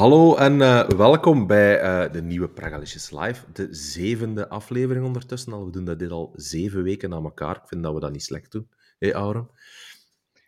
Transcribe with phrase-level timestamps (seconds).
[0.00, 3.44] Hallo en uh, welkom bij uh, de nieuwe Pragalicious Live.
[3.52, 5.64] De zevende aflevering ondertussen al.
[5.64, 7.56] We doen dat dit al zeven weken na elkaar.
[7.56, 8.68] Ik vind dat we dat niet slecht doen.
[8.70, 9.48] Hé, hey, Auron?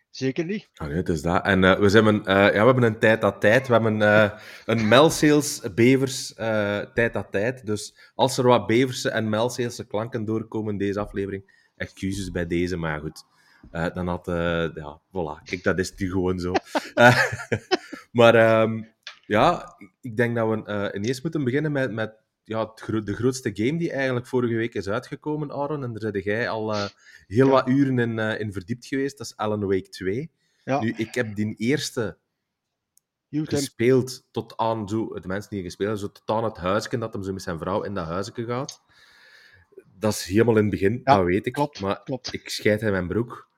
[0.09, 0.69] Zeker niet.
[0.75, 1.45] Ah, nee, het is dat.
[1.45, 3.67] En uh, we, zijn, ja, we hebben een tijd dat tijd.
[3.67, 4.01] We hebben
[4.65, 6.33] een Melsales Bevers
[6.93, 7.65] tijd dat tijd.
[7.65, 12.77] Dus als er wat Beverse en Melsalese klanken doorkomen in deze aflevering, excuses bij deze,
[12.77, 13.23] maar goed.
[13.71, 14.25] dan had,
[14.75, 15.43] ja, voilà.
[15.43, 16.53] Kijk, dat is nu gewoon zo.
[18.19, 18.92] maar um,
[19.25, 23.77] ja, ik denk dat we uh, ineens moeten beginnen met, met ja, de grootste game
[23.77, 25.83] die eigenlijk vorige week is uitgekomen, Aaron.
[25.83, 26.85] En daar zit jij al uh,
[27.27, 29.17] heel wat uren in, uh, in verdiept geweest.
[29.17, 30.31] Dat is Alan Wake 2.
[30.63, 30.79] Ja.
[30.79, 32.17] Nu, ik heb die eerste
[33.29, 37.13] gespeeld tot aan zo, de mensen die gespeeld hebben, zo tot aan het huisje dat
[37.13, 38.81] hem zo met zijn vrouw in dat huisje gaat.
[39.99, 41.53] Dat is helemaal in het begin, ja, dat weet ik.
[41.53, 42.33] Klopt, maar klopt.
[42.33, 43.49] ik scheid in mijn broek.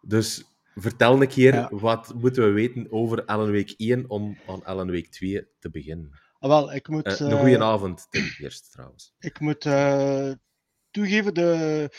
[0.00, 4.90] Dus Vertel een keer, wat moeten we weten over Alan Week 1 om aan Alan
[4.90, 6.20] Week 2 te beginnen?
[6.38, 7.20] Ah, wel, ik moet...
[7.20, 9.14] Uh, een goede avond ten eerste, trouwens.
[9.18, 10.32] Ik moet uh,
[10.90, 11.90] toegeven, de...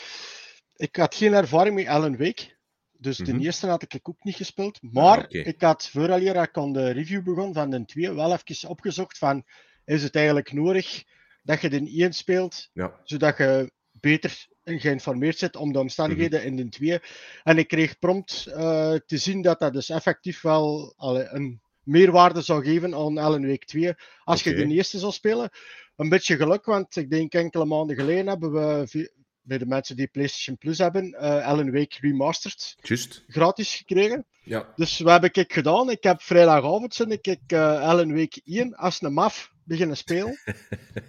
[0.76, 2.52] ik had geen ervaring met Alan Wake.
[2.92, 3.38] Dus mm -hmm.
[3.38, 4.78] de eerste had ik ook niet gespeeld.
[4.82, 5.40] Maar ah, okay.
[5.40, 9.44] ik had, vooraleer ik aan de review begon van de 2, wel even opgezocht van,
[9.84, 11.04] is het eigenlijk nodig
[11.42, 13.00] dat je de 1 speelt, ja.
[13.04, 13.72] zodat je
[14.04, 16.58] beter geïnformeerd zit om de omstandigheden mm -hmm.
[16.58, 16.98] in de twee.
[17.42, 22.42] En ik kreeg prompt uh, te zien dat dat dus effectief wel allee, een meerwaarde
[22.42, 23.94] zou geven aan Ellen Week 2
[24.24, 24.52] als okay.
[24.52, 25.50] je de eerste zou spelen.
[25.96, 29.10] Een beetje geluk, want ik denk enkele maanden geleden hebben we
[29.44, 33.24] bij de mensen die PlayStation Plus hebben, uh, Alan Wake Remastered Just.
[33.26, 34.26] gratis gekregen.
[34.42, 34.72] Ja.
[34.76, 35.90] Dus wat heb ik gedaan?
[35.90, 40.38] Ik heb vrijdagavond zin ik uh, Alan Wake 1 als een maf beginnen spelen.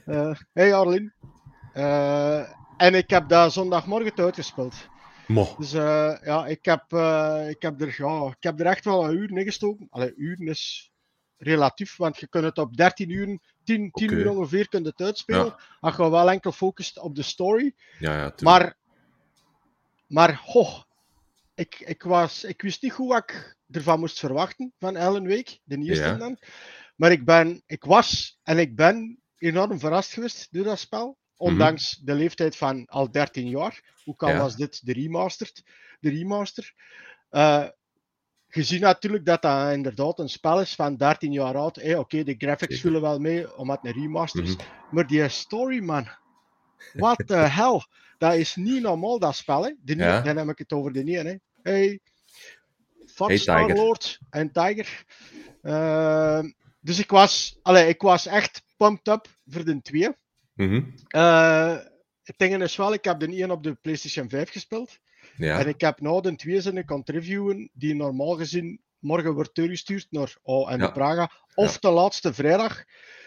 [0.05, 1.13] uh, hey Arlene.
[1.73, 4.75] Uh, en ik heb dat zondagmorgen uitgespeeld.
[5.27, 5.55] Mo.
[5.57, 9.05] Dus uh, ja, ik heb, uh, ik, heb er, ja, ik heb er echt wel
[9.05, 9.87] een uur in gestoken.
[9.89, 10.91] Allee, uren is
[11.37, 14.07] relatief, want je kunt het op 13 uur, 10, 10 okay.
[14.07, 15.45] uur ongeveer kunt het uitspelen.
[15.45, 15.59] Ja.
[15.79, 17.73] Als je wel enkel focust op de story.
[17.99, 18.77] Ja, ja, maar,
[20.07, 20.83] maar ho,
[21.55, 25.77] ik, ik, was, ik wist niet hoe ik ervan moest verwachten van Ellen Week, de
[25.77, 26.15] eerste ja.
[26.15, 26.39] dan.
[26.95, 31.17] Maar ik, ben, ik was en ik ben enorm verrast geweest door dat spel.
[31.37, 32.13] Ondanks mm -hmm.
[32.15, 33.93] de leeftijd van al 13 jaar.
[34.03, 34.37] Hoe kan ja.
[34.37, 35.63] was dit de remastered?
[35.99, 36.73] De remaster.
[37.31, 37.67] Uh,
[38.47, 41.75] gezien natuurlijk dat dat inderdaad een spel is van 13 jaar oud.
[41.75, 44.49] Hey, Oké, okay, de graphics vullen wel mee, omdat het een remaster is.
[44.49, 44.67] Mm -hmm.
[44.91, 46.07] Maar die story, man.
[46.93, 47.85] What the hell?
[48.17, 49.63] Dat is niet normaal, dat spel.
[49.63, 49.71] Hè?
[49.81, 50.21] De ja.
[50.21, 51.27] Dan heb ik het over de nieuwe.
[51.27, 51.35] Hè?
[51.61, 51.99] Hey,
[53.15, 55.05] hey, Star-Lord en Tiger.
[55.61, 56.43] Uh,
[56.79, 60.09] dus ik was, allez, ik was echt pumped up voor de twee.
[60.55, 60.93] Mm -hmm.
[61.15, 61.77] uh,
[62.23, 64.99] het ding is wel, ik heb de 1 op de PlayStation 5 gespeeld.
[65.37, 65.59] Ja.
[65.59, 69.53] En ik heb nou de 2 zin ik kan reviewen, die normaal gezien morgen wordt
[69.53, 70.91] teruggestuurd naar oh, en ja.
[70.91, 71.31] Praga.
[71.55, 71.77] Of ja.
[71.79, 72.83] de laatste vrijdag.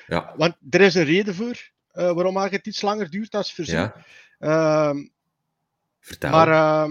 [0.06, 0.34] Ja.
[0.36, 3.78] Want er is een reden voor uh, waarom het iets langer duurt als voorzien.
[3.78, 3.94] Ja.
[4.38, 5.04] Uh,
[6.00, 6.30] Vertel.
[6.30, 6.90] Maar, uh,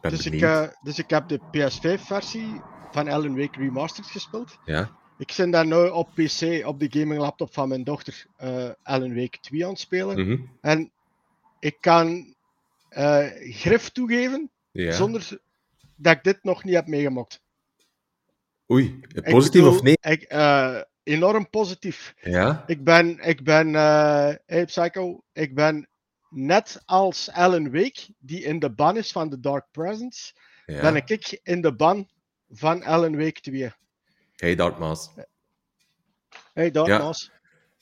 [0.00, 2.60] dus, ik, uh, dus ik heb de PS5-versie
[2.90, 4.58] van Ellen Wake Remastered gespeeld.
[4.64, 4.90] Ja.
[5.18, 9.14] Ik zit daar nu op PC, op de gaming laptop van mijn dochter, uh, Alan
[9.14, 10.18] Wake 2 aan het spelen.
[10.18, 10.50] Mm -hmm.
[10.60, 10.90] En
[11.58, 12.34] ik kan
[12.90, 14.92] uh, grif toegeven, ja.
[14.92, 15.40] zonder
[15.96, 17.40] dat ik dit nog niet heb meegemaakt.
[18.70, 19.98] Oei, positief bedoel, of nee?
[20.00, 22.14] Ik, uh, enorm positief.
[22.20, 22.64] Ja?
[22.66, 23.72] Ik ben, ik ben
[24.46, 25.88] hey Psycho, ik ben
[26.30, 30.32] net als Alan Wake, die in de ban is van The Dark Presence,
[30.66, 30.80] ja.
[30.80, 32.08] ben ik in de ban
[32.50, 33.72] van Alan Wake 2.
[34.38, 35.10] Hey Dartmaas.
[36.52, 37.30] Hey Dartmaas.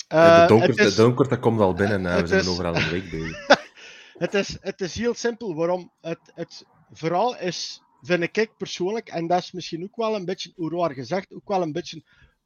[0.08, 0.40] Ja.
[0.40, 2.04] Uh, de, donker, is, de donker dat komt al binnen.
[2.04, 3.46] Uh, we zijn is, overal een week bezig.
[4.24, 5.92] het, is, het is heel simpel waarom.
[6.00, 10.52] Het, het vooral is, vind ik persoonlijk, en dat is misschien ook wel een beetje,
[10.54, 12.02] hoe gezegd, ook wel een beetje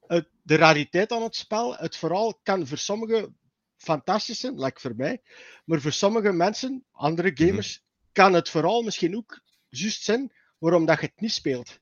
[0.06, 1.76] het, de rariteit aan het spel.
[1.76, 3.37] Het vooral kan voor sommigen
[3.76, 5.22] fantastisch zijn, like voor mij.
[5.65, 8.09] Maar voor sommige mensen, andere gamers, mm -hmm.
[8.12, 11.78] kan het vooral misschien ook juist zijn waarom dat je het niet speelt.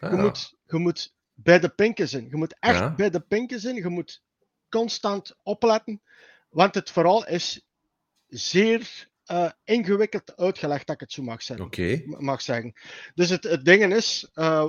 [0.00, 2.26] Ah, je, moet, je moet bij de pinken zijn.
[2.30, 2.94] Je moet echt ja.
[2.94, 3.74] bij de pinken zijn.
[3.74, 4.22] Je moet
[4.68, 6.02] constant opletten.
[6.48, 7.66] Want het vooral is
[8.26, 11.66] zeer uh, ingewikkeld uitgelegd, dat ik het zo mag zeggen.
[11.66, 12.04] Okay.
[12.06, 12.72] Mag zeggen.
[13.14, 14.64] Dus het, het ding is, uh,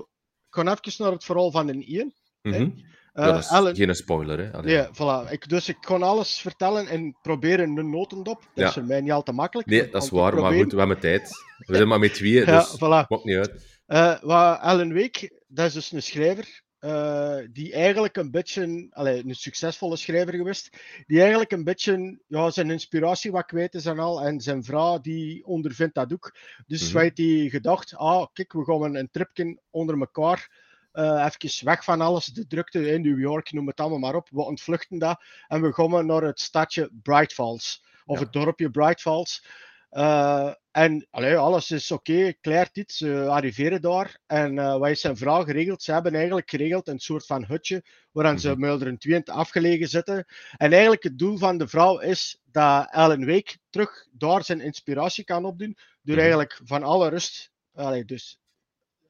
[0.48, 2.14] ik ga even naar het verhaal van een Ian.
[2.42, 2.74] Mm -hmm.
[3.14, 4.54] uh, dat is Ellen, geen spoiler, hè?
[4.54, 4.74] Allee.
[4.74, 5.32] Ja, voilà.
[5.32, 8.40] Ik, dus ik kon alles vertellen en proberen een notendop.
[8.42, 8.68] Dat ja.
[8.68, 9.68] is voor mij niet al te makkelijk.
[9.68, 11.30] Nee, dat is waar, maar goed, we hebben tijd.
[11.58, 13.08] We zijn maar met tweeën, dus ja, voilà.
[13.08, 14.22] maakt niet uit.
[14.22, 19.36] Wat Alan Wake, dat is dus een schrijver uh, die eigenlijk een beetje, allee, een
[19.36, 24.22] succesvolle schrijver geweest, die eigenlijk een beetje ja, zijn inspiratie wat kwijt is en al.
[24.22, 26.36] En zijn vrouw die ondervindt dat ook.
[26.68, 27.02] Dus mm -hmm.
[27.02, 30.64] heeft hij gedacht, ah kijk, we gaan een tripje onder elkaar
[30.98, 34.30] Uh, even weg van alles, de drukte in New York, noem het allemaal maar op.
[34.30, 37.84] We ontvluchten dat en we komen naar het stadje Bright Falls.
[38.06, 39.46] Of het dorpje Bright Falls.
[39.92, 44.20] Uh, en allee, alles is oké, okay, klaart iets, ze arriveren daar.
[44.26, 45.84] En wat is zijn vrouw geregeld?
[45.84, 50.26] Ze hebben eigenlijk geregeld een soort van hutje waarin ze Mulderen 2 afgelegen zitten.
[50.58, 55.24] En eigenlijk het doel van de vrouw is dat Ellen Wake terug daar zijn inspiratie
[55.24, 55.78] kan opdoen.
[56.02, 56.24] Door -hmm.
[56.24, 58.40] eigenlijk van alle rust, allee, dus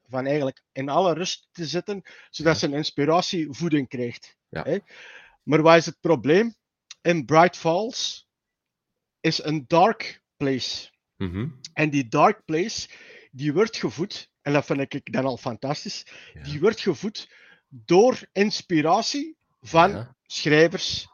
[0.08, 4.36] van eigenlijk in alle rust te zitten, zodat ze een inspiratievoeding krijgt.
[4.48, 4.62] Ja.
[4.62, 4.78] Hè?
[5.42, 6.54] Maar wat is het probleem?
[7.02, 8.28] In Bright Falls
[9.20, 10.90] is een dark place.
[11.16, 11.60] Mm -hmm.
[11.72, 12.88] En die dark place,
[13.30, 16.42] die wordt gevoed, en dat vind ik dan al fantastisch, ja.
[16.42, 17.30] die wordt gevoed
[17.68, 20.14] door inspiratie van Ja.
[20.26, 21.06] schrijvers,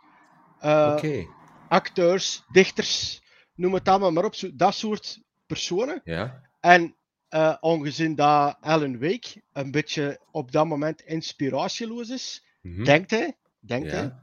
[0.64, 1.26] uh, Oké.
[1.68, 3.22] acteurs, dichters,
[3.54, 6.00] noem het allemaal maar op, dat soort personen.
[6.04, 6.50] Ja.
[6.60, 6.96] En
[7.30, 12.84] uh, ongezien dat Alan Wake een beetje op dat moment inspiratieloos is, Mhm.
[12.84, 14.14] denkt hij, denkt hij,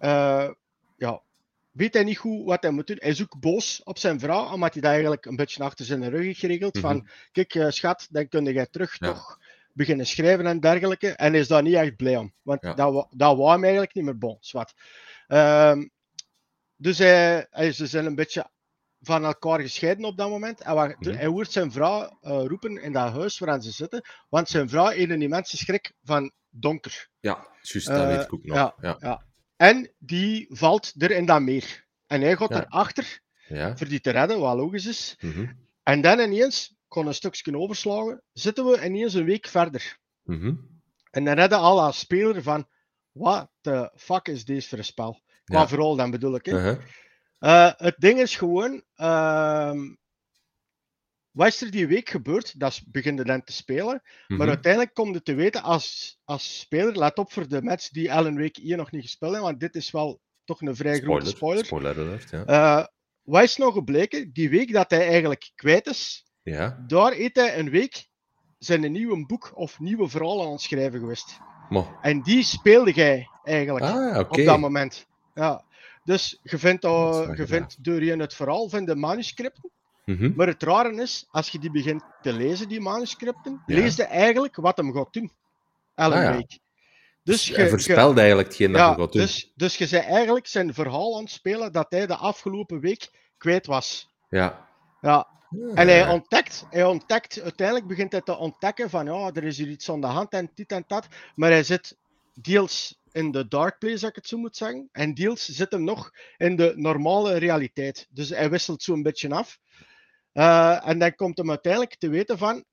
[0.00, 0.50] uh,
[0.96, 1.22] ja,
[1.72, 2.96] weet hij niet goed wat hij moet doen.
[3.00, 6.10] Hij is ook boos op zijn vrouw, omdat hij dat eigenlijk een beetje achter zijn
[6.10, 6.74] rug heeft geregeld.
[6.74, 6.82] Mhm.
[6.82, 9.06] Van, kijk eh, schat, dan kun jij terug Ja.
[9.12, 9.38] toch
[9.72, 11.08] beginnen schrijven en dergelijke.
[11.08, 12.32] En hij is daar niet echt blij om.
[12.42, 12.74] Want Ja.
[12.74, 14.36] dat, dat wou hem eigenlijk niet meer bon.
[14.40, 14.72] Zwat.
[15.26, 15.88] Ehm,
[16.76, 18.50] dus hij, hij, ze zijn een beetje
[19.00, 20.60] van elkaar gescheiden op dat moment.
[20.60, 21.12] En Mhm.
[21.14, 24.04] Hij hoort zijn vrouw eh, roepen in dat huis waar ze zitten.
[24.28, 27.08] Want zijn vrouw heeft een immense schrik van donker.
[27.20, 28.56] Ja, juist, dat Eh, weet ik ook nog.
[28.56, 28.96] ja.
[29.00, 29.24] Ja.
[29.62, 31.84] En die valt er in dat meer.
[32.06, 32.64] En hij gaat Ja.
[32.66, 33.76] erachter Ja.
[33.76, 35.16] voor die te redden, wat logisch is.
[35.20, 35.46] Mhm.
[35.82, 39.98] En dan ineens, kon een stukje overslagen, zitten we ineens een week verder.
[40.22, 40.54] Mhm.
[41.10, 42.68] En dan redden al als speler van,
[43.12, 45.20] what the fuck is deze voor een spel?
[45.44, 45.68] Qua Ja.
[45.68, 46.46] verhaal dan bedoel ik.
[46.46, 46.78] Uh-huh.
[47.38, 49.94] Eh, het ding is gewoon, ehm,
[51.32, 52.60] wat is er die week gebeurd?
[52.60, 54.02] Dat is- begint dan te spelen.
[54.28, 54.48] Maar Mhm.
[54.48, 58.34] uiteindelijk komt het te weten als, als speler, let op voor de match die Ellen
[58.34, 61.64] Week hier nog niet gespeeld hebben, want dit is wel toch een vrij grote spoiler.
[61.64, 62.44] Spoiler alert, ja.
[62.44, 62.86] Eh,
[63.22, 64.32] wat is nou gebleken?
[64.32, 66.84] Die week dat hij eigenlijk kwijt is, ja.
[66.86, 68.06] daar heeft hij een week
[68.58, 71.38] zijn nieuwe boek of nieuwe verhaal aan het schrijven geweest.
[71.68, 75.06] Maar, En die speelde jij eigenlijk ah, op dat moment.
[75.34, 75.64] Ja.
[76.04, 77.76] Dus je vindt, uh, je vindt
[78.20, 79.70] het verhaal van de manuscripten.
[80.04, 80.32] Mhm.
[80.36, 83.74] Maar het rare is, als je die begint te lezen, die manuscripten, Ja.
[83.74, 85.32] lees je eigenlijk wat hem gaat doen.
[85.94, 86.32] Ellen Ah, ja.
[86.32, 86.58] Wake.
[87.22, 89.20] Dus Hij je, je- voorspelde eigenlijk hetgeen dat ja, je gaat doen.
[89.22, 93.10] dus, dus je zei eigenlijk zijn verhaal aan het spelen dat hij de afgelopen week
[93.38, 94.08] kwijt was.
[94.28, 94.68] Ja.
[95.00, 95.26] Ja.
[95.74, 99.58] En hij Ah, ontdekt, hij ontdekt, uiteindelijk begint hij te ontdekken van ja, er is
[99.58, 101.06] hier iets aan de hand en dit en dat.
[101.34, 101.96] Maar hij zit
[102.34, 104.88] deels in de dark place, als ik het zo moet zeggen.
[104.92, 108.06] En deels zit hem nog in de normale realiteit.
[108.10, 109.58] Dus hij wisselt zo een beetje af.
[110.32, 112.64] Eh, en dan komt hem uiteindelijk te weten van,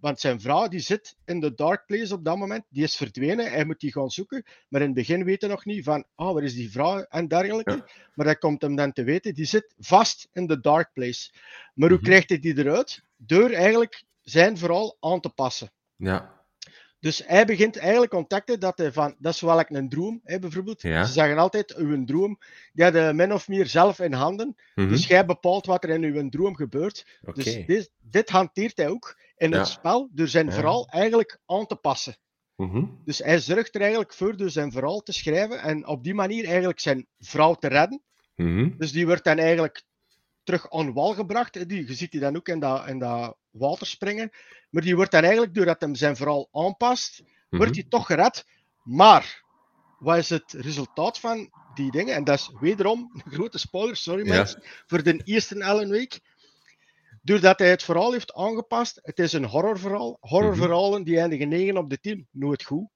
[0.00, 3.50] want zijn vrouw die zit in de dark place op dat moment, die is verdwenen,
[3.50, 4.44] hij moet die gaan zoeken.
[4.68, 7.28] Maar in het begin weet hij nog niet van, oh, waar is die vrouw en
[7.28, 7.70] dergelijke.
[7.70, 7.86] Ja.
[8.14, 11.30] Maar dat komt hem dan te weten, die zit vast in de dark place.
[11.74, 12.06] Maar hoe Mhm.
[12.06, 13.02] krijgt hij die eruit?
[13.16, 15.70] Door eigenlijk zijn verhaal aan te passen.
[15.96, 16.37] Ja.
[17.00, 20.38] Dus hij begint eigenlijk ontdekken dat hij van, dat is wel like een droom, hè,
[20.38, 20.82] bijvoorbeeld.
[20.82, 21.04] Ja.
[21.04, 22.38] Ze zeggen altijd, uw droom,
[22.72, 24.56] die had je min of meer zelf in handen.
[24.74, 24.88] Mhm.
[24.88, 27.06] Dus jij bepaalt wat er in uw droom gebeurt.
[27.34, 29.58] Dus dit, dit hanteert hij ook in Ja.
[29.58, 30.52] het spel door zijn Ja.
[30.52, 32.16] verhaal eigenlijk aan te passen.
[32.56, 32.84] Mhm.
[33.04, 36.44] Dus hij zorgt er eigenlijk voor door zijn verhaal te schrijven en op die manier
[36.46, 38.02] eigenlijk zijn vrouw te redden.
[38.34, 38.70] Mhm.
[38.78, 39.82] Dus die wordt dan eigenlijk
[40.42, 41.68] terug aan wal gebracht.
[41.68, 44.30] Die, je ziet die dan ook in dat, in dat water springen.
[44.70, 47.80] Maar die wordt dan eigenlijk, doordat hem zijn verhaal aanpast, wordt Mhm.
[47.80, 48.46] hij toch gered.
[48.82, 49.42] Maar,
[49.98, 52.14] wat is het resultaat van die dingen?
[52.14, 54.34] En dat is wederom een grote spoiler, sorry Ja.
[54.34, 56.20] mensen, voor de eerste Ellen Week.
[57.22, 60.16] Doordat hij het verhaal heeft aangepast, het is een horrorverhaal.
[60.20, 62.88] Horrorverhalen die eindigen 9 op de 10, nooit goed.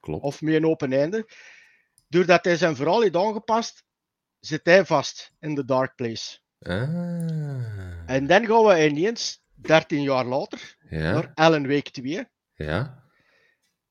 [0.00, 0.22] Klopt.
[0.24, 1.28] Of met een open einde.
[2.08, 3.82] Doordat hij zijn verhaal heeft aangepast,
[4.40, 6.38] zit hij vast in de dark place.
[6.58, 8.10] Ah.
[8.10, 11.12] En dan gaan we ineens, 13 jaar later, Ja.
[11.12, 12.26] naar Ellen Week 2.
[12.54, 13.02] Ja.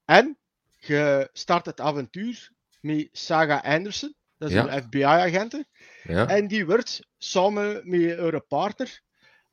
[0.05, 0.37] En
[0.77, 4.15] je start het avontuur met Saga Anderson.
[4.37, 4.73] Dat is Ja.
[4.75, 5.63] een FBI-agent.
[6.03, 6.27] Ja.
[6.27, 9.01] En die wordt samen met haar partner,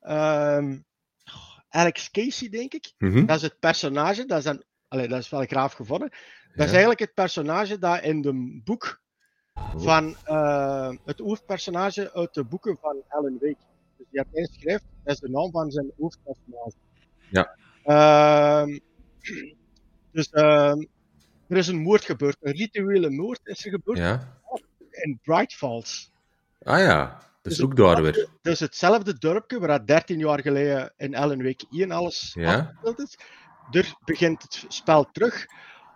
[0.01, 0.77] ehm,
[1.69, 2.93] Alex Casey, denk ik.
[2.97, 3.25] Mhm.
[3.25, 6.09] Dat is het personage, dat is, dan, allee, dat is wel graaf gevonden.
[6.53, 9.01] Dat is eigenlijk het personage dat in de boek
[9.75, 13.57] van eh, het hoofdpersonage uit de boeken van Alan Wake.
[13.97, 16.75] Dus schrijft, dat is de naam van zijn hoofdpersonage.
[17.29, 17.55] Ja.
[17.83, 18.79] Ehm,
[20.11, 20.83] dus ehm,
[21.47, 24.39] er is een moord gebeurd, een rituele moord is er gebeurd Ja.
[24.91, 26.11] in Bright Falls.
[26.63, 27.25] Ah ja.
[27.41, 28.29] Dus Dus ook daar weer.
[28.41, 32.57] Dus hetzelfde dorpje waar dat 13 jaar geleden in Ellen Wake 1 alles Ja.
[32.57, 33.17] afgespeeld is.
[33.71, 35.45] er begint het spel terug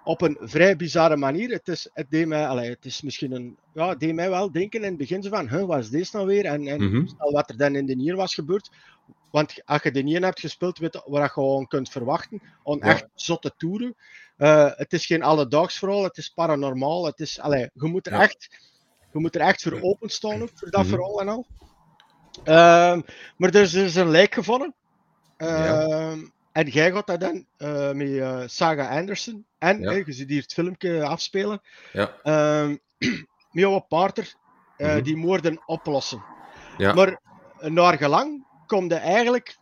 [0.04, 1.50] op een vrij bizarre manier.
[1.50, 4.52] Het is, het deed mij, allee, het is misschien een, ja, het deed mij wel
[4.52, 6.46] denken in het begin van, huh, wat is dit nou weer?
[6.46, 8.72] En, en stel wat er dan in de nier was gebeurd.
[9.32, 12.42] Want als je de nier hebt gespeeld, weet je wat je gewoon kunt verwachten.
[12.64, 12.84] On Ja.
[12.86, 13.96] echt zotte toeren.
[14.38, 17.06] Eh, het is geen alledaags verhaal, het is paranormaal.
[17.06, 18.22] Het is, allee, je, moet er Ja.
[18.22, 18.48] echt,
[19.12, 21.46] je moet er echt voor openstaan ook, voor dat verhaal en al.
[22.44, 23.02] Ehm,
[23.38, 24.74] maar er is, er is een lijk gevonden.
[25.38, 26.16] Ja.
[26.52, 29.46] En jij gaat dat dan eh, met eh, Saga Anderson.
[29.58, 29.92] En Ja.
[29.92, 31.62] je ziet hier het filmpje afspelen.
[31.94, 32.70] Ja, ehm
[33.52, 34.34] met jouw partner
[34.78, 35.04] eh, Mhm.
[35.04, 36.24] die moorden oplossen.
[36.78, 36.94] ja.
[36.94, 37.22] Maar
[37.60, 39.58] naar gelang komt je eigenlijk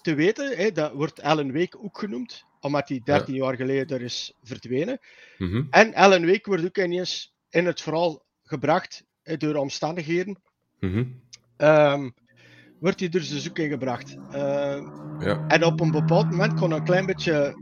[0.00, 4.04] te weten, hè, dat wordt Alan Wake ook genoemd, omdat hij 13 jaar geleden er
[4.04, 4.98] is verdwenen.
[5.38, 5.62] Mhm.
[5.70, 10.42] En Alan Wake wordt ook ineens in het verhaal gebracht hè, door omstandigheden.
[10.80, 11.04] Mhm.
[11.56, 12.10] Ehm,
[12.82, 14.16] wordt hij er dus ook in gebracht.
[14.32, 14.84] Ehm,
[15.20, 17.54] Ja, en op een bepaald moment kon een klein beetje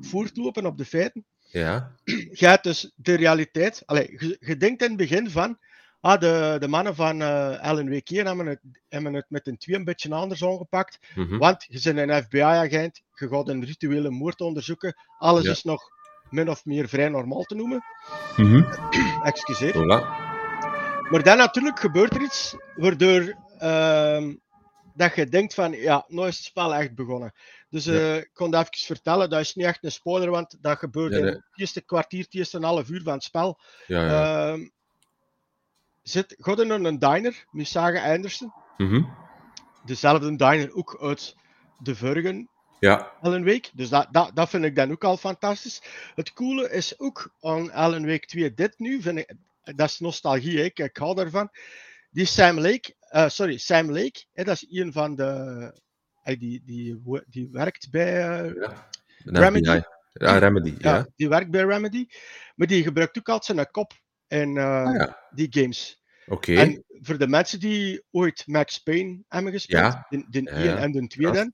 [0.00, 1.24] voortlopen op de feiten.
[1.50, 1.92] ja.
[2.40, 3.82] Je hebt dus de realiteit.
[3.86, 5.58] Allee, je, je denkt in het begin van.
[6.00, 9.56] Ah, de, de mannen van eh Alan Wake hier hebben het, hebben het met een
[9.58, 10.98] twee een beetje anders aangepakt.
[11.14, 11.36] Mhm.
[11.38, 14.94] Want je bent een FBI-agent, je gaat een rituele moord onderzoeken.
[15.18, 15.50] Alles Ja.
[15.50, 15.82] is nog
[16.30, 17.84] min of meer vrij normaal te noemen.
[18.36, 18.62] Mhm.
[19.24, 19.74] Excuseer.
[19.74, 20.30] Voilà.
[21.10, 24.34] Maar dan natuurlijk gebeurt er iets waardoor ehm,
[24.94, 27.32] dat je denkt van, ja, nou is het spel echt begonnen.
[27.68, 27.92] Dus Ja.
[27.92, 31.12] eh, ik kon dat even vertellen, dat is niet echt een spoiler, want dat gebeurt
[31.12, 33.60] Ja, in het eerste kwartier, het eerste half uur van het spel.
[33.86, 34.52] Ja, ja.
[34.52, 34.68] Ehm
[36.02, 38.52] zit God in een diner, met Saga Anderson.
[38.76, 39.02] Mhm.
[39.84, 41.34] Dezelfde diner ook uit
[41.78, 42.46] de vorige
[42.78, 43.68] Ja, Alan Wake.
[43.74, 45.82] Dus dat, dat, dat vind ik dan ook al fantastisch.
[46.14, 49.32] Het coole is ook aan Alan Wake 2, dit nu, vind ik,
[49.62, 51.50] dat is nostalgie, ik, ik hou daarvan.
[52.10, 55.80] Die Sam Lake, eh, sorry, Sam Lake, hè, dat is een van de,
[56.38, 58.88] die, die, die werkt bij, eh, ja.
[59.24, 59.64] Remedy?
[59.70, 59.82] FBI.
[60.12, 60.74] Ja, Remedy.
[60.78, 61.06] ja, Ja.
[61.16, 62.06] die werkt bij Remedy,
[62.54, 63.92] maar die gebruikt ook altijd zijn kop
[64.28, 65.18] in eh, Ah, ja.
[65.30, 66.02] die games.
[66.26, 66.54] Oké.
[66.54, 70.06] En voor de mensen die ooit Max Payne hebben gespeeld, Ja.
[70.08, 70.76] de, de Ja, 1 ja.
[70.76, 71.32] en de 2 Ja.
[71.32, 71.52] dan,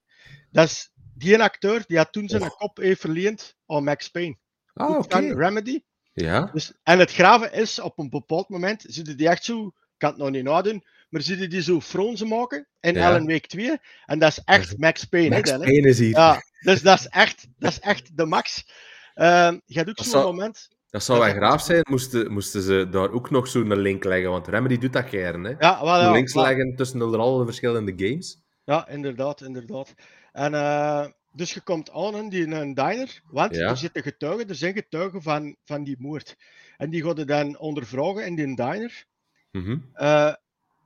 [0.51, 4.37] dat is die een acteur die had toen zijn kop heeft verleend aan Max Payne.
[4.73, 5.17] Ah, oké.
[5.19, 5.79] Remedy.
[6.13, 6.49] Ja.
[6.53, 10.09] Dus, en het graven is, op een bepaald moment zitten die echt zo, ik kan
[10.09, 13.11] het nog niet nadoen, maar zitten die zo fronzen maken in Ja.
[13.23, 13.77] Wake 2.
[14.05, 15.29] En dat is echt Max Payne.
[15.29, 15.71] Max hè, dan, hè.
[15.71, 16.09] Payne is hier.
[16.09, 18.71] Ja, dus dat is echt, dat is echt de max.
[19.13, 20.69] Ehm je hebt ook zo'n zou- moment.
[20.89, 24.29] Dat zou wel graaf zijn, moesten, moesten ze daar ook nog zo'n link leggen.
[24.31, 25.53] Want Remedy doet dat gern, hè.
[25.59, 26.43] Ja, wel, ja, links wel.
[26.43, 28.41] leggen tussen de alle verschillende games.
[28.63, 29.93] Ja, inderdaad, inderdaad.
[30.31, 33.69] En eh, dus je komt aan in die in een diner, want Ja.
[33.69, 36.35] er zitten getuigen, er zijn getuigen van, van die moord.
[36.77, 39.05] En die gaan je dan ondervragen in die diner.
[39.93, 40.33] Eh,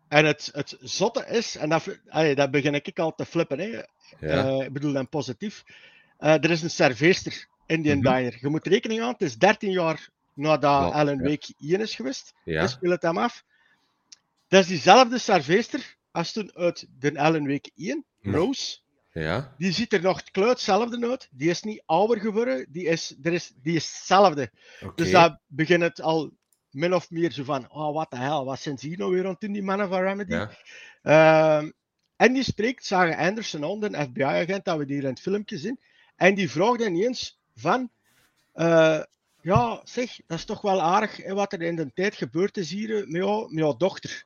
[0.07, 3.65] en het, het zotte is, en dat, allee, dat begin ik al te flippen, hè.
[3.65, 3.85] Ja.
[4.19, 5.63] Eh, ik bedoel dan positief.
[6.17, 8.01] Eh, er is een serveester in die Mhm.
[8.15, 8.37] diner.
[8.41, 11.23] Je moet rekening houden, het is 13 jaar nadat Ja, Alan ja.
[11.29, 12.33] Wake 1 is geweest.
[12.43, 12.61] ja.
[12.61, 13.43] Je speelt hem af.
[14.47, 18.31] Dat is diezelfde serveester als toen uit de Alan Wake 1, Ja.
[18.31, 18.77] Rose.
[19.11, 19.53] Ja.
[19.57, 21.27] Die ziet er nog het kluit hetzelfde uit.
[21.31, 22.65] Die is niet ouder geworden.
[22.69, 24.51] Die is, er is, die is hetzelfde.
[24.95, 26.31] Dus daar begint het al
[26.73, 29.27] min of meer zo van: oh, wat de hel, wat zijn ze hier nou weer
[29.27, 30.31] aan doen, die mannen van Remedy?
[30.33, 30.49] Ja.
[31.01, 31.71] Ehm,
[32.15, 35.57] en die spreekt Sarah Anderson aan, de FBI-agent, dat we die hier in het filmpje
[35.57, 35.79] zien.
[36.15, 37.89] En die vraagt ineens van...
[38.53, 39.01] eh,
[39.41, 42.71] ja, zeg, dat is toch wel aardig hè, wat er in de tijd gebeurd is
[42.71, 44.25] hier eh, met, jou, met jouw dochter.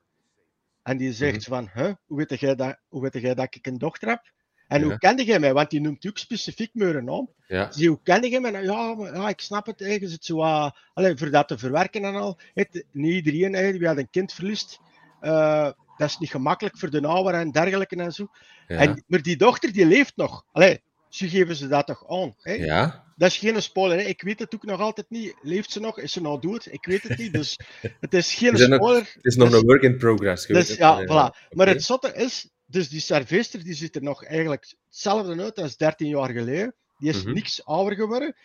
[0.83, 1.49] En die zegt Mhm.
[1.49, 4.31] van, huh, hoe, weet jij dat, hoe weet jij dat ik een dochter heb?
[4.67, 4.85] En Ja.
[4.85, 5.53] hoe kende jij mij?
[5.53, 7.29] Want die noemt ook specifiek mijn naam.
[7.47, 7.71] Ja.
[7.71, 8.51] Zie, hoe kende je mij?
[8.51, 8.65] Nou,
[9.05, 9.79] ja, ja, ik snap het.
[9.79, 12.39] Je zit zo, uh, voor dat te verwerken en al.
[12.53, 14.79] Het, niet iedereen die had een kind verliest.
[15.21, 18.27] eh, dat is niet gemakkelijk voor de ouder en dergelijke en zo.
[18.67, 18.77] Ja.
[18.77, 20.45] En, maar die dochter die leeft nog.
[20.51, 22.35] Allee, zo geven ze dat toch aan.
[22.41, 22.53] Hè?
[22.53, 23.05] ja.
[23.15, 23.97] Dat is geen spoiler.
[23.97, 24.03] Hè?
[24.03, 25.35] Ik weet het ook nog altijd niet.
[25.41, 25.99] Leeft ze nog?
[25.99, 26.67] Is ze nou dood?
[26.71, 27.33] Ik weet het niet.
[27.33, 27.59] Dus
[27.99, 29.11] het is geen nog- spoiler.
[29.13, 30.45] Het is nog Dus- een work in progress.
[30.45, 30.77] dus, het.
[30.77, 31.47] ja, voilà.
[31.49, 35.77] Maar het zotte is, dus die serveester die ziet er nog eigenlijk hetzelfde uit als
[35.77, 36.73] 13 jaar geleden.
[36.99, 37.33] Die is Mhm.
[37.33, 38.35] niks ouder geworden.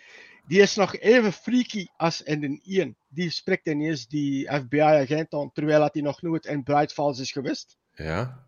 [0.46, 2.96] Die is nog even freaky als in de Ian.
[3.08, 7.76] Die spreekt ineens die FBI-agent aan, terwijl hij nog nooit in Bright Falls is geweest.
[7.94, 8.46] Ja.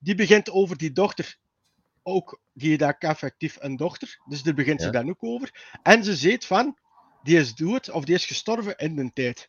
[0.00, 1.36] Die begint over die dochter.
[2.02, 4.18] Ook, die heeft effectief een dochter.
[4.28, 5.78] Dus daar begint ze dan ook over.
[5.82, 6.76] En ze zegt van,
[7.22, 9.48] die is dood of die is gestorven in de tijd.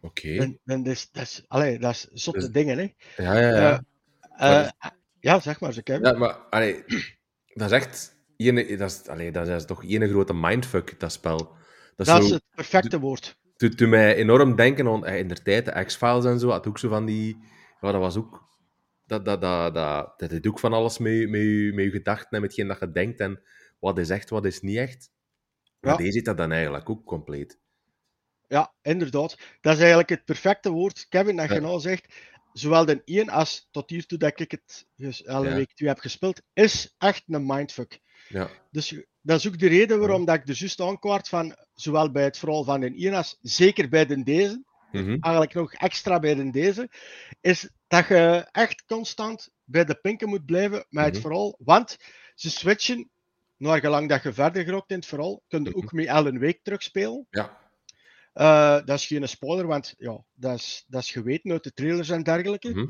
[0.00, 0.36] Oké.
[0.36, 2.92] En, en dat is, dat is, allee, dat is zotte Dus- dingen, hè.
[3.24, 3.72] Ja, ja, ja.
[3.72, 3.78] Eh,
[4.40, 6.04] Maar eh, ja, zeg maar, ze Kevin.
[6.04, 6.84] Ja, maar allee,
[7.54, 8.18] dat is echt...
[8.36, 11.36] Ene, dat, is, allee, dat is toch één grote mindfuck, dat spel.
[11.96, 13.36] Dat is Dat zo, is het perfecte woord.
[13.56, 16.66] doet, doet mij enorm denken aan eh, in de tijd, de X-Files en zo, had
[16.66, 17.36] ook zo van die...
[17.80, 18.48] Ja, dat was ook...
[19.06, 22.40] Dat, dat, dat, dat, dat heeft ook van alles met, met, met je gedachten en
[22.40, 23.20] met hetgeen dat je denkt.
[23.20, 23.42] En
[23.78, 25.10] wat is echt, wat is niet echt.
[25.80, 25.98] Maar Ja.
[25.98, 27.58] deze zit dat dan eigenlijk ook compleet.
[28.48, 29.38] Ja, inderdaad.
[29.60, 31.60] Dat is eigenlijk het perfecte woord, Kevin, dat je Ja.
[31.60, 32.14] nou zegt.
[32.52, 35.40] Zowel de 1 als tot hiertoe dat ik het dus Ja.
[35.42, 38.00] week 2 heb gespeeld, is echt een mindfuck.
[38.28, 38.50] Ja.
[38.70, 42.24] Dus dat is ook de reden waarom dat ik de juist aankwaart van, zowel bij
[42.24, 45.16] het verhaal van de 1 als zeker bij de deze, Mhm.
[45.20, 46.90] eigenlijk nog extra bij de deze,
[47.40, 51.22] is dat je echt constant bij de pinken moet blijven met het Mhm.
[51.22, 51.54] verhaal.
[51.58, 51.96] Want
[52.34, 53.10] ze switchen,
[53.56, 55.78] naar gelang dat je verder geraakt in het verhaal, kun je Mhm.
[55.78, 57.26] ook met Ellen Week terugspelen.
[57.30, 57.59] Ja.
[58.32, 62.08] Eh, dat is geen spoiler, want ja, dat, is, dat is geweten uit de trailers
[62.08, 62.70] en dergelijke.
[62.70, 62.86] Mhm.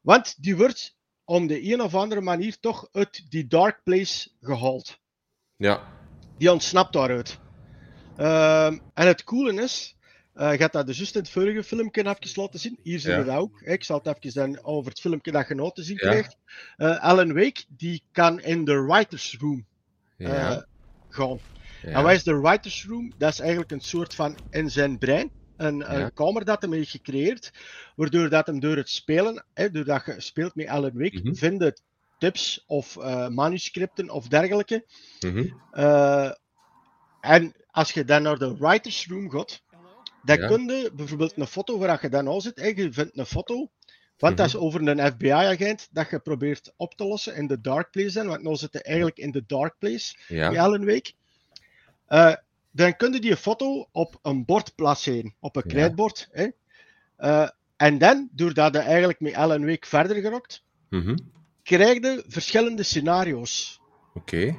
[0.00, 4.98] Want die wordt op de een of andere manier toch uit die dark place gehaald.
[5.56, 5.82] Ja.
[6.38, 7.38] Die ontsnapt daaruit.
[8.16, 9.96] Ehm, en het coole is,
[10.34, 12.78] je hebt dat dus in het vorige filmpje even laten zien.
[12.82, 13.24] Hier zie je Ja.
[13.24, 13.60] dat ook.
[13.60, 16.08] Ik zal het even dan over het filmpje dat je nou te zien Ja.
[16.10, 16.36] krijgt.
[16.76, 19.66] Eh Alan Wake, die kan in de writers room
[20.16, 20.66] Ja.
[21.08, 21.38] gaan.
[21.92, 23.14] En wat is de writers room?
[23.16, 25.32] Dat is eigenlijk een soort van in zijn brein.
[25.56, 27.50] Een, een kamer dat hij heeft gecreëerd,
[27.96, 31.34] waardoor dat hem door het spelen, hè, doordat je speelt met Alan Wake, Mhm.
[31.34, 31.80] vinden
[32.18, 34.86] tips of eh, manuscripten of dergelijke.
[35.20, 35.46] Mhm.
[35.70, 36.30] Eh,
[37.20, 39.62] en als je dan naar de writers room gaat,
[40.22, 40.46] dan Ja.
[40.46, 43.70] kun je bijvoorbeeld een foto waar je dan al zit, hè, je vindt een foto,
[44.16, 44.62] want dat is Mhm.
[44.62, 48.42] over een FBI-agent dat je probeert op te lossen in de dark place, dan, want
[48.42, 50.50] nu zit je eigenlijk in de dark place Ja.
[50.50, 51.12] bij Alan Wake.
[52.06, 52.34] Eh,
[52.70, 56.28] dan kun je die foto op een bord placeren, op een krijtbord.
[57.16, 61.16] Eh, en dan, doordat je eigenlijk met Alan Wake verder gerokt, Mhm.
[61.62, 63.80] krijg je verschillende scenario's.
[64.14, 64.56] Oké.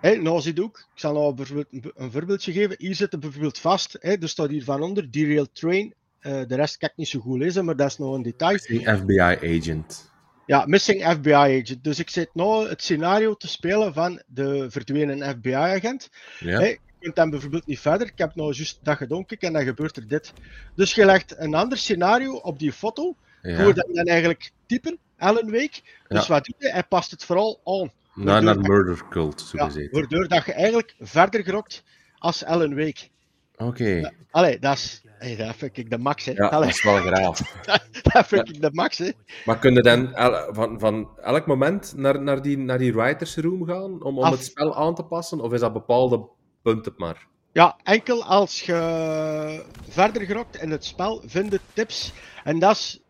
[0.00, 2.76] Hè, nou zie je ook, ik zal nou bijvoorbeeld een, een voorbeeldje geven.
[2.78, 5.94] Hier zit er bijvoorbeeld vast, er staat hier van onder, derail train.
[6.18, 8.58] Eh, de rest kan ik niet zo goed lezen, maar dat is nog een detail.
[8.58, 9.20] FBI
[9.58, 10.10] agent.
[10.46, 11.84] Ja, missing FBI agent.
[11.84, 16.10] Dus ik zit nou het scenario te spelen van de verdwenen FBI agent.
[16.40, 16.58] Ja.
[16.58, 18.06] Hey, je kunt dan bijvoorbeeld niet verder.
[18.06, 20.32] Ik heb nou juist dat gedaan en dan gebeurt er dit.
[20.74, 23.16] Dus je legt een ander scenario op die foto.
[23.42, 23.72] Ja.
[23.72, 25.80] dat dan eigenlijk typen, Alan Wake.
[26.08, 26.32] Dus Ja.
[26.32, 26.70] wat doet hij?
[26.70, 27.90] Hij past het vooral aan.
[28.14, 31.82] Naar dat- murder cult, zo Ja, waardoor dat je eigenlijk verder gerokt
[32.18, 33.08] als Alan Wake.
[33.56, 34.12] Oké.
[34.30, 35.00] Allee, dat is...
[35.18, 36.32] Hey, dat vind ik de max, hè.
[36.32, 37.38] Ja, Allee, dat is wel graaf.
[38.12, 39.10] dat vind ik de max, hè.
[39.44, 43.36] Maar kun je dan el- van, van elk moment naar, naar, die, naar die writers
[43.36, 45.40] room gaan om, om Af- het spel aan te passen?
[45.40, 46.28] Of is dat bepaalde
[46.62, 47.26] punten maar?
[47.52, 52.12] Ja, enkel als je verder gerokt in het spel vinden tips.
[52.44, 53.02] En dat is,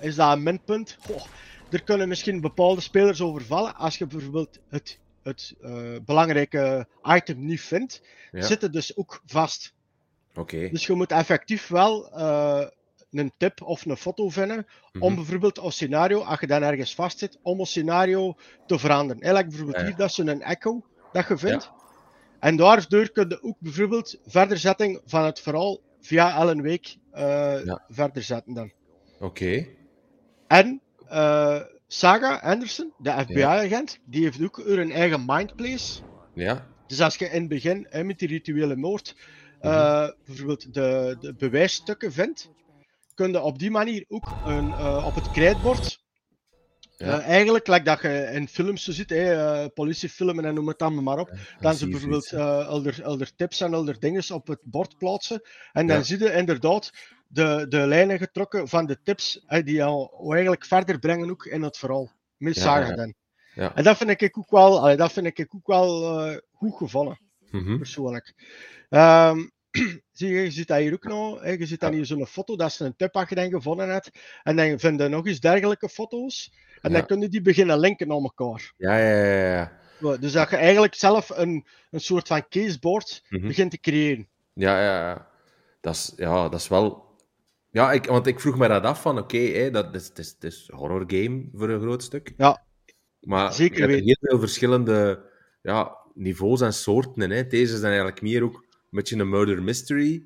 [0.00, 0.96] is dat een minpunt.
[1.06, 1.22] Goh,
[1.70, 3.76] er kunnen misschien bepaalde spelers overvallen.
[3.76, 8.42] Als je bijvoorbeeld het, het eh, belangrijke item niet vindt, Ja.
[8.42, 9.74] zit het dus ook vast.
[10.34, 10.68] Oké.
[10.68, 12.66] Dus je moet effectief wel eh,
[13.10, 14.66] een tip of een foto vinden
[14.98, 15.14] om Mhm.
[15.14, 18.34] bijvoorbeeld een scenario, als je dan ergens vast zit, om een scenario
[18.66, 19.22] te veranderen.
[19.22, 19.88] Eigenlijk bijvoorbeeld Ja, ja.
[19.88, 21.70] hier, dat is een echo dat je vindt.
[22.40, 27.84] En daardoor kun je ook bijvoorbeeld verderzetting van het verhaal via Wake eh, Ja.
[27.88, 28.72] verder zetten dan.
[29.20, 29.66] Oké.
[30.46, 30.80] En
[31.92, 36.02] Saga Anderson, de FBI-agent, die heeft ook een eigen mindplace.
[36.32, 36.68] Ja.
[36.86, 39.14] Dus als je in het begin hè, met die rituele moord
[39.60, 39.72] Mhm.
[39.72, 42.50] eh, bijvoorbeeld de, de bewijsstukken vindt,
[43.14, 46.00] kun je op die manier ook een, eh, op het krijtbord,
[46.96, 47.18] Ja.
[47.20, 51.02] eh, eigenlijk, like dat je in films zo ziet, hè, politiefilmen en noem het allemaal
[51.02, 55.40] maar op, dan ze bijvoorbeeld elder, elder tips en elder dingen op het bord plaatsen.
[55.72, 56.02] En dan Ja.
[56.02, 56.90] zie je inderdaad
[57.32, 61.62] de, de lijnen getrokken van de tips hè, die al eigenlijk verder brengen ook in
[61.62, 62.10] het verhaal.
[62.36, 63.12] Met Ja,
[63.54, 63.74] ja.
[63.74, 67.18] En dat vind ik ook wel, allee, dat vind ik ook wel eh, goed gevallen,
[67.50, 67.76] Mhm.
[67.76, 68.34] persoonlijk.
[68.88, 69.38] Ehm,
[70.12, 71.40] zie je, je ziet dat hier ook nog.
[71.42, 74.10] Hè, je ziet dan hier zo'n foto, dat is een tip gevonden hebt.
[74.42, 76.52] En dan vinden nog eens dergelijke foto's.
[76.80, 76.96] En Ja.
[76.98, 78.72] dan kun je die beginnen linken naar elkaar.
[78.76, 79.80] Ja, ja, ja, ja.
[79.98, 83.46] Ja, Dus dat je eigenlijk zelf een, een soort van caseboard Mhm.
[83.46, 84.28] begint te creëren.
[84.52, 85.28] Ja, ja, ja.
[85.80, 87.10] Dat is, ja, dat is wel...
[87.72, 90.44] Ja, ik, want ik vroeg me dat af van, oké, dat is, het is, het
[90.44, 92.34] is een horror game voor een groot stuk.
[92.36, 92.62] Ja,
[93.20, 95.22] Maar zeker je hebt heel veel verschillende
[95.62, 97.30] ja, niveaus en soorten.
[97.30, 97.46] Hè.
[97.46, 100.24] Deze is dan eigenlijk meer ook een beetje een murder mystery in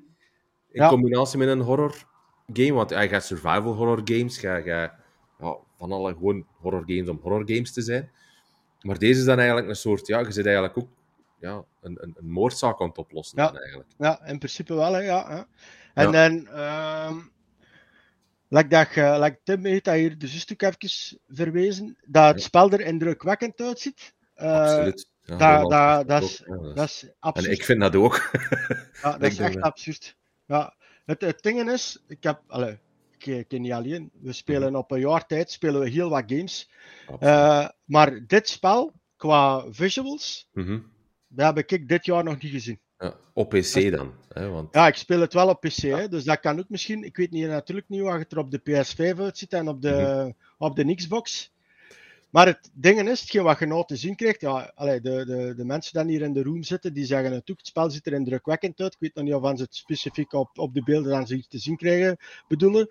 [0.71, 0.89] Ja.
[0.89, 1.95] combinatie met een horror
[2.53, 2.73] game.
[2.73, 4.99] Want je hebt survival horror games, je, ja,
[5.77, 8.11] van alle gewoon horror games om horror games te zijn.
[8.81, 10.89] Maar deze is dan eigenlijk een soort, ja, je zit eigenlijk ook
[11.39, 13.41] ja, een, een, een moordzaak aan het oplossen.
[13.41, 13.53] Ja.
[13.53, 13.89] eigenlijk.
[13.97, 15.29] Ja, in principe wel, hè, ja.
[15.29, 15.41] hè.
[16.03, 17.15] En dan, ehm
[18.49, 22.71] like dat, like Tim heeft dat hier dus een stuk even verwezen, dat het spel
[22.71, 24.13] er indrukwekkend uitziet.
[24.33, 25.09] Eh, Absoluut.
[25.21, 27.47] Ja, dat- dat- is- ja, dat is- absurd.
[27.47, 28.29] En ik vind dat ook.
[29.01, 30.15] Ja, dat is echt absurd.
[30.45, 32.79] Ja, het, het ding is, ik heb, allee,
[33.17, 36.23] ik ik ken niet alleen, we spelen op een jaar tijd spelen we heel wat
[36.27, 36.69] games.
[37.19, 40.79] Eh, maar dit spel qua visuals, Mhm.
[41.27, 42.79] dat heb ik dit jaar nog niet gezien.
[42.99, 44.13] Ja, op PC dan.
[44.33, 44.73] Hè, want...
[44.73, 47.03] Ja, ik speel het wel op PC, hè, dus dat kan ook misschien.
[47.03, 50.33] Ik weet niet, natuurlijk niet hoe het er op de PS5 uitziet en op de,
[50.57, 51.51] op de Xbox.
[52.29, 55.53] Maar het ding is, hetgeen wat je nou te zien krijgt, ja, allee, de, de,
[55.55, 58.05] de mensen die hier in de room zitten, die zeggen het ook, het spel ziet
[58.05, 58.93] er indrukwekkend uit.
[58.93, 61.57] Ik weet nog niet of ze het specifiek op, op de beelden dan ze te
[61.57, 62.89] zien krijgen bedoelen.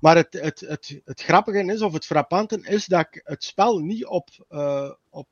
[0.00, 3.78] Maar het, het, het, het grappige is, of het frappante is, dat ik het spel
[3.78, 4.28] niet op...
[4.48, 5.28] eh, op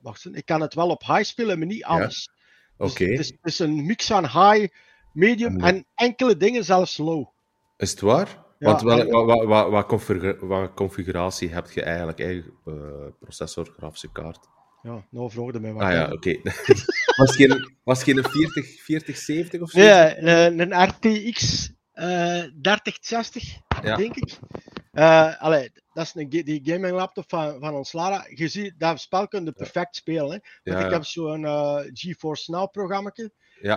[0.00, 2.30] wacht eens, ik kan het wel op high spelen, maar niet alles.
[2.80, 3.04] Oké.
[3.04, 4.66] het, is, het is een mix van high,
[5.12, 7.26] medium en enkele dingen zelfs low.
[7.76, 8.28] Is het waar?
[8.58, 12.20] Ja, Want wel, wat, wat, wat, wat, configura- wat configuratie heb je eigenlijk?
[12.20, 12.72] Eigen eh,
[13.20, 14.48] processor, grafische kaart.
[14.82, 15.82] Ja, nou vroegde mij wat.
[15.82, 16.40] Ah ja, oké.
[17.16, 19.78] was geen, was het geen 40, 4070 of zo?
[19.78, 23.96] Nee, een, een RTX eh 3060, Ja.
[23.96, 24.38] denk ik.
[24.92, 28.26] Allee, dat is een, die gaming laptop van, van ons Lara.
[28.34, 30.30] Je ziet, dat spel kun je perfect spelen.
[30.30, 30.38] Hè?
[30.62, 33.12] Want Ja, ik heb zo'n eh GeForce Now programma.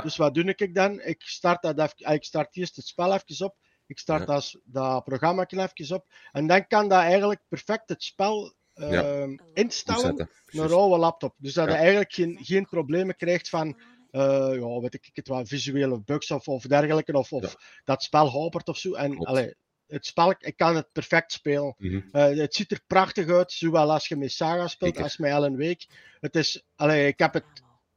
[0.04, 1.02] Dus wat doe ik dan?
[1.02, 3.56] Ik start, dat even, ah, ik start eerst het spel even op.
[3.88, 6.06] Ik start dat, dat programma even op.
[6.32, 9.28] En dan kan dat eigenlijk perfect het spel eh, Ja.
[9.54, 10.15] instellen
[10.52, 11.36] naar een oude laptop.
[11.38, 11.71] Dus dat Ja.
[11.71, 13.80] je eigenlijk geen, geen problemen krijgt van
[14.12, 14.21] eh,
[14.54, 17.13] ja, weet ik het wel, visuele bugs of, of dergelijke.
[17.13, 18.93] Of, of dat spel hapert of zo.
[18.93, 19.56] En allee,
[19.88, 21.76] het spel, ik kan het perfect spelen.
[21.78, 22.00] Mhm.
[22.12, 25.04] Eh, het ziet er prachtig uit, zowel als je met Saga speelt Zeker.
[25.04, 25.86] als met Alan Wake.
[26.19, 27.43] Het is, allee, ik heb het,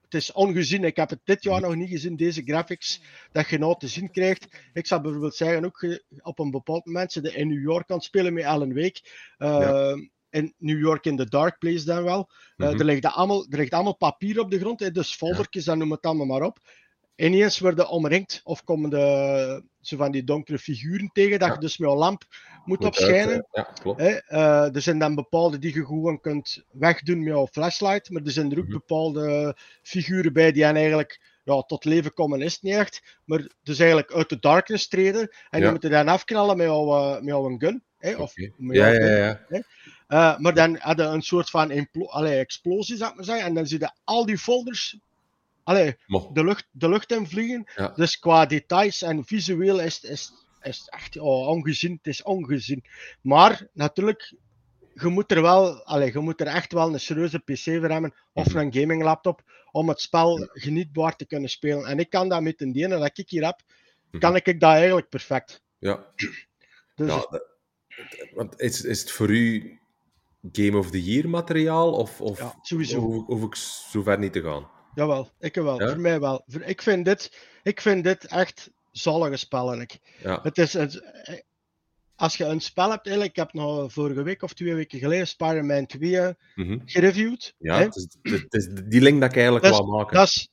[0.03, 0.85] het is ongezien.
[0.85, 1.69] Ik heb het dit jaar Mhm.
[1.69, 3.01] nog niet gezien, deze graphics,
[3.33, 4.47] dat je nou te zien krijgt.
[4.73, 8.33] Ik zou bijvoorbeeld zeggen, ook op een bepaald moment je in New York kan spelen
[8.33, 9.01] met Wake.
[9.37, 9.97] Eh, Ja.
[10.31, 12.31] In New York in the Dark Place dan wel.
[12.57, 12.79] Eh, Mhm.
[12.79, 15.91] er, ligt allemaal, er ligt allemaal papier op de grond, hè, dus foldertjes, dan noem
[15.91, 16.59] het allemaal maar op.
[17.17, 21.55] Ineens worden omringd of komen de, zo van die donkere figuren tegen, dat Ja.
[21.55, 22.23] je dus met een lamp
[22.65, 23.29] moet, Moet opschijnen.
[23.35, 24.01] uit, eh, ja, klopt.
[24.01, 28.31] Eh, er zijn dan bepaalde die je gewoon kunt wegdoen met jouw flashlight, maar er
[28.31, 28.73] zijn er ook Mhm.
[28.73, 33.47] bepaalde figuren bij die dan eigenlijk ja, tot leven komen, is het niet echt, maar
[33.63, 35.67] dus eigenlijk uit de darkness treden en Ja.
[35.67, 37.83] je moet er dan afknallen met jouw, eh, met jouw gun.
[38.19, 39.57] Of met Ja, jouw ja, gun.
[39.57, 39.63] ja.
[40.07, 43.55] Eh, maar dan hadden een soort van implo- allee, explosie, zou ik maar zeggen, en
[43.55, 44.99] dan zie je al die folders
[45.67, 47.65] allee, Mo- de, lucht, de lucht in vliegen.
[47.77, 47.89] Ja.
[47.89, 51.93] Dus qua details en visueel is, is, is echt oh, ongezien.
[51.93, 52.85] Het is ongezien.
[53.21, 54.35] Maar natuurlijk,
[54.95, 58.15] je moet er wel, allee, je moet er echt wel een serieuze PC voor hebben
[58.33, 58.57] of Mhm.
[58.59, 61.85] een gaming laptop om het spel genietbaar te kunnen spelen.
[61.87, 63.61] En ik kan dat met een dene dat ik hier heb,
[64.11, 64.19] Mhm.
[64.21, 65.63] kan ik dat eigenlijk perfect.
[65.79, 66.07] Ja,
[66.95, 67.55] Dus ja dat-
[68.35, 69.79] want is, is het voor u
[70.53, 71.93] Game of the Year materiaal?
[71.93, 72.99] Of, of ja, sowieso.
[73.01, 73.55] hoef, hoef ik
[73.91, 74.71] zo ver niet te gaan?
[74.97, 75.81] Jawel, ik wel.
[75.81, 75.89] Ja?
[75.89, 76.45] Voor mij wel.
[76.65, 79.81] Ik vind dit, ik vind dit echt zalige spellen.
[79.81, 79.99] Ik.
[80.23, 80.77] Ja, Het is,
[82.17, 85.27] als je een spel hebt, eigenlijk, ik heb nog vorige week of twee weken geleden
[85.27, 86.79] Spider-Man 2 eh, mhm.
[86.85, 87.55] gereviewd.
[87.59, 90.17] ja het, is, het is die link dat ik eigenlijk wou maken.
[90.17, 90.49] Dat, is,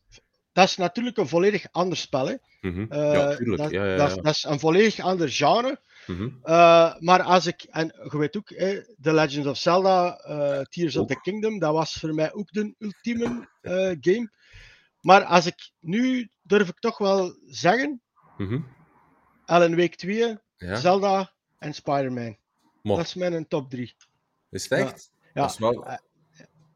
[0.51, 2.27] dat is natuurlijk een volledig ander spel.
[2.27, 2.35] Hè.
[2.61, 2.85] Mhm.
[2.89, 3.61] Eh, ja, tuurlijk.
[3.61, 5.79] dat, ja, ja, dat is een volledig ander genre.
[6.07, 6.29] Mhm.
[6.43, 10.95] Eh, maar als ik, en je weet ook, hè, The Legend of Zelda, eh, Tears
[10.95, 14.31] of the Kingdom, dat was voor mij ook de ultieme eh, game.
[15.01, 18.01] Maar als ik nu durf ik toch wel zeggen,
[18.37, 18.59] Mhm.
[19.45, 22.37] Alan Wake 2, Ja, Zelda en Spider-Man.
[22.81, 23.95] Dat is mijn top 3.
[24.49, 25.11] is het echt?
[25.33, 25.41] Ja.
[25.41, 25.87] Dat is wel...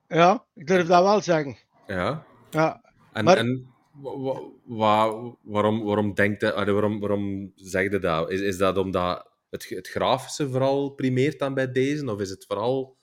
[0.08, 1.58] Ja, ik durf dat wel zeggen.
[1.88, 2.26] Ja.
[2.50, 2.82] Ja,
[3.14, 8.32] En, Maar- en wa- wa- wa- waarom, waarom denkt allee, waarom, waarom zeg je dat?
[8.32, 12.12] Is, is dat omdat het, het grafische vooral primeert dan bij deze?
[12.12, 12.98] Of is het vooral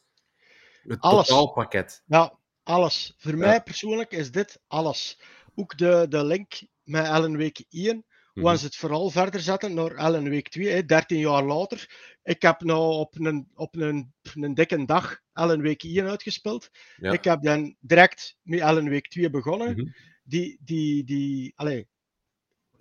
[0.83, 1.27] het Alles.
[1.27, 2.03] totaalpakket?
[2.07, 3.15] ja, alles.
[3.19, 5.21] Voor mij persoonlijk is dit alles.
[5.55, 6.53] Ook de, de link
[6.83, 8.05] met Alan Wake 1,
[8.35, 8.47] Mhm.
[8.47, 11.89] waar ze het vooral verder zetten naar Alan Wake 2, hè, 13 jaar later.
[12.23, 16.69] Ik heb nou op een, op een, een dikke dag Alan Wake 1 uitgespeeld.
[16.97, 17.13] Ja.
[17.13, 19.73] Ik heb dan direct met Alan Wake 2 begonnen.
[19.77, 19.87] Mhm.
[20.25, 21.87] Die, die, die, allee,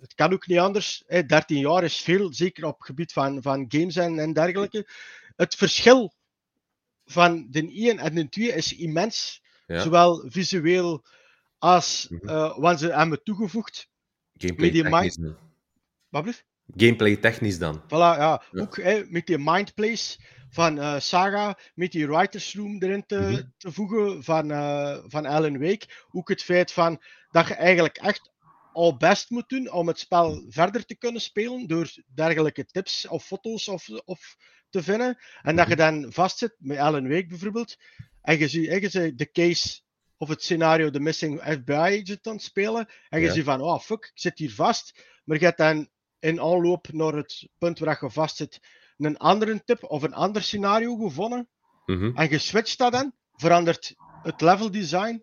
[0.00, 1.02] het kan ook niet anders.
[1.06, 1.26] Hè.
[1.26, 4.86] 13 jaar is veel, zeker op het gebied van, van games en, en dergelijke.
[5.36, 6.12] Het verschil
[7.04, 9.42] van de 1 en de 2 is immens.
[9.66, 9.80] Ja.
[9.80, 11.04] Zowel visueel
[11.58, 12.28] als Mhm.
[12.28, 13.88] eh wat ze hebben toegevoegd.
[14.36, 15.18] Gameplay die technisch.
[16.08, 16.44] Wat blieft?
[16.76, 17.82] Gameplay technisch dan.
[17.82, 18.42] Voilà, ja.
[18.50, 18.60] Ja.
[18.60, 20.18] Ook hè, met die Mindplace
[20.54, 23.42] van eh, Saga, met die Writers Room erin te, Mhm.
[23.56, 25.86] te voegen van, eh, van Alan Wake.
[26.10, 28.30] Ook het feit van dat je eigenlijk echt
[28.72, 33.24] al best moet doen om het spel verder te kunnen spelen door dergelijke tips of
[33.24, 34.36] foto's of, of
[34.70, 35.18] te vinden.
[35.42, 37.76] En dat je dan vastzit met Alan Wake bijvoorbeeld.
[38.22, 39.80] En je ziet, je ziet de case
[40.16, 42.88] of het scenario The Missing FBI Agent aan het spelen.
[43.08, 43.32] En je Ja.
[43.32, 45.04] ziet van, oh fuck, ik zit hier vast.
[45.24, 45.88] Maar je hebt dan
[46.18, 48.60] in aanloop naar het punt waar je vast zit
[48.98, 51.48] een andere tip of een ander scenario gevonden.
[51.86, 52.16] Mhm.
[52.16, 55.22] En je switcht dat dan, verandert het level design.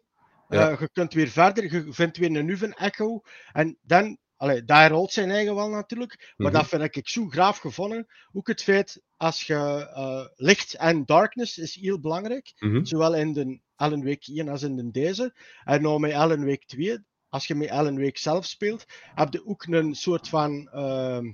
[0.49, 0.69] Ja.
[0.69, 3.21] je kunt weer verder, je vindt weer een Nuven Echo.
[3.51, 6.33] En dan, allee, daar rolt zijn eigen wel natuurlijk.
[6.37, 6.59] Maar Mhm.
[6.61, 8.05] dat vind ik zo graaf gevonden.
[8.33, 9.55] Ook het feit, als je
[9.93, 12.51] eh, licht en darkness is heel belangrijk.
[12.59, 12.83] Mhm.
[12.85, 15.35] Zowel in de Alan Wake 1 als in de deze.
[15.63, 16.97] En nou met Alan Wake 2,
[17.29, 20.69] als je met Alan Wake zelf speelt, heb je ook een soort van.
[20.71, 21.25] ehm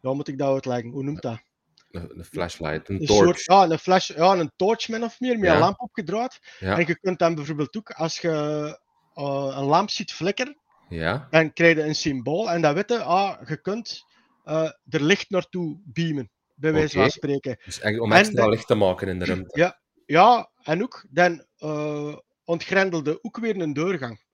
[0.00, 0.90] ja, hoe moet ik dat uitleggen?
[0.90, 1.40] Hoe noemt dat?
[1.90, 3.38] Een, een flashlight, een Een torch.
[3.38, 5.54] soort, ja, een flash, ja, een torch min of meer, met Ja.
[5.54, 6.38] een lamp opgedraaid.
[6.58, 6.78] Ja.
[6.78, 8.30] En je kunt dan bijvoorbeeld ook, als je
[9.14, 11.26] eh, een lamp ziet flikkeren, ja.
[11.30, 12.50] dan krijg je een symbool.
[12.50, 14.04] En dat weten, ah, je kunt
[14.44, 17.58] eh, er licht naartoe beamen, bij wijze van spreken.
[17.64, 19.58] Dus echt om En extra licht te maken in de ruimte.
[19.58, 24.24] Ja, ja en ook, dan eh ontgrendelde ook weer een doorgang.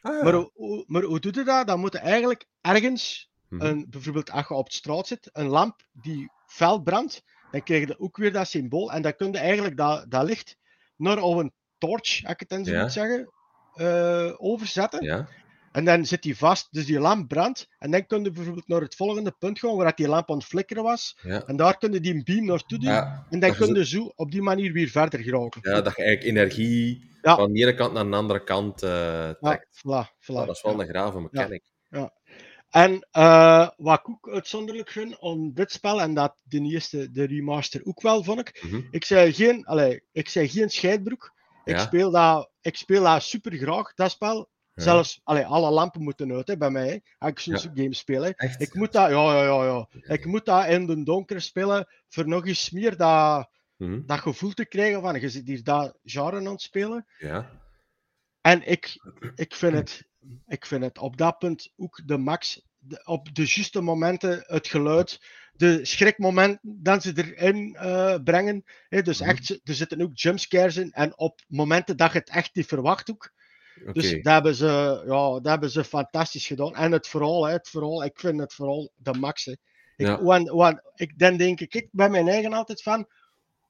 [0.00, 0.22] Ah, ja.
[0.22, 1.66] Maar, hoe- hoe, maar hoe doe je dat?
[1.66, 3.64] Dan moet je eigenlijk ergens, Mhm.
[3.66, 7.86] een, bijvoorbeeld als je op de straat zit, een lamp die fel brandt, dan krijg
[7.86, 8.92] je ook weer dat symbool.
[8.92, 10.56] En dan kun je eigenlijk dat, dat licht
[10.96, 12.80] naar een torch, als ik het zo Ja.
[12.82, 13.30] moet zeggen,
[13.74, 15.04] eh, overzetten.
[15.04, 15.28] Ja.
[15.72, 17.68] En dan zit die vast, dus die lamp brandt.
[17.78, 20.46] En dan kun je bijvoorbeeld naar het volgende punt gaan, waar die lamp aan het
[20.46, 21.18] flikkeren was.
[21.22, 21.42] Ja.
[21.46, 22.88] En daar kun je die beam naartoe doen.
[22.92, 25.60] Ja, en dan kun je zo op die manier weer verder geraken.
[25.70, 27.34] ja, dat je eigenlijk energie Ja.
[27.36, 29.78] van de ene kant naar de andere kant Ja, trekt.
[29.78, 30.46] voilà, voilà.
[30.46, 31.62] Dat is wel een grave mechanic.
[32.70, 37.24] En eh, wat ik ook uitzonderlijk vind aan dit spel, en dat de eerste, de
[37.24, 38.62] remaster ook wel, vond ik.
[38.62, 38.80] Mhm.
[38.90, 41.34] Ik zei geen, allee, ik zei geen scheidbroek.
[41.64, 44.48] Ik, speel dat, ik speel dat super graag, dat spel.
[44.74, 44.82] Ja.
[44.82, 47.70] Zelfs, allee, alle lampen moeten uit hè, bij mij, hè, ik zo'n Ja.
[48.04, 48.34] game.
[48.34, 48.60] Echt?
[48.60, 49.88] Ik moet dat, ja, ja, ja, ja.
[50.14, 54.00] Ik moet dat in de donker spelen, voor nog eens meer dat, Mhm.
[54.06, 57.06] dat gevoel te krijgen van, je zit hier dat genre aan het spelen.
[57.18, 57.50] Ja.
[58.40, 58.96] En ik,
[59.34, 60.08] ik, vind het,
[60.46, 62.68] ik vind het op dat punt ook de max.
[62.78, 68.64] De- op de juiste momenten, het geluid, de schrikmomenten dat ze erin eh, brengen.
[68.88, 69.28] Hè, dus Mhm.
[69.30, 70.92] echt, er zitten ook jumpscares in.
[70.92, 73.32] En op momenten dat je het echt niet verwacht ook.
[73.92, 76.74] Dus dat hebben, ze, ja, dat hebben ze fantastisch gedaan.
[76.74, 79.44] En het verhaal, hè, het verhaal ik vind het vooral de max.
[79.44, 79.52] Hè.
[79.52, 80.22] Ik, Ja.
[80.22, 83.06] want, want, ik, dan denk ik, ik bij mijn eigen altijd van,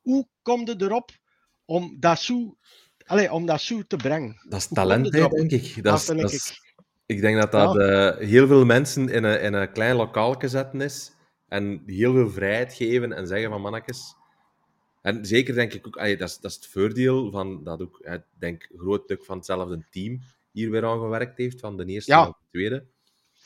[0.01, 1.11] hoe kom je erop
[1.65, 2.57] om dat zo,
[3.11, 4.41] allez, om dat zo te brengen?
[4.49, 5.75] Dat is talent, hè, denk ik.
[5.75, 6.37] Dat Dat is, vind dat ik.
[6.37, 6.61] is-
[7.07, 10.81] ik denk dat dat eh, heel veel mensen in een, in een klein lokaal zetten
[10.81, 11.13] is.
[11.49, 14.15] En heel veel vrijheid geven en zeggen van mannetjes.
[15.03, 17.99] En zeker denk ik ook, allee, dat, is, dat is het voordeel van dat ook,
[18.03, 20.21] ik denk, een groot stuk van hetzelfde team
[20.53, 22.25] hier weer aan gewerkt heeft, van de eerste Ja.
[22.25, 22.87] en de tweede.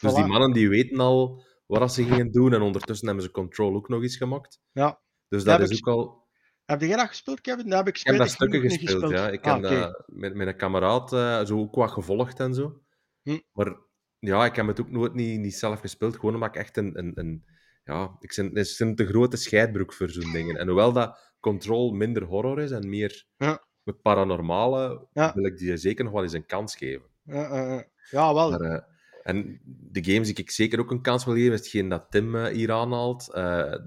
[0.01, 0.15] Dus Voilà.
[0.15, 2.55] die mannen die weten al wat dat ze gingen doen.
[2.55, 4.61] En ondertussen hebben ze Control ook nog eens gemaakt.
[4.73, 4.99] Ja.
[5.29, 6.24] Dus Dat is ik ook al...
[6.67, 7.69] Heb jij dat gespeeld, Kevin?
[7.69, 9.29] Dat heb ik Ik heb dat stukken gespeeld, ja.
[9.31, 12.83] Ik Ah, heb dat met, met een kameraad eh, zo ook wat gevolgd en zo.
[13.23, 13.39] Hm.
[13.53, 13.77] Maar
[14.19, 16.99] ja, ik heb het ook nooit niet, niet zelf gespeeld, gewoon omdat ik echt een...
[16.99, 17.45] een, een
[17.85, 20.57] ja, ik ben, ik ben te grote scheidbroek voor zo'n dingen.
[20.57, 23.65] En hoewel dat Control minder horror is en meer Ja.
[23.83, 25.33] met paranormale, Ja.
[25.35, 27.07] wil ik die zeker nog wel eens een kans geven.
[27.25, 28.51] Ja, ja, wel.
[28.51, 28.81] Maar, eh,
[29.23, 32.35] en de games die ik zeker ook een kans wil geven, is hetgeen dat Tim
[32.37, 33.29] eh, hier aanhaalt.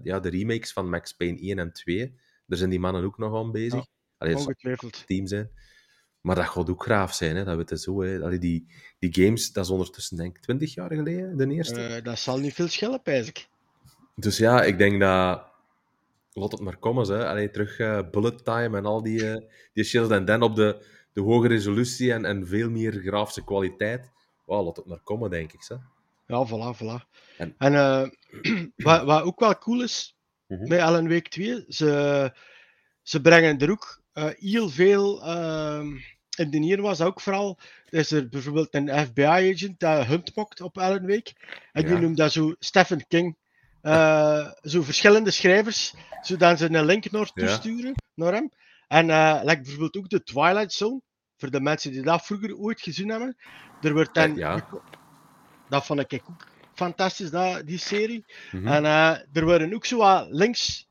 [0.04, 2.20] Ja, de remakes van Max Payne 1 en 2.
[2.48, 3.80] Daar zijn die mannen ook nog aan bezig.
[3.80, 3.86] Ja,
[4.18, 5.50] Allee, het team zijn.
[6.22, 7.44] Maar dat gaat ook graaf zijn, hè?
[7.44, 8.02] dat weet je zo.
[8.02, 8.22] Hè?
[8.24, 8.68] Allee, die,
[9.00, 11.82] die games, dat is ondertussen denk ik 20 jaar geleden, de eerste.
[11.82, 13.48] Eh, dat zal niet veel schelen, pijs ik.
[14.16, 15.46] Dus ja, ik denk dat...
[16.34, 17.28] Laat het maar komen, hè.
[17.28, 20.10] Allee, terug eh, bullet time en al die, eh, die shit.
[20.12, 24.12] En dan op de, de hoge resolutie en, en veel meer grafische kwaliteit.
[24.46, 25.66] Wow, laat het maar komen, denk ik.
[25.68, 25.76] Hè.
[26.28, 27.10] Ja, voilà, voilà.
[27.38, 27.74] En- En,
[28.76, 30.17] wat, wat ook wel cool is
[30.48, 30.68] Mhm.
[30.68, 32.34] bij Alan Wake 2, ze,
[33.02, 35.24] ze brengen er ook eh, heel veel.
[35.24, 35.88] ehm
[36.38, 37.60] in de hier was ook vooral.
[37.90, 41.34] Is er bijvoorbeeld een FBI-agent dat hunt mokt op Alan Wake.
[41.72, 42.00] En die Ja.
[42.00, 43.38] noemt dat zo Stephen King.
[43.82, 47.48] Eh, zo verschillende schrijvers, zodat ze een link naar Ja.
[47.48, 48.52] sturen naar hem.
[48.88, 49.06] En
[49.46, 51.02] like bijvoorbeeld ook de Twilight Zone,
[51.38, 53.38] voor de mensen die dat vroeger ooit gezien hebben.
[53.80, 54.68] Er wordt dan, ja.
[55.68, 58.26] Dat vond ik ook fantastisch, dat, die serie.
[58.52, 58.68] Mhm.
[58.68, 60.88] En eh, er worden ook zo wat links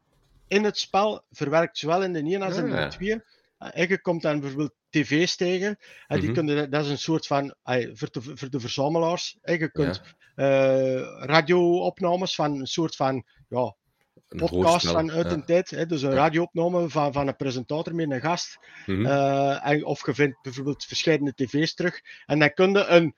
[0.49, 2.89] in het spel verwerkt, zowel in de 1 als in de Ah.
[2.91, 3.21] 2.
[3.77, 5.79] Uh, je komt dan bijvoorbeeld tv's tegen.
[6.07, 6.35] En die Mhm.
[6.35, 9.39] kunnen, dat is een soort van, eh, voor, de, voor de verzamelaars.
[9.43, 10.01] Eh, je kunt
[10.35, 13.75] eh, radio-opnames van een soort van ja,
[14.29, 15.33] Een podcast van uit ja.
[15.33, 15.71] een tijd.
[15.71, 16.17] Hè, dus een Ja.
[16.17, 18.59] radio-opname van, van een presentator met een gast.
[18.87, 19.07] Mhm.
[19.07, 22.01] Eh, en, of je vindt bijvoorbeeld verschillende tv's terug.
[22.27, 23.15] En dan kun je een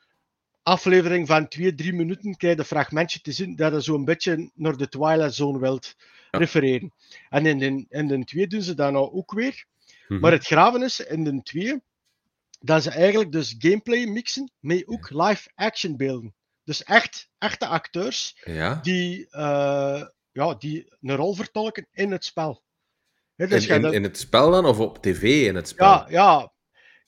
[0.63, 4.51] aflevering van twee, drie minuten krijg je een fragmentje te zien dat je zo'n beetje
[4.55, 5.95] naar de Twilight Zone wilt
[6.31, 6.39] Ja.
[6.39, 6.93] refereren.
[7.29, 9.65] En in de, in de twee doen ze dat nou ook weer.
[10.09, 10.21] Mhm.
[10.21, 11.81] Maar het graven is in de twee
[12.61, 16.35] dat ze eigenlijk dus gameplay mixen met ook live-action beelden.
[16.65, 18.75] Dus echt echte acteurs Ja?
[18.75, 22.63] die, eh, ja, die een rol vertolken in het spel.
[23.37, 25.87] Dus In, in, dat- in het spel dan, of op tv in het spel?
[25.87, 26.53] ja, ja.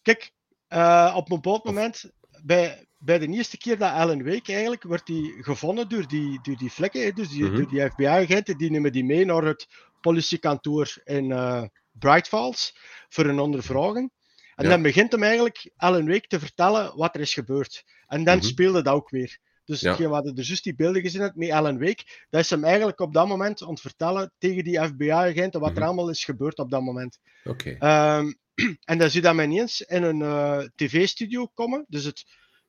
[0.03, 0.33] kijk,
[0.69, 2.11] uh, op een bepaald moment,
[2.43, 6.57] bij, bij de eerste keer dat Alan Wake eigenlijk, wordt hij gevonden door die, door
[6.57, 7.57] die vlekken, dus die, mm -hmm.
[7.57, 9.69] door die FBI-agenten, die nemen die mee naar het
[10.01, 12.77] politiekantoor in uh, Bright Falls
[13.09, 14.13] voor een ondervraging.
[14.55, 14.71] En ja.
[14.71, 17.85] dan begint hem eigenlijk Alan Wake te vertellen wat er is gebeurd.
[18.07, 18.49] En dan mm -hmm.
[18.49, 19.39] speelde dat ook weer.
[19.65, 19.97] Dus ja.
[19.97, 22.05] we hadden dus juist die beelden gezien hebt met Alan Wake.
[22.31, 25.75] Dat is hem eigenlijk op dat moment aan het vertellen tegen die FBI-agenten wat mm
[25.75, 25.83] -hmm.
[25.83, 27.19] er allemaal is gebeurd op dat moment.
[27.45, 27.77] Oké.
[27.77, 28.19] Okay.
[28.19, 28.39] Um,
[28.85, 32.25] en dan zie je dat men eens in een uh, tv-studio komen, dus het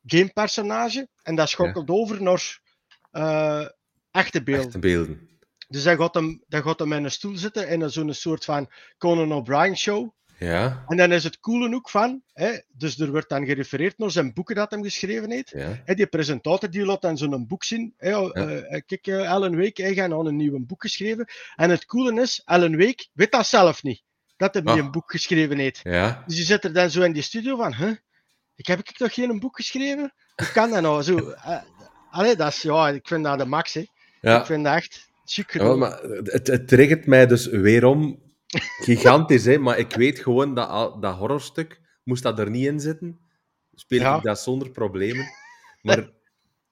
[0.05, 1.93] gamepersonage, en dat schokelt ja.
[1.93, 2.59] over naar
[3.11, 3.67] uh,
[4.11, 4.65] echte beelden.
[4.65, 5.29] Echte beelden.
[5.67, 8.71] Dus dan gaat, hem, dan gaat hem in een stoel zitten in zo'n soort van
[8.97, 10.09] Conan O'Brien show.
[10.37, 10.83] Ja.
[10.87, 14.33] En dan is het coole ook van, hè, dus er wordt dan gerefereerd naar zijn
[14.33, 15.49] boeken dat hij geschreven heeft.
[15.49, 15.81] Ja.
[15.85, 17.93] Hè, die presentator die laat dan zo'n boek zien.
[17.97, 18.31] Hè, ja.
[18.33, 21.27] uh, kijk, uh, Alan Wake hij heeft al een nieuw boek geschreven.
[21.55, 24.03] En het coole is, Alan Wake weet dat zelf niet
[24.37, 24.77] dat hij oh.
[24.77, 25.79] een boek geschreven heeft.
[25.83, 26.23] Ja.
[26.25, 27.95] Dus je zit er dan zo in die studio van, huh?
[28.61, 30.13] Ik heb ik toch geen boek geschreven?
[30.35, 31.03] Hoe kan dat nou?
[31.03, 31.61] Zo, uh,
[32.11, 33.73] allee, dat is, ja, ik vind dat de max.
[33.73, 33.85] Hè.
[34.21, 34.39] Ja.
[34.39, 38.19] Ik vind dat echt chic ja, maar het, het triggert mij dus weerom
[38.87, 43.19] gigantisch, hè, maar ik weet gewoon dat dat horrorstuk, moest dat er niet in zitten,
[43.73, 44.17] speel ja.
[44.17, 45.25] ik dat zonder problemen.
[45.81, 46.09] Maar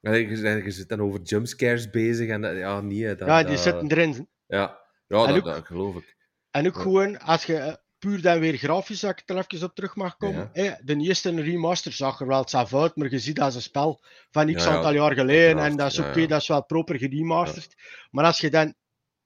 [0.00, 3.18] je, je zit dan over jumpscares bezig en dat, ja, niet.
[3.18, 4.28] Dat, ja, die dat, zitten erin.
[4.46, 6.16] Ja, ja dat, ook, dat geloof ik.
[6.50, 6.80] En ook ja.
[6.80, 10.50] gewoon, als je puur dan weer grafisch, als ik er even op terug mag komen.
[10.52, 10.62] Ja.
[10.62, 13.62] Hey, de eerste remaster zag er wel het uit, maar je ziet dat is een
[13.62, 16.64] spel van x ja, aantal jaar geleden en dat is oké, okay, dat is wel
[16.64, 17.74] proper geremasterd.
[18.10, 18.74] Maar als je dan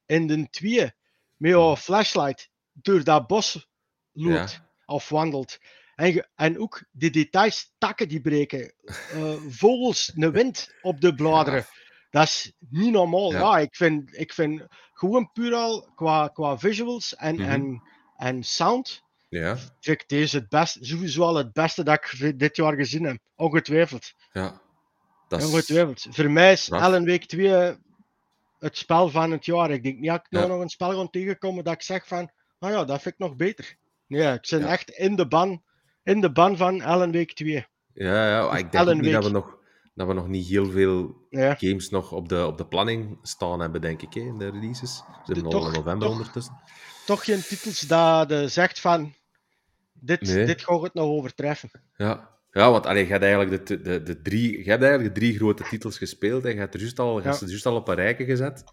[0.07, 0.93] in de twee
[1.37, 3.69] met je flashlight door dat bos
[4.13, 5.59] loopt of wandelt,
[5.95, 8.75] en, je, en ook de details, takken die breken,
[9.15, 11.67] uh, vogels, de wind op de bladeren.
[12.11, 13.33] Dat is niet normaal.
[13.33, 17.51] Ja, ja ik, vind, ik vind gewoon puur al qua, qua visuals en, mm -hmm.
[17.51, 17.83] en,
[18.17, 19.03] en sound.
[19.29, 19.57] Ja.
[19.57, 23.19] Vind ik deze het beste, sowieso al het beste dat ik dit jaar gezien heb.
[23.37, 24.13] Ongetwijfeld.
[24.33, 24.61] Ja.
[25.29, 25.47] Dat is...
[25.47, 26.07] Ongetwijfeld.
[26.11, 27.77] Voor mij is Ellen Week 2
[28.59, 29.71] het spel van het jaar.
[29.71, 30.39] Ik denk niet dat ik ja.
[30.39, 33.21] nou nog een spel ga tegenkomen dat ik zeg van, nou ja, dat vind ik
[33.21, 33.77] nog beter.
[34.07, 34.67] Nee, ik zit ja.
[34.67, 35.63] echt in de ban,
[36.03, 37.67] in de ban van Ellen Week 2.
[37.95, 39.63] Ja, ja ik denk niet dat we nog
[39.95, 41.55] dat we nog niet heel veel ja.
[41.55, 45.03] games nog op de, op de planning staan hebben, denk ik, hè, in de releases.
[45.27, 46.61] We zitten al in november toch, ondertussen.
[47.07, 49.15] Toch geen titels dat je zegt van,
[49.93, 50.47] dit, nee.
[50.47, 51.71] dit gaat het nog overtreffen.
[51.97, 55.21] Ja, ja want allee, je, hebt eigenlijk de, de, de drie, je hebt eigenlijk de
[55.21, 57.95] drie grote titels gespeeld en je hebt, er juist al, je juist al op een
[57.95, 58.65] rijke gezet.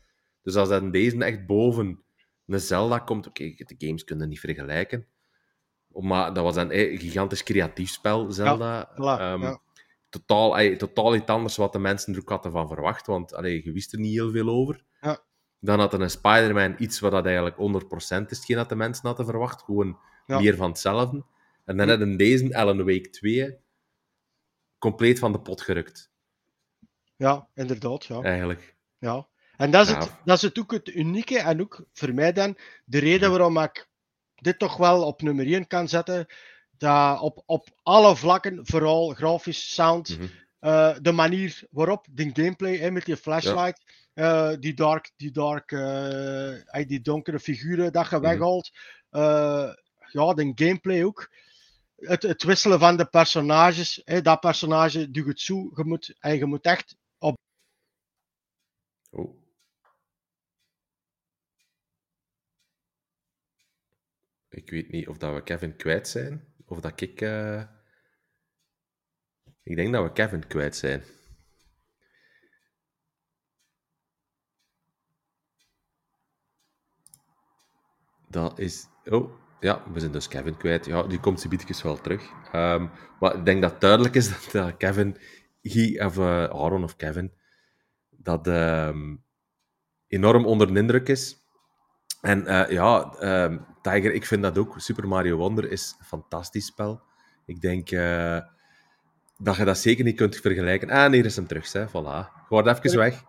[0.42, 2.04] Dus als dat in deze echt boven
[2.46, 5.08] een Zelda komt, oké, okay, de games kunnen niet vergelijken.
[5.88, 8.92] Maar dat was een, een gigantisch creatief spel, Zelda.
[8.96, 9.62] Ja, um, ja
[10.12, 13.72] totaal, totaal iets anders wat de mensen er ook hadden van verwacht, want allee, je
[13.72, 14.84] wist er niet heel veel over.
[15.02, 15.24] Ja.
[15.64, 17.60] Dan had een Spider-Man iets wat dat eigenlijk 100%
[18.00, 19.62] is, hetgeen dat de mensen hadden verwacht.
[19.62, 20.40] Gewoon ja.
[20.40, 21.24] meer van hetzelfde.
[21.66, 23.58] En dan hadden deze Alan Wake 2
[24.80, 26.12] compleet van de pot gerukt.
[27.16, 28.06] Ja, inderdaad.
[28.06, 28.22] Ja.
[28.22, 28.76] Eigenlijk.
[28.98, 29.28] Ja.
[29.58, 32.58] En dat is, het, dat is het ook het unieke en ook voor mij dan
[32.86, 33.90] de reden waarom ik
[34.36, 36.28] dit toch wel op nummer 1 kan zetten
[36.78, 40.30] dat op, op alle vlakken, vooral grafisch, sound, mm -hmm.
[40.70, 43.94] uh, de manier waarop de gameplay hè, met die flashlight, ja.
[44.14, 48.24] Uh, die dark, die, dark uh, die donkere figuren dat je -hmm.
[48.24, 48.72] weghaalt,
[50.12, 51.32] ja, de gameplay ook.
[51.96, 56.38] Het, het, wisselen van de personages, hè, dat personage doet het zo, je moet, en
[56.38, 57.38] je moet echt op.
[59.10, 59.42] Oh.
[64.50, 66.54] Ik weet niet of dat we Kevin kwijt zijn.
[66.66, 67.22] Of dat ik...
[67.22, 67.64] Uh...
[69.64, 71.04] Ik denk dat we Kevin kwijt zijn.
[78.32, 78.88] Dat is...
[79.06, 80.86] Oh, ja, we zijn dus Kevin kwijt.
[80.86, 82.30] Ja, die komt zibietjes wel terug.
[82.56, 82.90] Um,
[83.20, 85.18] maar ik denk dat duidelijk is dat uh, Kevin...
[86.06, 87.32] of uh, Aaron of Kevin...
[88.10, 89.24] Dat um,
[90.08, 91.38] enorm onder de indruk is.
[92.22, 94.74] En uh, ja, um, Tiger, ik vind dat ook.
[94.78, 97.02] Super Mario Wonder is een fantastisch spel.
[97.46, 98.40] Ik denk uh,
[99.38, 100.90] dat je dat zeker niet kunt vergelijken.
[100.90, 101.72] Ah, nee, is hem terug.
[101.72, 101.88] Hè.
[101.88, 102.46] Voilà.
[102.48, 103.24] Gewoon even weg.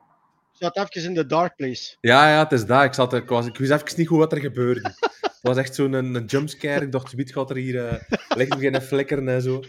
[0.63, 1.97] Zat even in de dark place.
[2.01, 2.85] Ja, ja, het is dat.
[2.85, 4.81] Ik, zat, ik, was, ik wist even niet goed wat er gebeurde.
[5.11, 6.85] het was echt zo'n een, een jumpscare.
[6.85, 7.75] Ik dacht, zoiets gaat er hier...
[7.75, 7.93] Uh,
[8.37, 9.61] ligt geen flikkeren en zo.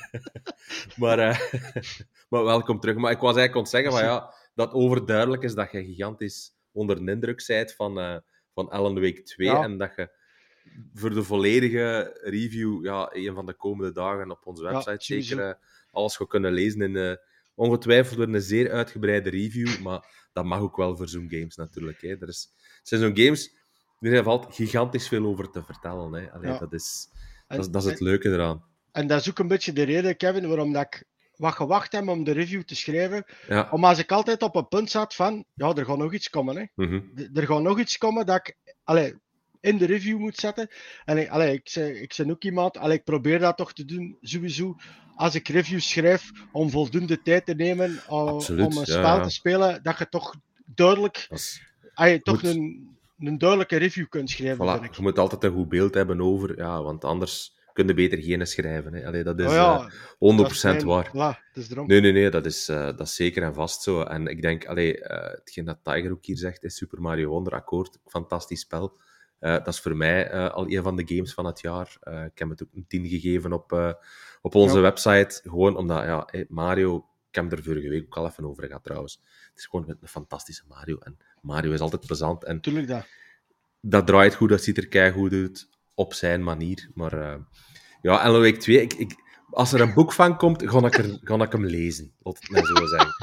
[1.02, 1.38] maar, uh,
[2.30, 2.96] maar welkom terug.
[2.96, 6.54] Maar ik was eigenlijk aan het zeggen van, ja, dat overduidelijk is dat je gigantisch
[6.72, 7.98] onder de indruk bent van...
[7.98, 8.16] Uh,
[8.54, 9.46] van Alan Wake 2.
[9.46, 9.62] Ja.
[9.62, 10.10] En dat je
[10.94, 15.58] voor de volledige review, ja, een van de komende dagen op onze website ja, zeker
[15.90, 17.18] alles gaat kunnen lezen in
[17.54, 22.00] ongetwijfeld een zeer uitgebreide review, maar dat mag ook wel voor zo'n games natuurlijk.
[22.00, 22.08] Hè.
[22.08, 22.48] Er, is,
[22.82, 23.56] zijn zo'n games,
[24.00, 26.12] er valt gigantisch veel over te vertellen.
[26.12, 26.32] Hè.
[26.32, 26.58] Allee, ja.
[26.58, 27.08] dat, is,
[27.48, 28.64] dat, is, dat is het leuke eraan.
[28.92, 31.04] en dat is ook een beetje de reden, Kevin, waarom dat ik
[31.36, 33.24] wat gewacht heb om de review te schrijven.
[33.48, 33.68] Ja.
[33.70, 36.56] Omdat als ik altijd op een punt zat van, ja, er gaat nog iets komen.
[36.56, 36.64] Hè.
[36.74, 37.00] Mhm.
[37.32, 39.14] Er gaat nog iets komen dat ik allee,
[39.62, 40.68] in de review moet zetten.
[41.04, 43.84] En ik, allee, ik, zeg, ik ben ook iemand, allee, ik probeer dat toch te
[43.84, 44.76] doen, sowieso.
[45.16, 49.20] Als ik reviews schrijf, om voldoende tijd te nemen Absoluut, om een spel ja.
[49.22, 50.34] te spelen, dat je toch
[50.64, 51.62] duidelijk, is-
[51.94, 54.66] allee, toch Moet- een, een duidelijke review kunt schrijven.
[54.88, 58.22] Voilà, je moet altijd een goed beeld hebben over, ja, want anders kun je beter
[58.22, 58.94] geen schrijven.
[58.94, 59.06] Hè.
[59.06, 61.50] Allee, dat is Oh ja, eh, 100% dat is mijn- waar.
[61.54, 61.68] Is.
[61.68, 64.02] Nee, nee, nee, dat is, eh, dat is zeker en vast zo.
[64.02, 67.52] En ik denk, allee, eh, hetgeen dat Tiger ook hier zegt, is Super Mario Wonder
[67.52, 67.98] akkoord.
[68.06, 68.98] Fantastisch spel.
[69.42, 71.96] Eh, dat is voor mij eh, al een van de games van het jaar.
[72.00, 73.96] Eh, ik heb het ook een 10 gegeven op,
[74.42, 74.80] op onze Ja.
[74.80, 75.40] website.
[75.42, 76.96] Gewoon omdat, ja, Mario,
[77.30, 79.20] ik heb er vorige week ook al even over gehad trouwens.
[79.50, 80.98] Het is gewoon een fantastische Mario.
[80.98, 82.44] En Mario is altijd plezant.
[82.44, 83.06] En Tuurlijk dat.
[83.80, 86.90] dat draait goed, dat ziet er keigoed uit, op zijn manier.
[86.94, 87.40] Maar
[88.02, 89.14] ja, Alan Wake 2, ik, ik,
[89.50, 92.12] als er een boek van komt, ga ik, er, ga ik hem lezen.
[92.18, 93.14] Laat het mij zo zeggen.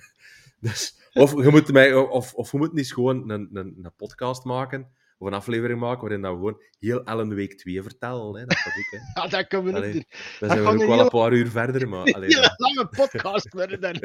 [0.60, 4.44] dus, of, je moet mij, of, of we moeten eens gewoon een, een, een podcast
[4.44, 4.90] maken,
[5.22, 8.34] of een aflevering maken, waarin dat we gewoon heel Alan Wake 2 vertellen.
[8.40, 8.44] Hè.
[8.46, 8.98] Dat kan ook, hè.
[9.22, 10.04] Ja, dat kunnen we Allee, doen.
[10.08, 12.00] Dan Dat zijn we ook wel een paar uur verder, maar...
[12.14, 12.54] Allee, Een hele ja.
[12.56, 14.02] lange podcast worden dan.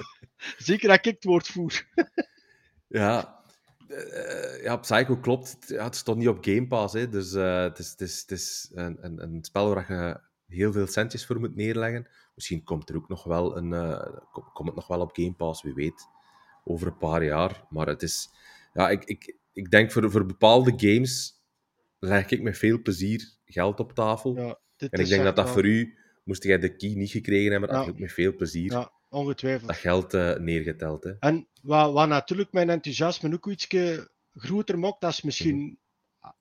[0.58, 1.86] Zeker dat ik het woord voer.
[2.86, 3.40] Ja,
[3.88, 5.50] eh, ja, Psycho klopt.
[5.60, 7.08] Het- Ja, het stond niet op Game Pass, hè.
[7.08, 10.20] dus eh, het is, het is, het is een, een, een spel waar je
[10.56, 12.08] heel veel centjes voor moet neerleggen.
[12.34, 15.32] Misschien komt er ook nog wel een, eh, kom- komt het nog wel op Game
[15.34, 16.08] Pass, wie weet,
[16.64, 17.64] over een paar jaar.
[17.70, 18.30] Maar het is,
[18.72, 21.42] ja, ik, ik, ik denk voor, voor bepaalde games
[21.98, 24.36] leg ik met veel plezier geld op tafel.
[24.36, 27.68] Ja, en ik denk dat dat voor u, moest jij de key niet gekregen hebben,
[27.68, 27.84] dat Ja.
[27.84, 29.66] je ook met veel plezier Ja, ongetwijfeld.
[29.68, 31.04] dat geld eh, neergeteld.
[31.04, 31.12] Hè.
[31.18, 33.66] En wat, wat natuurlijk mijn enthousiasme ook iets
[34.34, 35.56] groter maakt, dat is misschien.
[35.56, 35.74] Mhm.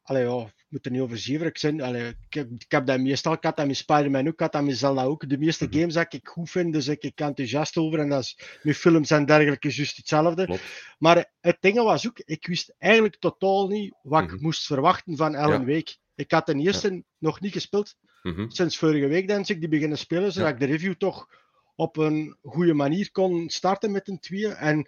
[0.04, 1.82] Allee, ja, ik moet er niet over zeverig zijn.
[1.82, 4.52] Allee, ik, heb, ik heb dat meestal, ik had dat met Spider-Man ook, ik had
[4.52, 5.30] dat met Zelda ook.
[5.30, 5.78] De meeste Mhm.
[5.78, 8.00] games dat ik goed vind, dus ik, ik enthousiast over.
[8.00, 10.46] En dat is met films en dergelijke juist hetzelfde.
[10.46, 10.62] Klopt.
[10.98, 14.42] Maar het ding was ook, ik wist eigenlijk totaal niet wat ik Mhm.
[14.44, 15.66] moest verwachten van Ja.
[15.66, 15.96] Wake.
[16.16, 17.96] Ik had de eerste nog niet gespeeld.
[18.24, 18.50] Mhm.
[18.50, 21.28] Sinds vorige week denk ik die beginnen spelen, zodat ik de review toch
[21.76, 24.48] op een goede manier kon starten met een twee.
[24.48, 24.88] En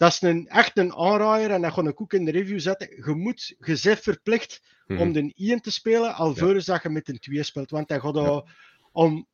[0.00, 2.88] dat is een, echt een aanraaier en dat ga ik ook in de review zetten.
[3.06, 5.00] Je moet, je bent verplicht Mhm.
[5.00, 7.70] om de 1 te spelen, alvorens dat je met een 2 speelt.
[7.70, 8.44] Want dan gaat Ja.
[8.92, 9.26] om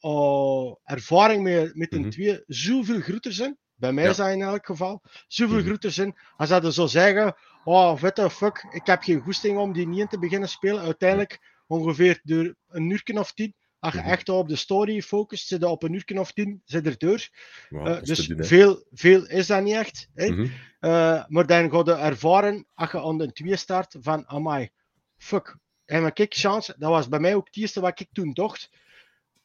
[0.85, 2.11] ervaring met, met een Mhm.
[2.11, 3.57] 2 zoveel groter zijn.
[3.75, 4.13] Bij mij Ja.
[4.13, 5.03] dat in elk geval.
[5.29, 5.67] Zoveel Mhm.
[5.67, 6.15] groter zijn.
[6.37, 10.09] Als dat zo zeggen, oh, what the fuck, ik heb geen goesting om die 1
[10.09, 10.83] te beginnen spelen.
[10.83, 13.55] Uiteindelijk, ongeveer door een uur of tien,
[13.87, 14.09] als je Mhm.
[14.11, 17.29] echt op de story focust, zit op een uur of tien, zit er door.
[17.69, 20.09] Ja, Eh, dus doen, veel, veel is dat niet echt.
[20.15, 20.29] Hè?
[20.29, 20.47] Mhm.
[20.81, 24.69] Eh, maar dan ga je ervaren, als je aan de 2 start, van amai,
[25.17, 26.75] fuck, heb ik chance?
[26.79, 28.71] Dat was bij mij ook het eerste wat ik toen dacht.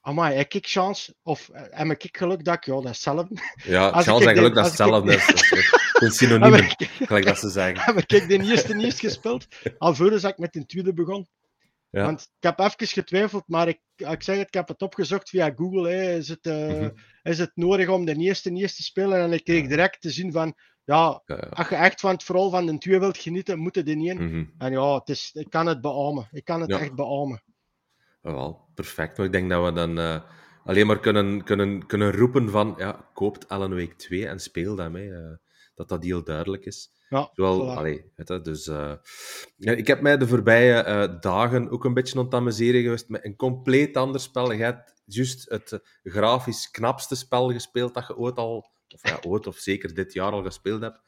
[0.02, 1.16] Amai, heb ik chance?
[1.24, 3.36] Of eh, heb ik geluk dat ik, ja, dat is hetzelfde.
[3.64, 5.12] Ja, chance en geluk, dat is hetzelfde.
[6.02, 7.80] Dat is- synoniem, gelijk dat ze zeggen.
[7.96, 11.28] heb ik de eerste niet eens gespeeld, alvorens ik met de tweede begon.
[11.92, 12.06] Ja.
[12.06, 15.52] Want ik heb even getwijfeld, maar ik, ik zeg het, ik heb het opgezocht via
[15.56, 15.90] Google.
[15.90, 16.16] Hè.
[16.18, 16.90] Is, het, Mhm.
[17.24, 19.20] is het nodig om de eerste niet eens te spelen?
[19.20, 21.48] En ik kreeg direct te zien van, ja, Ja, ja.
[21.50, 24.10] als je echt van het verhaal van de twee wilt genieten, moet je de niet
[24.10, 24.24] in.
[24.26, 24.46] Mhm.
[24.58, 26.28] En ja, het is, ik kan het beamen.
[26.32, 27.44] Ik kan het echt beamen.
[28.22, 29.18] Ja, wel, perfect.
[29.18, 30.22] Maar ik denk dat we dan eh,
[30.64, 35.14] alleen maar kunnen, kunnen, kunnen roepen van, ja, koopt Alan Wake 2 en speel daarmee.
[35.14, 35.36] eh,
[35.76, 36.92] dat dat heel duidelijk is.
[37.12, 38.94] Ja, Zowel, allee, weet je, dus, eh,
[39.58, 43.26] ik heb mij de voorbije eh, dagen ook een beetje aan het amuseren geweest met
[43.26, 44.52] een compleet ander spel.
[44.52, 49.20] Je hebt juist het eh, grafisch knapste spel gespeeld dat je ooit al, of ja,
[49.22, 51.00] ooit of zeker dit jaar al gespeeld hebt.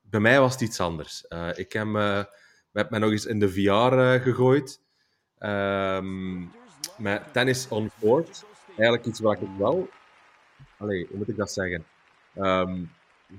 [0.00, 1.26] Bij mij was het iets anders.
[1.26, 1.88] Eh, ik heb,
[2.72, 4.80] heb mij nog eens in de VR gegooid.
[5.38, 6.40] Ehm,
[6.96, 8.44] met tennis on court.
[8.68, 9.88] Eigenlijk iets waar ik wel...
[10.78, 11.84] Allee, hoe moet ik dat zeggen?
[12.34, 12.84] Ehm,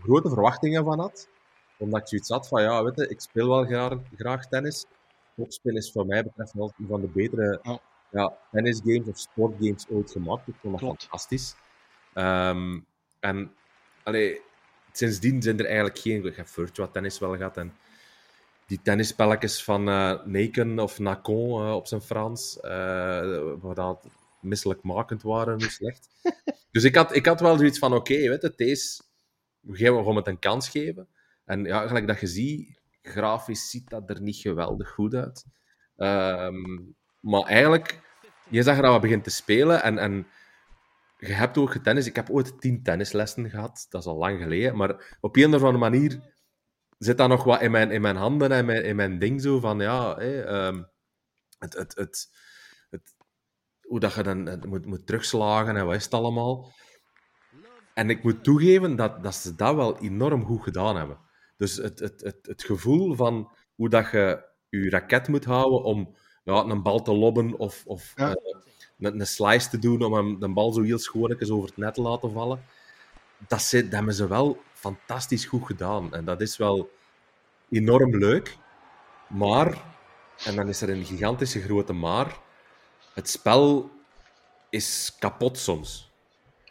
[0.03, 1.29] grote verwachtingen van had
[1.81, 4.85] omdat ik zoiets had van, ja, weet je, ik speel wel graag, graag tennis.
[5.35, 7.79] Topspin is voor mij betreft wel een van de betere Ja.
[8.11, 10.47] ja, tennisgames of sportgames ooit gemaakt.
[10.47, 11.01] Ik vond dat Klopt.
[11.01, 11.55] fantastisch.
[12.13, 12.79] Ehm,
[13.19, 13.53] en
[14.03, 14.41] allee,
[14.91, 16.25] sindsdien zijn er eigenlijk geen...
[16.25, 17.73] Ik heb Virtua Tennis wel gehad en
[18.65, 22.71] die tennisspelletjes van eh Naken of Nacon eh, op zijn Frans, eh
[23.59, 24.05] waar dat
[24.39, 26.09] misselijkmakend waren, hoe slecht.
[26.71, 29.01] dus ik had, ik had wel zoiets van, oké, weet je, deze...
[29.61, 31.07] We gaan we het een kans geven.
[31.45, 35.45] En ja, gelijk dat je ziet, grafisch ziet dat er niet geweldig goed uit.
[35.95, 36.79] Ehm,
[37.19, 37.99] maar eigenlijk,
[38.49, 40.27] je zag dat we begint te spelen en, en
[41.17, 42.05] je hebt ook getennis.
[42.05, 44.77] Ik heb ooit tien tennislessen gehad, dat is al lang geleden.
[44.77, 46.33] Maar op een of andere manier
[46.97, 49.59] zit dat nog wat in mijn, in mijn handen en mijn, in mijn ding zo
[49.59, 50.83] van, ja, ehm,
[51.57, 52.29] het, het, het,
[52.89, 53.15] het,
[53.81, 56.71] hoe dat je dan moet, moet terugslagen en wat is het allemaal.
[57.93, 61.17] En ik moet toegeven dat, dat ze dat wel enorm goed gedaan hebben.
[61.61, 66.15] Dus het, het, het, het gevoel van hoe dat je je raket moet houden om
[66.43, 68.29] ja, een bal te lobben of, of Ja.
[68.29, 68.55] eh,
[68.99, 71.93] een, een slice te doen om hem, de bal zo heel schoonlijk over het net
[71.93, 72.63] te laten vallen.
[73.47, 76.13] Dat, ze, dat hebben ze wel fantastisch goed gedaan.
[76.13, 76.91] En dat is wel
[77.69, 78.57] enorm leuk.
[79.29, 79.83] Maar,
[80.45, 82.39] en dan is er een gigantische grote maar,
[83.13, 83.89] het spel
[84.69, 86.11] is kapot soms.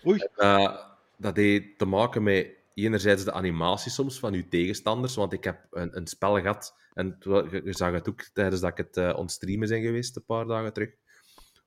[0.06, 0.26] Oei.
[0.36, 0.76] Uh,
[1.16, 5.66] dat heeft te maken met enerzijds de animatie soms van uw tegenstanders, want ik heb
[5.70, 9.68] een, een spel gehad, en je, zag het ook tijdens dat ik het eh ontstreamen
[9.68, 10.90] zijn geweest, een paar dagen terug,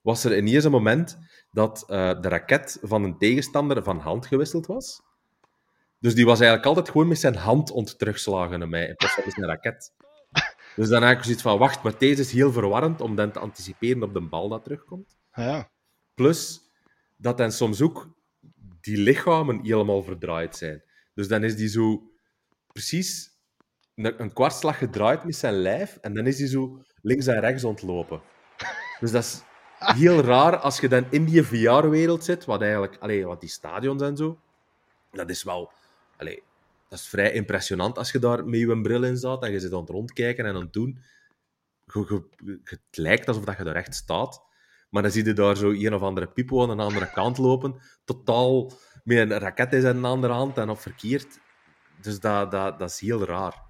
[0.02, 1.18] was er ineens een moment
[1.52, 5.02] dat eh, de raket van een tegenstander van hand gewisseld was.
[6.00, 9.14] Dus die was eigenlijk altijd gewoon met zijn hand ont terugslagen naar mij, in plaats
[9.14, 9.94] van zijn raket.
[10.76, 13.40] Dus dan heb ik zoiets van, wacht, maar deze is heel verwarrend om dan te
[13.40, 15.18] anticiperen op de bal dat terugkomt.
[15.32, 15.70] Ah, ja.
[16.14, 16.62] Plus
[17.18, 18.10] dat dan soms ook
[18.82, 20.84] die lichamen helemaal verdraaid zijn.
[21.14, 22.12] Dus dan is die zo
[22.68, 23.30] precies
[23.96, 28.22] een, kwartslag gedraaid met zijn lijf en dan is die zo links en rechts ontlopen.
[29.00, 29.42] Dus dat is
[29.78, 34.02] heel raar als je dan in die VR-wereld zit, wat eigenlijk, allee, wat die stadions
[34.02, 34.40] en zo,
[35.12, 35.72] dat is wel,
[36.18, 36.44] allee,
[36.90, 39.74] dat is vrij impressionant als je daar met je bril in staat en je zit
[39.74, 41.04] aan het rondkijken en aan het doen.
[41.86, 44.42] Je, je- het lijkt alsof dat je daar echt staat.
[44.90, 47.76] Maar dan zie je daar zo een of andere pipo aan de andere kant lopen.
[48.06, 48.72] Totaal
[49.04, 51.40] met een raket in zijn andere hand en op verkeerd.
[52.02, 53.62] Dus dat, dat, dat is heel raar.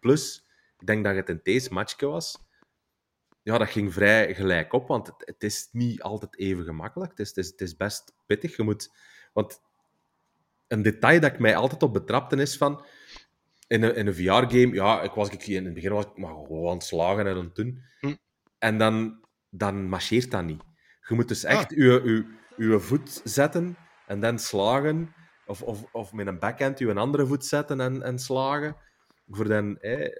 [0.00, 0.46] Plus,
[0.78, 2.44] ik denk dat het een deze matchje was.
[3.42, 7.10] Ja, dat ging vrij gelijk op, want het, het is niet altijd even gemakkelijk.
[7.10, 8.56] Het is, het, is, het is best pittig.
[8.56, 8.92] Je moet...
[9.32, 9.60] Want
[10.68, 12.84] een detail dat ik mij altijd op betrapte is van...
[13.68, 16.34] In een, in een VR-game, ja, ik was, ik, in het begin was ik maar
[16.34, 17.82] gewoon aan slagen en aan doen.
[18.00, 18.14] Hm.
[18.58, 20.62] En dan, dan marcheert dat niet.
[21.00, 21.76] Je moet dus echt Ah.
[21.76, 21.84] je,
[22.56, 23.76] je, je voet zetten
[24.06, 25.14] en dan slagen.
[25.46, 28.76] Of, of, of met een backhand je een andere voet zetten en, en slagen.
[29.28, 30.10] Voor dan, eh,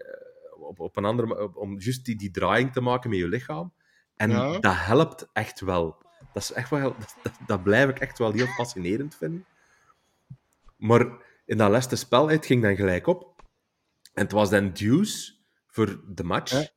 [0.59, 3.73] op, op een andere, op- om juist die, die draaiing te maken met je lichaam.
[4.17, 4.59] En Ja.
[4.59, 6.05] dat helpt echt wel.
[6.33, 9.47] Dat, is echt wel dat, dat, blijf ik echt wel heel fascinerend vinden.
[10.77, 11.07] Maar
[11.45, 13.43] in dat laatste spel, het ging dan gelijk op.
[14.15, 15.35] En het was dan Deuce
[15.67, 16.51] voor de match.
[16.53, 16.69] Ja.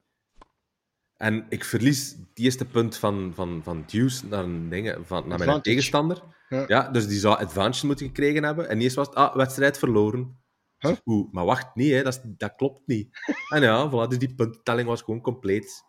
[1.20, 5.40] En ik verlies het eerste punt van, van, van Deuce naar, een ding, van, naar
[5.46, 6.24] mijn tegenstander.
[6.50, 6.64] Ja.
[6.68, 6.90] Ja.
[6.90, 8.70] dus die zou advantage moeten gekregen hebben.
[8.70, 10.38] En eerst was het, ah, wedstrijd verloren.
[10.78, 10.96] Huh?
[11.06, 13.10] Oeh, maar wacht, niet, hè, dat, is- dat klopt niet.
[13.54, 15.84] en ja, voilà, dus die puntentelling was gewoon compleet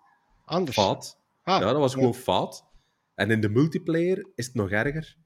[0.45, 0.77] Anders.
[0.77, 1.19] fout.
[1.43, 1.99] Ah, Ja, dat was ja.
[1.99, 2.65] gewoon fout.
[3.15, 5.17] En in de multiplayer is het nog erger.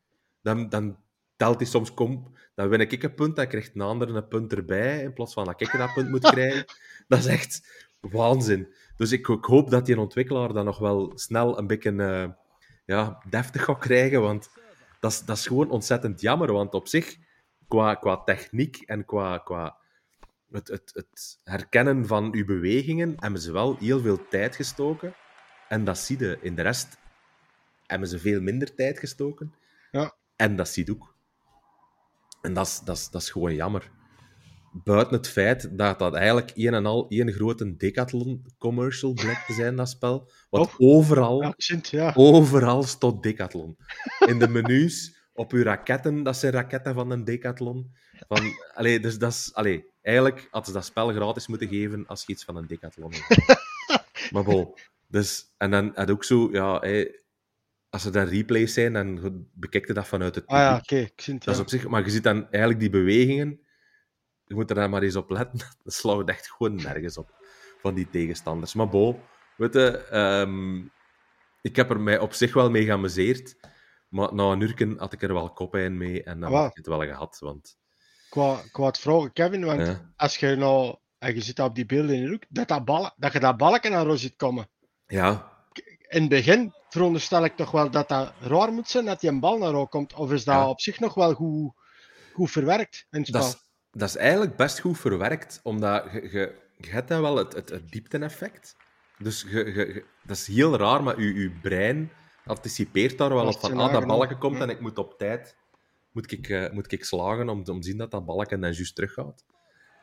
[0.42, 0.96] Dan, dan
[1.36, 4.52] telt hij soms kom, dan win ik een punt, dan krijgt een ander een punt
[4.52, 6.64] erbij, in plaats van dat ik dat punt moet krijgen.
[7.08, 8.74] Dat is echt waanzin.
[8.96, 12.28] Dus ik, ik hoop dat die ontwikkelaar dan nog wel snel een beetje eh,
[12.84, 14.50] ja, deftig gaat krijgen, want
[15.00, 16.52] dat is, dat is gewoon ontzettend jammer.
[16.52, 17.16] Want op zich,
[17.68, 19.76] qua, qua techniek en qua, qua
[20.50, 25.14] het, het, het herkennen van uw bewegingen, hebben ze wel heel veel tijd gestoken.
[25.68, 26.38] En dat zie je.
[26.40, 26.98] In de rest
[27.86, 29.54] hebben ze veel minder tijd gestoken.
[29.90, 30.14] Ja.
[30.36, 31.14] En dat zie je ook.
[32.42, 33.90] En dat is, dat, is, dat is gewoon jammer.
[34.82, 39.76] Buiten het feit dat dat eigenlijk een en al één grote Decathlon-commercial blijkt te zijn,
[39.76, 40.30] dat spel.
[40.50, 40.74] Want Oh.
[40.78, 41.54] overal,
[41.90, 43.76] Ja, overal stond Decathlon.
[44.26, 47.94] In de menus, op uw raketten, dat zijn raketten van een Decathlon.
[48.28, 48.40] Van,
[48.74, 52.32] allee, dus dat is, allee, eigenlijk hadden ze dat spel gratis moeten geven als je
[52.32, 53.62] iets van een Decathlon hebt.
[54.32, 54.74] maar bon,
[55.06, 57.06] dus, en dan had ook zo, ja, hé,
[57.90, 61.08] als er dan replays zijn, dan bekijk je dat vanuit het Ah ja, oké.
[61.16, 61.52] Dat ja.
[61.52, 63.60] is op zich, maar je ziet dan eigenlijk die bewegingen,
[64.46, 67.34] je moet er dan maar eens op letten, dat slaat echt gewoon nergens op,
[67.80, 68.74] van die tegenstanders.
[68.74, 69.20] Maar bo,
[69.56, 70.76] weet je, ehm,
[71.60, 73.56] ik heb er mij op zich wel mee geamuseerd,
[74.08, 76.86] maar na een uur had ik er wel koppijn mee en dan had ik het
[76.86, 77.76] wel gehad, want...
[78.28, 81.86] Qua, qua het vragen, Kevin, want Ja, als je nou, en je zit op die
[81.86, 84.68] beelden in de hoek, dat, dat, ballen, dat je dat balken naar jou ziet komen.
[85.06, 85.52] ja,
[86.08, 89.40] In het begin veronderstel ik toch wel dat dat raar moet zijn dat die een
[89.40, 90.14] bal naar jou komt.
[90.14, 90.68] Of is dat Ja.
[90.68, 91.72] op zich nog wel goed,
[92.32, 93.52] goed verwerkt in het spel?
[93.94, 97.68] Dat is, eigenlijk best goed verwerkt, omdat je, je, je hebt dan wel het, het,
[97.68, 98.76] het diepte-effect.
[99.18, 102.10] Dus je, dat is heel raar, maar je, je brein
[102.46, 105.56] anticipeert daar wel op van, ah, dat balken komt en ik moet op tijd
[106.14, 108.94] moet ik, eh, moet ik slagen om, om te zien dat dat balken dan juist
[108.94, 109.44] teruggaat.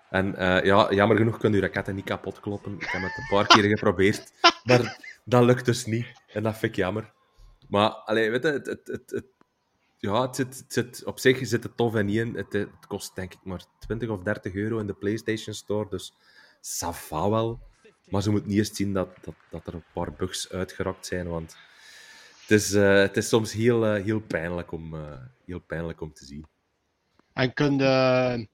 [0.09, 2.73] En eh, ja, jammer genoeg kunnen je raketten niet kapot kloppen.
[2.73, 4.31] Ik heb het een paar keer geprobeerd,
[4.63, 6.05] maar dat lukt dus niet.
[6.27, 7.13] En dat vind ik jammer.
[7.67, 9.39] Maar, allee, weet je, het, het, het, het-
[10.01, 12.35] ja, het zit, op zich zit het tof en niet in.
[12.35, 16.13] Het, kost denk ik maar 20 of 30 euro in de PlayStation Store, dus
[16.61, 17.59] ça va wel.
[18.09, 21.27] Maar ze moet niet eens zien dat, dat, dat er een paar bugs uitgerakt zijn,
[21.27, 21.57] want
[22.41, 25.13] het, is, uh, het is soms heel, uh, heel, pijnlijk om, uh,
[25.45, 26.45] heel pijnlijk om te zien.
[27.33, 28.47] En kun je...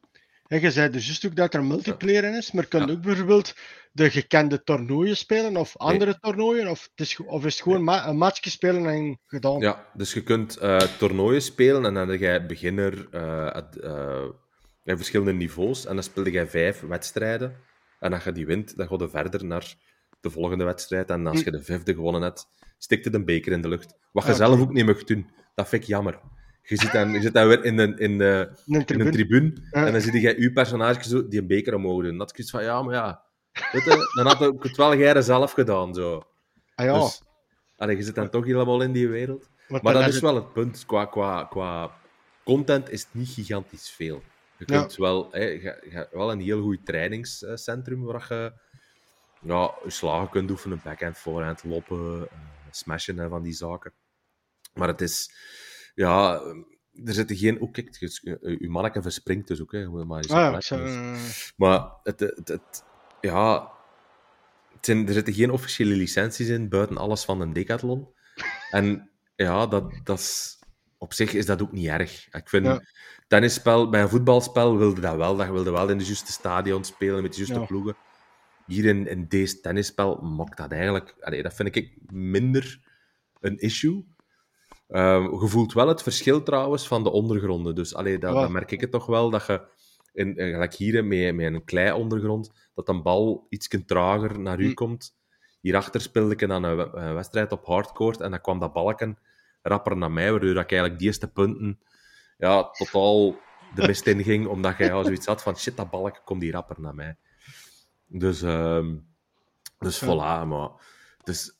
[0.47, 2.93] Je zei dus juist ook dat er multiplayer in is, maar kun je ja.
[2.93, 3.55] ook bijvoorbeeld
[3.91, 6.19] de gekende toernooien spelen of andere nee.
[6.19, 6.67] toernooien?
[6.67, 9.59] Of, het is, of is het gewoon ma een matchje spelen en gedaan?
[9.59, 15.33] Ja, dus je kunt uh, toernooien spelen en dan heb je beginner uh, uh, verschillende
[15.33, 17.55] niveaus en dan speel je vijf wedstrijden.
[17.99, 19.75] En als je die wint, dan ga je verder naar
[20.19, 21.09] de volgende wedstrijd.
[21.09, 23.93] En als je de vijfde gewonnen hebt, stikt het een beker in de lucht.
[24.11, 25.29] Wat je zelf ook niet mag doen.
[25.55, 26.19] Dat vind ik jammer.
[26.69, 29.53] Je zit dan, je zit dan weer in, de, in, de, in, in een tribune
[29.71, 32.17] en dan zie je je personage zo die een beker omhoog doen.
[32.17, 33.25] Dat is van, ja, maar ja...
[33.71, 36.23] Weet je, dan had ik het wel jij zelf gedaan, zo.
[36.75, 36.99] Ah ja.
[36.99, 37.21] Dus,
[37.77, 39.49] allee, je zit dan toch helemaal in die wereld.
[39.67, 40.85] Maar, maar dat is wel het punt.
[40.85, 41.91] Qua, qua, qua
[42.43, 44.23] content is het niet gigantisch veel.
[44.57, 45.01] Je kunt ja.
[45.01, 48.53] wel, hè, je, je, wel een heel goed trainingscentrum waar je
[49.41, 52.27] ja, je slagen kunt oefenen, backhand, forehand, loppen, uh,
[52.71, 53.93] smashen en van die zaken.
[54.73, 55.31] Maar het is,
[55.97, 56.41] ja,
[57.05, 57.61] er zitten geen.
[57.61, 57.97] Ook, kijk,
[58.59, 59.87] je manneke verspringt dus ook, hè.
[59.89, 61.17] Maar, ah, ja, uh...
[61.55, 62.83] maar het, het, het,
[63.21, 63.71] ja,
[64.73, 68.07] het zijn, er zitten geen officiële licenties in, buiten alles van een decathlon.
[68.71, 70.59] En ja, dat, dat is,
[70.97, 72.27] op zich is dat ook niet erg.
[72.31, 72.81] Ik vind, ja.
[73.27, 75.35] tennisspel, bij een voetbalspel wilde dat wel.
[75.35, 77.65] Dat wilde wel in de juiste stadion spelen, met de juiste ja.
[77.65, 77.95] ploegen.
[78.65, 81.15] Hier in, in deze tennisspel mocht dat eigenlijk...
[81.19, 82.79] Allee, dat vind ik minder
[83.39, 84.05] een issue.
[84.89, 87.75] Uh, je voelt wel het verschil trouwens van de ondergronden.
[87.75, 89.75] Dus allee, dat, merk ik het toch wel, dat je...
[90.13, 94.67] In, gelijk hier met, met een klei ondergrond, dat een bal iets trager naar u
[94.67, 94.73] mm.
[94.73, 95.15] komt.
[95.61, 99.17] Hierachter speelde ik dan een, een, wedstrijd op hardcourt en dan kwam dat balken
[99.61, 101.79] rapper naar mij, waardoor ik eigenlijk die eerste punten
[102.37, 103.35] ja, totaal
[103.75, 106.81] de mist in ging, omdat jij zoiets had van shit, dat balken komt die rapper
[106.81, 107.17] naar mij.
[108.07, 109.07] Dus, um,
[109.79, 110.69] dus voilà, maar...
[111.23, 111.56] Dus,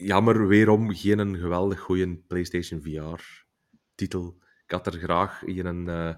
[0.00, 4.38] jammer weerom geen geweldig goede PlayStation VR-titel.
[4.64, 6.14] Ik had er graag een, uh,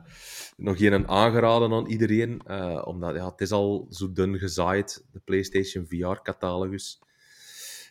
[0.57, 5.21] nog een aangeraden aan iedereen, uh, omdat ja, het is al zo dun gezaaid, de
[5.25, 7.03] PlayStation VR-catalogus.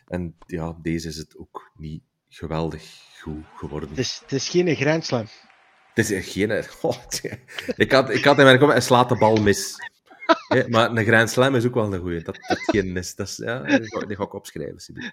[0.06, 2.82] En ja, deze is het ook niet geweldig
[3.20, 3.88] goed geworden.
[3.88, 5.26] Het is, het is geen grijnslam.
[5.94, 6.50] Het is geen...
[6.82, 6.96] Oh,
[7.76, 9.76] ik had, ik had in mijn kop, hij slaat de bal mis.
[10.48, 12.22] Ja, maar een Grand Slam is ook wel een goeie.
[12.22, 13.14] Dat, dat geen is.
[13.14, 13.62] Dat is ja,
[14.06, 15.12] die ga ik opschrijven.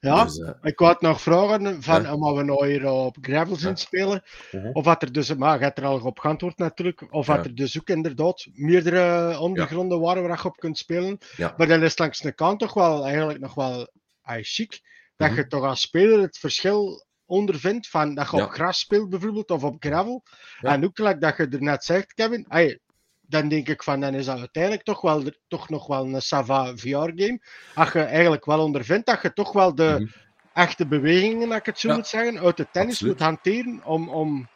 [0.00, 2.14] Ja, dus, uh, ik wou het nog vragen, van, ja.
[2.14, 3.78] omdat we nou hier op gravel zijn ja.
[3.78, 4.22] spelen,
[4.52, 4.70] uh -huh.
[4.72, 7.54] of wat er dus, maar je hebt er al op geantwoord natuurlijk, of wat er
[7.54, 11.18] dus ook inderdaad meerdere ondergronden waren waar je op kunt spelen.
[11.56, 13.88] Maar dan is langs de kant toch wel eigenlijk nog wel
[14.22, 14.80] ay, chic,
[15.16, 15.36] dat -huh.
[15.36, 18.44] je toch als speler het verschil ondervindt van dat je ja.
[18.44, 20.22] op gras speelt bijvoorbeeld of op gravel.
[20.60, 20.72] Ja.
[20.72, 22.78] En ook gelijk dat je er net zegt, Kevin, ay,
[23.20, 26.76] dan denk ik van dan is dat uiteindelijk toch, wel, toch nog wel een Sava
[26.76, 27.40] VR-game.
[27.74, 30.12] Als je eigenlijk wel ondervindt dat je toch wel de mm-hmm.
[30.52, 31.94] echte bewegingen, dat ik het zo ja.
[31.94, 33.12] moet zeggen, uit de tennis Absoluut.
[33.12, 34.48] moet hanteren om, om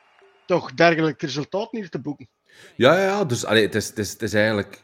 [0.47, 2.29] toch dergelijk resultaat niet te boeken.
[2.77, 4.83] Ja, ja, dus allee, het, is, het, is, het is eigenlijk...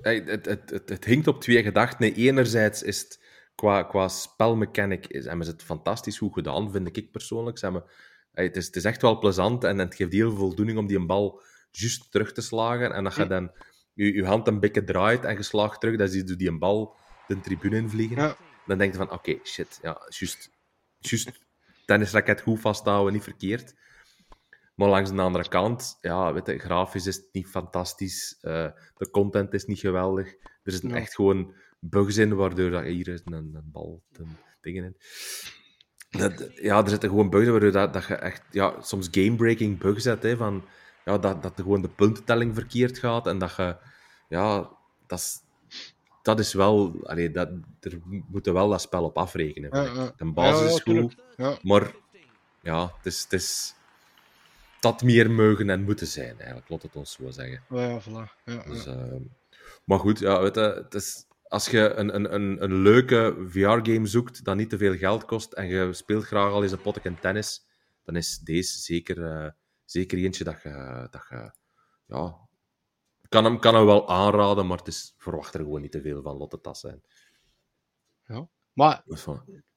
[0.00, 2.14] Het, het, het, het, het hinkt op twee gedachten.
[2.14, 3.20] Enerzijds is het
[3.54, 7.58] qua, qua spelmechanic is, hebben ze het fantastisch goed gedaan, vind ik persoonlijk.
[7.58, 7.84] Ze hebben,
[8.32, 10.98] het, is, het is echt wel plezant en het geeft heel veel voldoening om die
[10.98, 12.92] een bal juist terug te slagen.
[12.92, 13.50] En dat je dan
[13.94, 16.58] je, je hand een beetje draait en je slaagt terug, dan zie je die een
[16.58, 16.96] bal
[17.26, 18.16] de tribune invliegen.
[18.16, 18.36] Ja.
[18.66, 20.50] Dan denk je van, oké, okay, shit, ja, juist,
[20.98, 21.40] juist
[21.86, 23.74] tennisraket goed vasthouden, niet verkeerd.
[24.74, 28.38] Maar langs de andere kant, ja, weet je, grafisch is het niet fantastisch.
[28.42, 30.34] Uh, de content is niet geweldig.
[30.62, 30.94] Er ja.
[30.94, 31.54] echt gewoon
[31.90, 34.96] bugs in, waardoor dat hier is een, een bal, een dingen in.
[36.10, 40.04] Dat, ja, er zitten gewoon bugs waardoor dat, dat je echt ja, soms game-breaking bugs
[40.04, 40.64] hebt, hè, van
[41.04, 43.76] ja, dat, dat er gewoon de puntentelling verkeerd gaat en dat je,
[44.28, 44.70] ja,
[45.06, 45.40] dat is,
[46.22, 47.48] dat is wel, allee, dat,
[47.80, 49.70] er moeten wel dat spel op afrekenen.
[49.72, 50.12] Ja, ja.
[50.16, 51.16] De basis is goed,
[51.62, 51.94] maar
[52.62, 53.74] ja, het is, het is
[54.80, 57.62] dat meer mogen en moeten zijn, eigenlijk, laat het ons zo zeggen.
[57.68, 58.42] Ja, voilà.
[58.44, 58.94] Ja, dus, uh,
[59.84, 64.06] maar goed, ja, weet je, het is, als je een, een, een, een leuke VR-game
[64.06, 67.14] zoekt dat niet te veel geld kost en je speelt graag al eens een potje
[67.20, 67.66] tennis,
[68.04, 69.50] dan is deze zeker, uh,
[69.84, 71.52] zeker eentje dat je, dat je
[72.06, 72.48] ja,
[73.28, 76.22] kan hem, kan hem wel aanraden, maar het is, verwacht er gewoon niet te veel
[76.22, 76.36] van.
[76.36, 77.02] Lotte tas zijn.
[78.26, 79.04] Ja, maar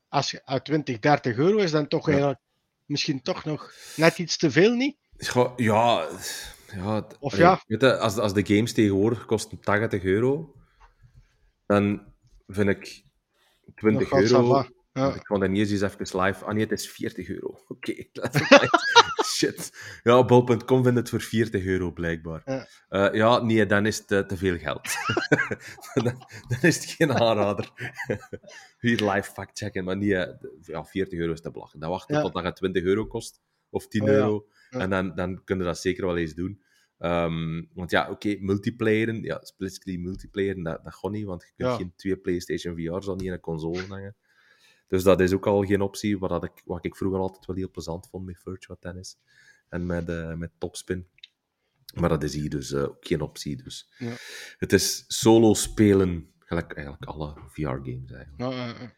[0.08, 2.12] als je uit 20, 30 euro is, dan toch ja.
[2.12, 2.42] eigenlijk
[2.86, 4.98] misschien toch nog net iets te veel, niet?
[5.56, 6.08] Ja,
[6.68, 7.62] ja, of ja.
[7.68, 10.56] Weet je, als, als de games tegenwoordig kosten 80 euro,
[11.68, 12.14] dan
[12.48, 13.04] vind ik
[13.76, 14.66] 20 euro.
[14.94, 15.14] Ja.
[15.14, 16.46] Ik vond er niet eens even live.
[16.46, 17.48] Ah nee, het is 40 euro.
[17.68, 18.08] Oké.
[18.14, 18.68] Okay.
[19.26, 19.72] Shit.
[20.04, 22.42] Ja, bol.com vindt het voor 40 euro blijkbaar.
[22.46, 22.68] Ja.
[22.90, 24.96] Ja, ja nee, dan is het eh, te veel geld.
[25.94, 27.72] dan, dan is het geen aanrader.
[28.80, 31.82] Hier live factchecken, maar niet, eh, ja, 40 euro is te belachelijk.
[31.82, 32.22] Dan wachten Ja.
[32.22, 34.14] tot dat het 20 euro kost, of 10 Oh ja.
[34.14, 34.48] euro.
[34.70, 36.62] En dan, dan kunnen dat zeker wel eens doen.
[36.98, 41.70] Ehm, want ja, oké, multiplayeren, ja, split-screen multiplayeren, dat, dat gaat niet, want je kunt
[41.70, 41.76] Ja.
[41.76, 44.16] geen twee PlayStation VR's al niet in een console hangen.
[44.88, 47.72] Dus dat is ook al geen optie, wat, ik, wat ik vroeger altijd wel heel
[47.72, 49.18] plezant vond met Virtua Tennis
[49.70, 51.08] en met, eh, met Topspin.
[51.94, 53.64] Maar dat is hier dus eh, ook geen optie.
[53.64, 53.90] Dus.
[53.98, 54.14] Ja.
[54.58, 58.94] Het is solo spelen, gelijk eigenlijk alle VR-games eigenlijk.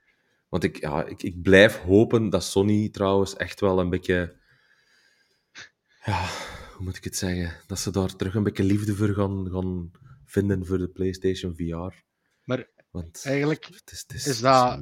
[0.50, 4.38] Want ik, ja, ik, ik blijf hopen dat Sony trouwens echt wel een beetje.
[6.06, 6.30] Ja,
[6.80, 7.51] hoe moet ik het zeggen?
[7.67, 9.91] Dat ze daar terug een beetje liefde voor gaan, gaan
[10.25, 12.03] vinden voor de PlayStation VR.
[12.43, 14.80] Maar Want eigenlijk het is, het is, is het is dat-.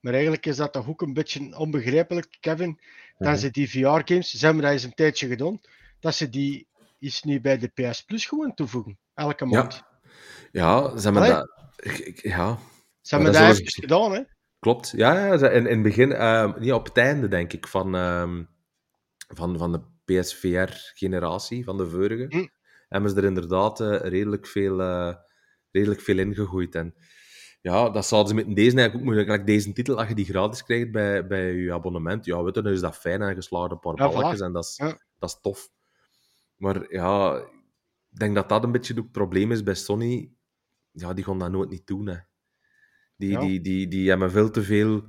[0.00, 2.80] Maar eigenlijk is dat toch ook een beetje onbegrijpelijk, Kevin,
[3.18, 5.60] dat ze die VR-games, ze hebben dat eens een tijdje gedaan,
[6.00, 6.68] dat ze die
[6.98, 9.82] is nu bij de PS Plus gewoon toevoegen, elke maand.
[10.52, 11.34] Ja, ze hebben Allee.
[11.34, 12.22] dat.
[12.22, 12.58] Ja,
[13.00, 14.22] Ze hebben dat dat even gedaan, hè?
[14.58, 14.92] klopt.
[14.96, 18.44] Ja, ja in, in het begin, ehm, niet op het einde denk ik, van, ehm,
[19.28, 22.46] van, van de PSVR-generatie, van de vorige, Hm.
[22.88, 25.14] hebben ze er inderdaad eh, redelijk, veel, eh,
[25.70, 26.74] redelijk veel ingegooid.
[26.74, 26.94] En
[27.60, 29.32] ja, dat zouden ze met deze eigenlijk ook moeten.
[29.32, 32.62] Like deze titel, als je die gratis krijgt bij, bij je abonnement, ja, weet je,
[32.62, 34.98] dan is dat fijn en geslaagd een paar Ja, balletjes en dat is, Ja.
[35.18, 35.68] dat is tof.
[36.56, 37.36] Maar ja,
[38.10, 40.32] ik denk dat dat een beetje het probleem is bij Sony.
[40.90, 42.06] Ja, die gaan dat nooit niet doen.
[42.06, 42.16] Hè.
[43.16, 43.40] Die, Ja.
[43.40, 45.04] die, die, die hebben veel te veel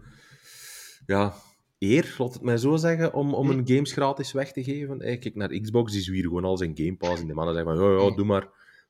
[1.05, 1.33] ja,
[1.83, 3.55] eer, laat het mij zo zeggen, om, om Hm.
[3.55, 4.99] hun games gratis weg te geven.
[5.01, 7.21] Hey, kijk naar Xbox, die zwieren gewoon al zijn Game Pass.
[7.21, 8.15] En de mannen zeggen van, ja, ja, Hm.
[8.15, 8.47] doe maar,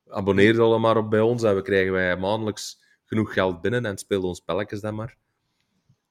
[0.08, 3.98] abonneer dan maar op bij ons en we krijgen wij maandelijks genoeg geld binnen en
[3.98, 5.16] speel ons spelletjes dan maar.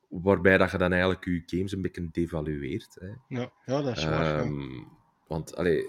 [0.10, 2.98] Waarbij dat je dan eigenlijk je games een beetje devalueert.
[3.00, 3.08] Hè.
[3.38, 4.24] Ja, ja dat is waar.
[4.36, 4.40] ja.
[4.42, 4.84] Ehm,
[5.28, 5.86] want, allee,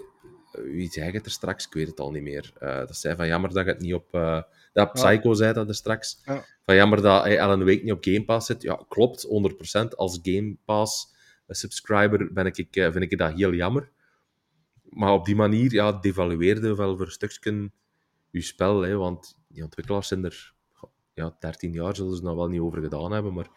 [0.51, 1.65] wie zei het er straks?
[1.65, 2.51] Ik weet het al niet meer.
[2.59, 4.13] Eh, dat zei van jammer dat je het niet op...
[4.13, 4.41] eh
[4.75, 6.21] dat Psycho zei dat er straks.
[6.25, 6.45] Ja.
[6.65, 8.61] Van jammer dat hij Alan Wake niet op Game Pass zit.
[8.61, 9.27] Ja, klopt,
[9.83, 9.87] 100%.
[9.95, 11.13] Als Game Pass
[11.47, 13.91] subscriber ben ik, ik, eh, vind ik dat heel jammer.
[14.83, 17.71] Maar op die manier ja, devalueerde wel voor een stukje
[18.29, 18.81] je spel.
[18.81, 20.53] Hè, want die ontwikkelaars zijn er...
[21.13, 23.47] Ja, 13 jaar zullen ze nog wel niet over gedaan hebben, maar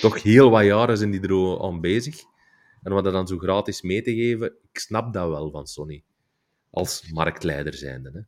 [0.00, 2.20] toch heel wat jaren zijn die er al aan bezig.
[2.82, 6.04] En wat dat dan zo gratis mee te geven, ik snap dat wel van Sony.
[6.70, 8.10] Als marktleider zijnde.
[8.10, 8.20] Hè.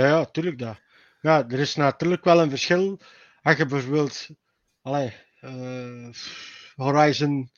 [0.00, 0.84] Ja, ja, tuurlijk dat.
[1.26, 2.98] Ja, er is natuurlijk wel een verschil.
[3.42, 4.28] Als je bijvoorbeeld,
[4.82, 6.08] allee, eh,
[6.74, 7.50] Horizon,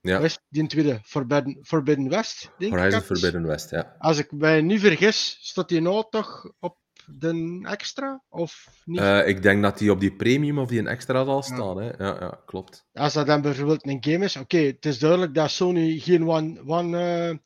[0.00, 3.06] Ja, West, die tweede, Forbidden, Forbidden West, denk Horizon ik.
[3.06, 3.96] Forbidden West, ja.
[3.98, 8.22] Als ik mij niet vergis, staat die nou toch op de extra?
[8.28, 8.98] Of niet?
[8.98, 11.76] Eh, ik denk dat die op die premium of die een extra zal staan.
[11.76, 11.90] Hè.
[11.98, 12.84] Ja, ja, klopt.
[12.92, 16.60] Als dat dan bijvoorbeeld een game is, oké, het is duidelijk dat Sony geen one,
[16.66, 17.36] one eh,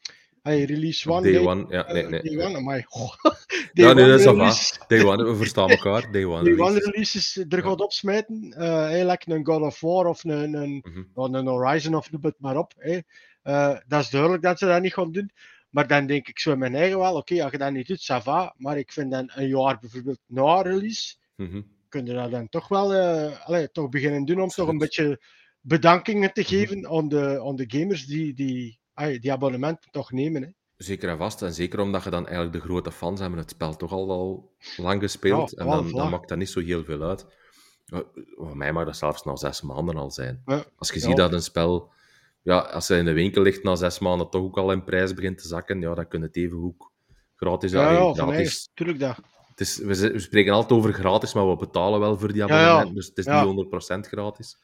[0.45, 2.22] hey, release one Day day, one, ja, nee, eh, nee.
[2.22, 3.12] day one, amai, goh.
[3.72, 6.12] Ja, nee, dat is release- Day one, we verstaan elkaar.
[6.12, 6.45] Day one.
[6.45, 6.90] Day one release.
[6.90, 8.53] releases er gaat opsmijten.
[8.57, 10.84] eh eigenlijk een God of War of een, een,
[11.14, 11.34] Mhm.
[11.34, 12.72] een Horizon of noem het maar op.
[12.78, 15.30] Eh, dat is duidelijk dat ze dat niet gaan doen.
[15.70, 18.03] Maar dan denk ik zo in mijn eigen wel, oké, als je dat niet doet,
[18.12, 18.55] ça va.
[18.57, 21.61] Maar ik vind dan een jaar bijvoorbeeld na release, Mhm.
[21.88, 25.20] kun je dat dan toch wel eh, allee, toch beginnen doen om toch een beetje
[25.61, 30.42] bedankingen te geven aan, de, aan de gamers die die, allee, die abonnementen toch nemen.
[30.42, 30.49] Hè.
[30.76, 31.42] Zeker en vast.
[31.42, 34.53] En zeker omdat je dan eigenlijk de grote fans hebben het spel toch al, al
[34.76, 35.51] lang gespeeld.
[35.51, 37.26] Ja, en dan, dan maakt dat niet zo heel veel uit.
[38.36, 40.42] Voor mij mag dat zelfs na zes maanden al zijn.
[40.47, 40.64] Ja.
[40.76, 41.07] Als je Ja.
[41.07, 41.92] ziet dat een spel,
[42.42, 45.14] ja, als hij in de winkel ligt na zes maanden toch ook al in prijs
[45.14, 46.92] begint te zakken, ja, dan kun je het even ook
[47.36, 47.72] gratis.
[47.72, 48.70] Ja, ja, gratis.
[48.74, 49.16] tuurlijk dat.
[49.49, 52.45] Het is, we, we spreken altijd over gratis, maar we betalen wel voor die ja.
[52.45, 52.95] abonnement.
[52.97, 54.57] Dus het is niet 100% gratis.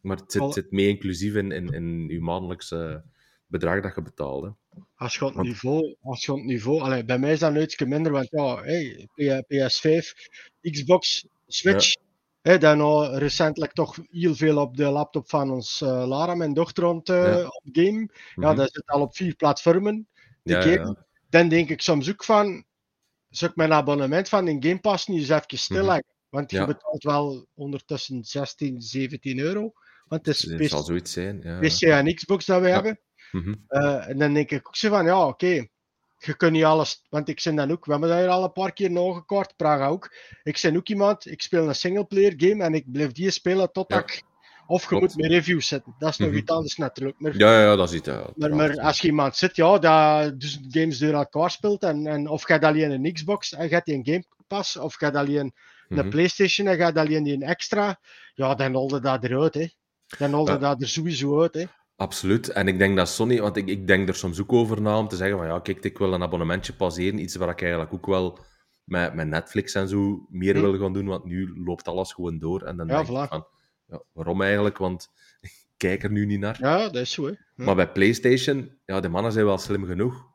[0.00, 3.04] Maar het zit, zit mee inclusief in, in, in je maandelijkse
[3.50, 4.42] bedrag dat je betaalt.
[4.44, 4.50] Hè.
[4.96, 7.78] Als je op het Want- niveau, als je het niveau bij mij is dat iets
[7.78, 10.12] minder, want ja, hey, P- PS5,
[10.60, 11.94] Xbox, Switch,
[12.40, 16.54] hè, dan nou recentelijk toch heel veel op de laptop van ons eh, Lara, mijn
[16.54, 17.46] dochter, rond Ja.
[17.46, 18.08] op game.
[18.34, 18.56] Ja, Mhm.
[18.56, 20.08] dat zit al op vier platformen.
[20.42, 20.96] ja, ja.
[21.28, 22.64] Dan denk ik soms ook van,
[23.28, 26.04] zou ik mijn abonnement van in Game Pass niet eens even stilleggen?
[26.28, 26.68] Want je Mhm.
[26.68, 26.74] Ja.
[26.74, 29.72] betaalt wel ondertussen 16, 17 euro.
[30.08, 31.40] Want het is PC, zal zoiets zijn.
[31.42, 31.58] Ja.
[31.58, 32.96] PC en Xbox dat we Ja.
[33.32, 33.54] Mhm.
[33.68, 35.66] Eh, en dan denk ik ook zo van, ja, oké.
[36.18, 38.52] Je kunt niet alles, want ik ben dan ook, we hebben dat hier al een
[38.52, 40.14] paar keer nagekort, Praga ook.
[40.42, 43.98] Ik ben ook iemand, ik speel een singleplayer game en ik blijf die spelen totdat
[44.10, 44.14] Ja.
[44.14, 44.22] ik,
[44.66, 45.02] of je Klopt.
[45.04, 45.94] moet mijn reviews zetten.
[45.98, 46.36] Dat is nog Mhm.
[46.38, 47.20] iets anders natuurlijk.
[47.20, 48.04] Maar, Ja, ja, dat is het.
[48.06, 52.06] Ja, maar, maar als je iemand zit, ja, dat dus games door elkaar speelt en,
[52.06, 54.98] en of je hebt alleen een Xbox en je hebt die een Game Pass, of
[54.98, 55.52] je hebt alleen
[55.88, 56.08] een Mhm.
[56.08, 58.00] Playstation en je hebt alleen die een extra,
[58.34, 59.66] ja, dan holde dat eruit, hè.
[60.18, 60.58] Dan holde Ja.
[60.58, 61.64] dat er sowieso uit, hè.
[62.00, 62.48] Absoluut.
[62.48, 65.08] En ik denk dat Sony, want ik, ik denk er soms ook over na om
[65.08, 67.18] te zeggen van ja, kijk, ik wil een abonnementje passeren.
[67.18, 68.38] Iets waar ik eigenlijk ook wel
[68.84, 70.60] met, met Netflix en zo meer hm.
[70.60, 72.62] wil gaan doen, want nu loopt alles gewoon door.
[72.62, 73.46] En dan ja, denk ik van,
[73.86, 74.78] ja, waarom eigenlijk?
[74.78, 76.56] Want ik kijk er nu niet naar.
[76.60, 77.26] Ja, dat is zo.
[77.26, 77.32] Hè.
[77.54, 80.26] Maar bij PlayStation, ja, de mannen zijn wel slim genoeg.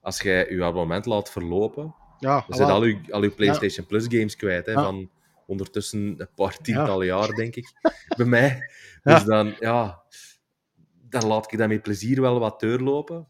[0.00, 4.04] Als jij je abonnement laat verlopen, ja, dan zijn al je, al uw PlayStation Plus
[4.08, 4.66] games kwijt.
[4.66, 5.10] Hè, Van
[5.46, 7.72] ondertussen een paar tientallen jaar, denk ik,
[8.16, 8.70] bij mij.
[9.02, 10.02] Dus dan, ja,
[11.12, 13.28] dan laat ik dat met plezier wel wat doorlopen.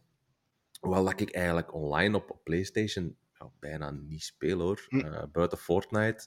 [0.80, 4.86] Hoewel dat ik eigenlijk online op, PlayStation ja, bijna niet speel hoor.
[4.88, 4.96] Hm.
[4.96, 6.26] Uh, buiten Fortnite.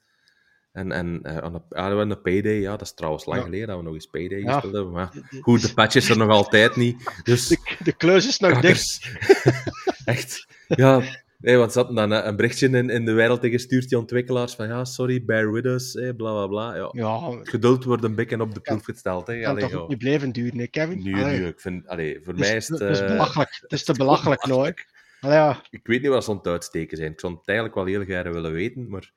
[0.72, 1.54] En, en uh, aan,
[1.98, 4.54] de, de Payday, ja, dat is trouwens lang geleden dat we nog eens Payday ja.
[4.54, 4.94] gespeeld hebben.
[4.94, 7.22] Maar goed, de patch is er nog altijd niet.
[7.24, 7.48] Dus...
[7.84, 9.12] De, de is nog dicht.
[10.06, 10.48] Echt.
[10.68, 11.02] Ja,
[11.46, 14.68] Nee, want ze hadden dan een berichtje in, in de wereld gestuurd, die ontwikkelaars, van
[14.68, 16.76] ja, sorry, bear with us, bla bla bla.
[16.76, 19.28] Ja, ja, geduld wordt een beetje op de proef gesteld.
[19.28, 19.42] Hè.
[19.42, 21.04] Kan toch niet blijven duren, hè, Kevin?
[21.04, 22.80] Nu, nu, ik vind, allee, voor mij is het...
[22.80, 23.58] Het is uh, belachelijk.
[23.62, 24.86] Het is te belachelijk, nooit.
[25.20, 25.62] Ja.
[25.70, 27.12] Ik weet niet wat ze aan het uitsteken zijn.
[27.12, 29.12] Ik zou het eigenlijk wel heel graag willen weten, maar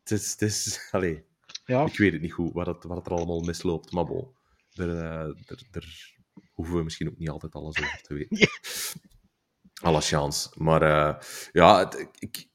[0.00, 0.30] het is...
[0.30, 1.24] Het is allee,
[1.64, 1.84] ja.
[1.84, 3.92] Ik weet het niet goed, wat het, wat er allemaal misloopt.
[3.92, 4.28] Maar bon,
[4.74, 6.14] er, er, er
[6.52, 8.48] hoeven we misschien ook niet altijd alles over te weten.
[9.86, 10.48] Alle chance.
[10.54, 11.14] Maar uh,
[11.52, 12.48] ja, het, ik,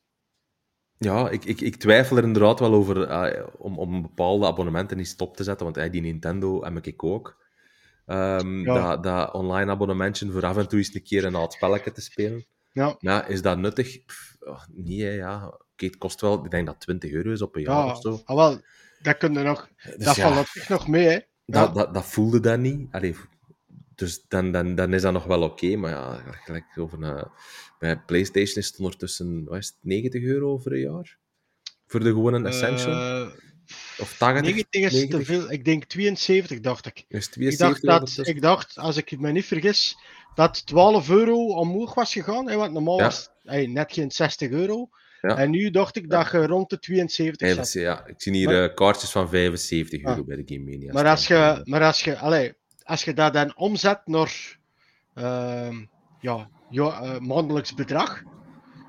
[0.97, 5.07] ja ik, ik, ik, twijfel er inderdaad wel over uh, om, om bepaalde abonnementen niet
[5.07, 5.65] stop te zetten.
[5.65, 7.39] Want uh, die Nintendo heb ik ook.
[8.05, 8.73] Um, ja.
[8.73, 12.01] dat, dat online abonnementje voor af en toe eens een keer een oud spelletje te
[12.01, 12.45] spelen.
[12.71, 12.95] Ja.
[12.99, 14.05] ja is dat nuttig?
[14.05, 15.47] Pff, oh, nee, ja.
[15.47, 18.01] Oké, het kost wel, ik denk dat 20 euro is op een jaar ja, of
[18.01, 18.21] zo.
[18.25, 18.61] Ah, wel,
[19.01, 21.19] dat kun je nog, dus dat valt nog mee, hè?
[21.45, 22.87] Dat, dat, dat voelde dat niet.
[22.91, 23.15] Allee,
[24.01, 25.75] dus dan, dan, dan is dat nog wel oké.
[25.75, 27.27] maar ja, gelijk over een,
[27.79, 31.17] bij PlayStation is het ondertussen wat is het, 90 euro voor een jaar.
[31.87, 32.91] Voor de gewone Essential.
[32.91, 33.27] Uh,
[33.99, 34.41] of 80?
[34.41, 35.19] 90 is 90?
[35.19, 35.51] te veel.
[35.51, 37.05] Ik denk 72, dacht ik.
[37.07, 39.97] Is 72 ik, dacht dat, ik dacht, als ik me niet vergis,
[40.35, 42.49] dat 12 euro omhoog was gegaan.
[42.49, 44.89] Hè, want normaal was het net geen 60 euro.
[45.21, 45.37] Ja.
[45.37, 47.71] En nu dacht ik dat je rond de 72 zat.
[47.71, 50.27] Ja, ik zie hier maar, uh, kaartjes van 75 euro ah.
[50.27, 50.93] bij de Game Mania.
[50.93, 52.51] Maar als je, maar als je, allez,
[52.83, 54.59] als je dat dan omzet naar
[55.15, 55.77] uh,
[56.19, 58.23] ja, uh, maandelijks bedrag,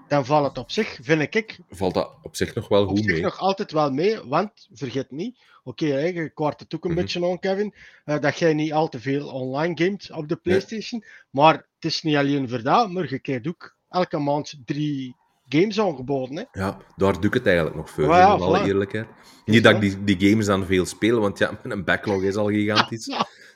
[0.09, 1.59] dan valt het op zich, vind ik.
[1.69, 3.03] Valt dat op zich nog wel goed mee?
[3.03, 6.85] Op zich nog altijd wel mee, want vergeet niet, oké, okay, je kwart het ook
[6.85, 7.05] een mm -hmm.
[7.05, 7.75] beetje aan, Kevin,
[8.05, 11.01] uh, dat jij niet al te veel online gamet op de PlayStation.
[11.01, 11.11] Nee.
[11.31, 15.17] Maar het is niet alleen voor dat, maar je krijgt ook elke maand drie
[15.49, 16.37] games aangeboden.
[16.37, 16.45] Hè?
[16.53, 19.07] Ja, daar doe ik het eigenlijk nog voor, ja, in alle eerlijkheid.
[19.45, 22.47] Niet dat ik die, die games dan veel speel, want ja, mijn backlog is al
[22.59, 23.09] gigantisch.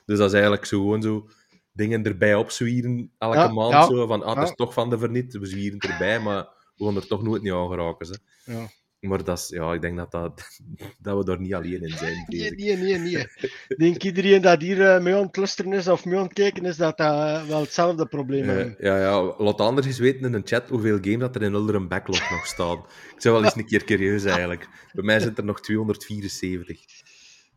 [0.07, 1.27] Dus dat is eigenlijk zo gewoon zo
[1.71, 3.85] dingen erbij opzwieren elke ja, maand.
[3.85, 6.95] Zo, van, ah, het is toch van de verniet, we zwieren erbij, maar we gaan
[6.95, 8.07] er toch nooit niet aan geraken.
[8.43, 8.53] Hè.
[8.53, 8.67] Ja.
[8.99, 10.43] Maar dat is, ja, ik denk dat, dat,
[11.01, 12.25] dat we daar niet alleen in zijn.
[12.27, 13.27] Nee, nee, nee, nee.
[13.67, 16.33] Ik denk iedereen dat hier uh, mee aan het luisteren is of mee aan het
[16.33, 18.49] kijken is, dat dat uh, wel hetzelfde probleem.
[18.49, 21.53] Uh, ja, ja, laat anders eens weten in een chat hoeveel games dat er in
[21.53, 22.77] een backlog nog staan.
[23.15, 24.67] Ik zou wel eens een keer curieus eigenlijk.
[24.93, 26.96] Bij mij zijn er nog 274.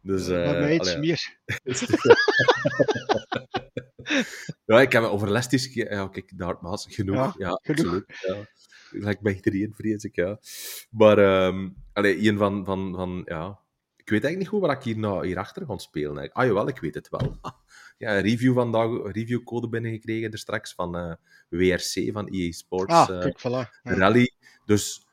[0.02, 1.38] Dus, uh, Bij mij iets meer.
[4.64, 5.74] ja, ik heb over Lesties...
[5.74, 7.16] Ja, kijk, daar was genoeg.
[7.16, 8.04] Ja, ja absoluut.
[8.90, 9.14] Ja.
[9.20, 10.38] Bij iedereen, vrees ik, ja.
[10.90, 13.22] Maar, um, allee, een van, van, van...
[13.24, 13.58] Ja,
[13.96, 16.18] ik weet eigenlijk niet goed wat ik hier nou hierachter ga spelen.
[16.18, 16.36] Eigenlijk.
[16.36, 17.38] Ah, jawel, ik weet het wel.
[17.98, 21.14] ja, een review vandaag, een reviewcode binnengekregen er straks van uh,
[21.48, 22.94] WRC, van EA Sports.
[22.94, 23.80] Ah, uh, kijk, voilà.
[23.82, 23.94] Ja.
[23.94, 24.32] Rally.
[24.64, 25.06] Dus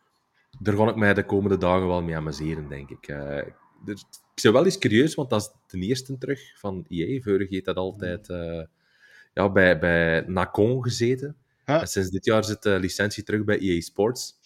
[0.60, 3.08] daar ga ik mij de komende dagen wel mee amuseren, denk ik.
[3.08, 3.42] Uh,
[4.38, 7.22] ik ben wel eens curieus, want dat is de eerste terug van EA.
[7.22, 8.64] Vorig heeft dat altijd uh,
[9.34, 11.36] ja, bij, bij Nacon gezeten.
[11.66, 14.40] En sinds dit jaar zit de licentie terug bij EA Sports.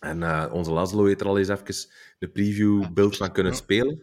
[0.00, 4.02] En uh, onze Laszlo heeft er al eens even de preview-beeld van kunnen spelen.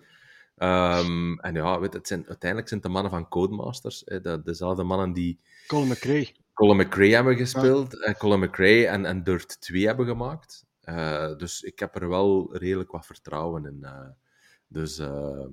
[0.57, 4.01] Um, en ja, weet, het zijn, uiteindelijk zijn het de mannen van Codemasters.
[4.05, 5.39] Hè, de, dezelfde mannen die...
[5.67, 6.31] Colin McRae.
[6.53, 7.91] Colin McRae hebben gespeeld.
[7.91, 7.99] Ja.
[7.99, 10.65] En Colin McRae en, en Dirt 2 hebben gemaakt.
[10.85, 13.79] Uh, dus ik heb er wel redelijk wat vertrouwen in.
[13.81, 14.07] Uh,
[14.69, 15.45] dus uh,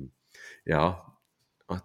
[0.65, 1.05] ja,
[1.67, 1.85] wat,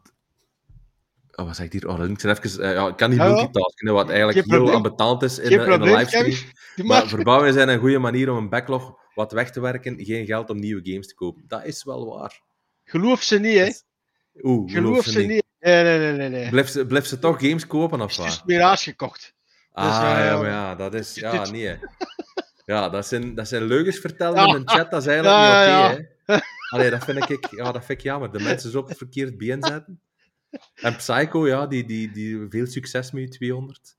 [1.31, 1.87] oh, wat zeg ik hier?
[1.87, 5.51] Oh, ik, even, uh, ja, ik kan niet multitasken, wat eigenlijk heel ambetant is in,
[5.51, 6.35] in de livestream.
[6.87, 10.49] Maar verbouwen zijn een goede manier om een backlog wat weg te werken, geen geld
[10.49, 11.43] om nieuwe games te kopen.
[11.47, 12.41] Dat is wel waar.
[12.83, 13.71] Geloof ze niet, hè?
[14.41, 15.27] Oeh, geloof, geloof ze, niet.
[15.27, 15.43] niet.
[15.59, 16.11] Nee, nee, nee.
[16.11, 16.49] nee, nee.
[16.49, 18.25] Blijf, ze, blijf ze toch games kopen, of wat?
[18.25, 19.33] Het is meer gekocht.
[19.71, 21.15] Ah, dus, uh, ja, maar ja, dat is...
[21.15, 21.77] Ja, nee.
[22.71, 25.99] Ja, dat zijn, dat zijn leugens vertellen in een chat, dat is eigenlijk ja, niet
[25.99, 26.41] oké, okay.
[26.69, 28.31] Allee, dat vind ik, ja, dat vind ik jammer.
[28.31, 30.01] De mensen zo op verkeerd been zetten.
[30.75, 33.97] En Psycho, ja, die, die, die veel succes met 200.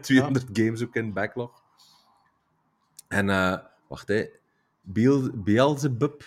[0.00, 0.64] 200 ja.
[0.64, 1.62] games ook in backlog.
[3.08, 3.56] En, uh,
[3.88, 4.26] wacht, hè.
[5.34, 6.24] Beelzebub.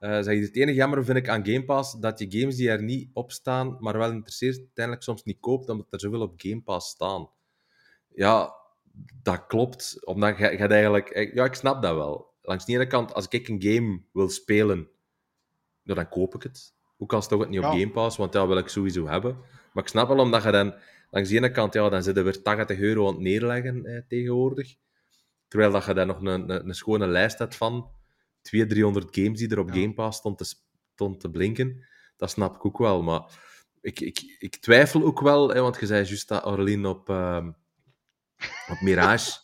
[0.00, 2.70] Uh, zeg je, het enige jammer vind ik aan Game Pass dat je games die
[2.70, 6.34] er niet op staan, maar wel interesseert, uiteindelijk soms niet koopt, omdat er zoveel op
[6.36, 7.30] Game Pass staan.
[8.14, 8.62] Ja,
[9.22, 10.06] dat klopt.
[10.06, 11.32] Omdat je, je eigenlijk...
[11.34, 12.32] Ja, ik snap dat wel.
[12.42, 14.88] Langs de ene kant, als ik een game wil spelen,
[15.82, 16.74] dan koop ik het.
[16.98, 19.36] Ook al toch het niet op Game Pass, want dat wil ik sowieso hebben.
[19.72, 20.74] Maar ik snap wel, omdat je dan
[21.10, 24.74] langs de ene kant, ja, dan zitten weer 80 euro aan het neerleggen eh, tegenwoordig.
[25.48, 27.90] Terwijl dat je dan nog een, een, een schone lijst hebt van
[28.42, 30.44] 200, 300 games die er op Game Pass stond te,
[30.94, 31.86] stond te blinken.
[32.16, 33.22] Dat snap ik ook wel, maar
[33.80, 37.48] ik, ik, ik twijfel ook wel, hè, want je zei juist dat Orlin op, uh,
[38.70, 39.42] op Mirage...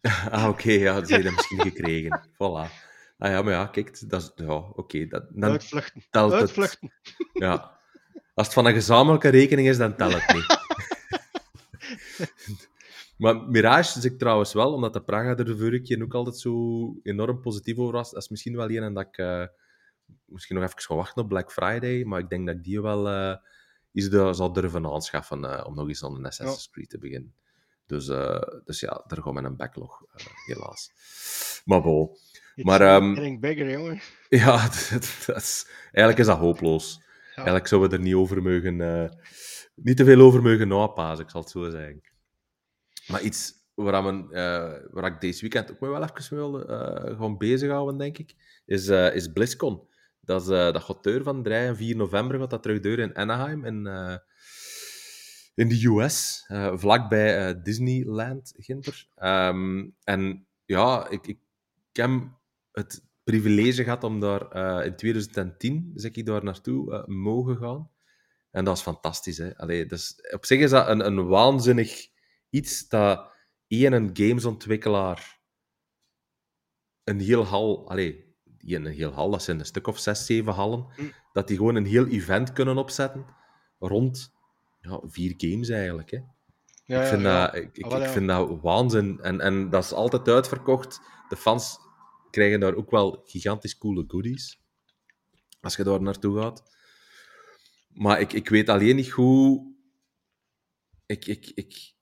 [0.30, 2.20] ah, oké, ja, dat heb je misschien gekregen.
[2.32, 2.86] Voilà.
[3.18, 4.32] Ah ja, maar ja, kijk, dat is...
[4.46, 4.80] Ja, oké.
[4.80, 6.04] Okay, dat, dan Uitvluchten.
[6.10, 6.92] Telt Uitvluchten.
[7.02, 7.78] Het, ja.
[8.34, 10.58] Als het van een gezamenlijke rekening is, dan telt het niet.
[13.22, 16.38] maar Mirage is ik trouwens wel, omdat de Praga er de vorige keer ook altijd
[16.38, 18.10] zo enorm positief over was.
[18.10, 19.46] Dat is misschien wel een en dat ik uh,
[20.24, 23.08] misschien nog even ga wachten op Black Friday, maar ik denk dat ik die wel
[23.08, 23.36] uh,
[23.92, 27.34] iets zal durven aanschaffen uh, om nog eens aan een Assassin's Creed te beginnen.
[27.86, 28.06] Dus,
[28.64, 30.02] dus ja, daar gaan we een backlog,
[30.46, 30.90] helaas.
[31.64, 32.10] Maar bon.
[32.54, 34.00] Maar, um, bigger, jongen.
[34.28, 37.02] Ja, dat, dat is, eigenlijk is dat hopeloos.
[37.34, 38.76] Eigenlijk zouden we er niet over mogen...
[39.74, 42.02] Niet te veel over mogen napazen, ik zal het zo zeggen.
[43.06, 44.28] Maar iets waar,
[44.90, 48.34] waar ik deze weekend ook wel even wil uh, gaan bezighouden, denk ik,
[48.66, 49.88] is, is BlizzCon.
[50.28, 53.64] Dat, is, dat gaat deur van 3 en 4 november, gaat dat terug in Anaheim,
[53.64, 53.86] in,
[55.54, 59.08] in de US, vlakbij Disneyland, Ginter.
[59.22, 61.38] Um, en ja, ik, ik,
[61.92, 62.10] heb
[62.72, 67.90] het privilege gehad om daar uh, in 2010 dus ik daar naartoe uh, mogen gaan.
[68.50, 69.38] En dat is fantastisch.
[69.38, 69.56] Hè?
[69.56, 72.08] Allee, dus op zich is dat een, een waanzinnig
[72.50, 73.30] iets dat
[73.66, 75.40] één een gamesontwikkelaar
[77.04, 78.27] een heel hal, allee,
[78.76, 81.12] een heel hal, dat zijn een stuk of zes, zeven hallen, mm.
[81.32, 83.26] dat die gewoon een heel event kunnen opzetten
[83.78, 84.32] rond
[84.80, 86.10] ja, vier games eigenlijk.
[86.10, 86.18] Hè?
[86.84, 89.20] Ja, ik vind, ja, Dat, ik, ik, ik vind dat waanzin.
[89.20, 91.00] En, en dat is altijd uitverkocht.
[91.28, 91.78] De fans
[92.30, 94.60] krijgen daar ook wel gigantisch coole goodies.
[95.60, 96.62] Als je daar naartoe gaat.
[97.88, 99.66] Maar ik, ik weet alleen niet hoe...
[101.06, 101.92] Ik, ik, ik,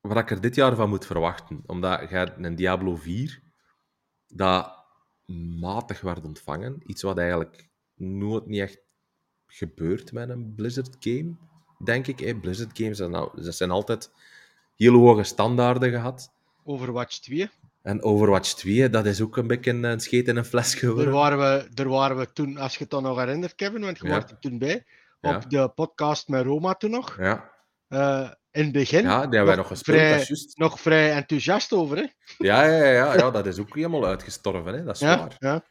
[0.00, 1.62] wat ik er dit jaar van moet verwachten.
[1.66, 3.42] Omdat je een Diablo 4,
[4.26, 4.83] dat
[5.60, 6.82] matig werd ontvangen.
[6.86, 8.78] Iets wat eigenlijk nooit niet echt
[9.46, 11.36] gebeurt met een Blizzard game,
[11.84, 12.40] denk ik.
[12.40, 14.10] Blizzard games, dat, nou, dat zijn altijd
[14.76, 16.32] heel hoge standaarden gehad.
[16.64, 17.50] Overwatch 2?
[17.82, 21.04] En Overwatch 2, dat is ook een beetje een scheet in een fles geworden.
[21.04, 23.98] Daar waren we, daar waren we toen, als je het dan nog herinnert, Kevin, want
[23.98, 24.14] je ja.
[24.20, 24.84] was er toen bij,
[25.20, 27.18] op de podcast met Roma toen nog.
[27.18, 27.52] Ja.
[27.94, 29.02] Uh, in het begin.
[29.02, 29.98] Ja, die hebben wij nog gespeeld.
[29.98, 32.06] Vrij, nog vrij enthousiast over, hè?
[32.38, 34.84] Ja, ja, ja, ja, dat is ook helemaal uitgestorven, hè?
[34.84, 35.36] Dat is ja, waar.
[35.38, 35.64] Ja.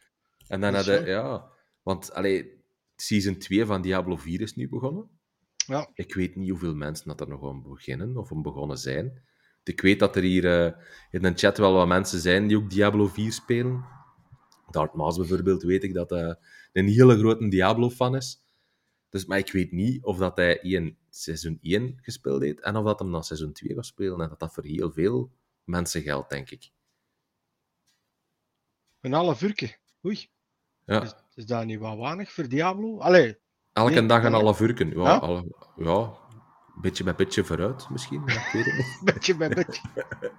[0.47, 1.45] En dan hadden, ja,
[1.81, 2.63] want allee,
[2.95, 5.09] season 2 van Diablo 4 is nu begonnen.
[5.55, 5.89] Ja.
[5.93, 9.23] Ik weet niet hoeveel mensen dat er nog aan beginnen of aan begonnen zijn.
[9.63, 10.71] Ik weet dat er hier uh,
[11.11, 13.85] in de chat wel wat mensen zijn die ook Diablo 4 spelen.
[14.71, 16.33] Dart Maas bijvoorbeeld weet ik dat hij uh,
[16.73, 18.41] een hele grote Diablo-fan is.
[19.09, 22.85] Dus, maar ik weet niet of dat hij in seizoen 1 gespeeld heeft en of
[22.85, 24.21] dat hem dan seizoen 2 gaat spelen.
[24.21, 25.31] En dat dat voor heel veel
[25.63, 26.71] mensen geldt, denk ik.
[29.01, 29.75] Een half uurtje.
[30.05, 30.29] Oei.
[30.85, 31.01] Ja.
[31.01, 32.99] Is, is dat niet wat weinig voor Diablo?
[32.99, 33.37] Allee.
[33.73, 34.85] Elke nee, dag een half uurtje.
[34.85, 35.17] Ja, ja?
[35.17, 35.45] Alle,
[35.77, 36.13] ja,
[36.81, 38.21] beetje bij beetje vooruit, misschien.
[38.27, 38.99] ik weet het niet.
[39.13, 39.81] beetje bij beetje.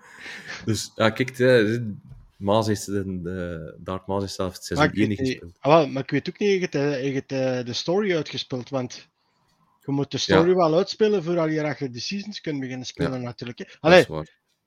[0.65, 1.95] dus ja, kijk, de,
[2.37, 5.57] Maas is de, de, Dart Maas is zelf het seizoen 1 niet gespeeld.
[5.61, 9.09] Ah, maar ik weet ook niet, je hebt, je hebt de story uitgespeeld, want
[9.87, 10.55] je moet de story ja.
[10.55, 13.25] wel uitspelen voordat je de seasons kunt beginnen spelen, ja.
[13.25, 13.59] natuurlijk.
[13.59, 13.65] Hè.
[13.81, 14.07] Allee,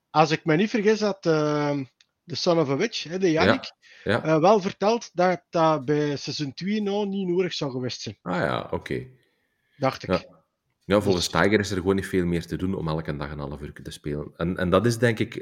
[0.10, 1.80] als ik me niet vergis, had uh,
[2.24, 3.72] de Son of a Witch, hè, de Yannick,
[4.04, 4.26] ja.
[4.26, 8.18] Uh, wel verteld dat dat bij seizoen 2 nou niet nodig zou geweest zijn.
[8.22, 8.76] Ah ja, oké.
[8.76, 9.12] Okay.
[9.78, 10.28] Dacht ik.
[10.86, 13.40] Ja, volgens Tiger is er gewoon niet veel meer te doen om elke dag een
[13.40, 14.34] half uur te spelen.
[14.36, 15.34] En, en dat is denk ik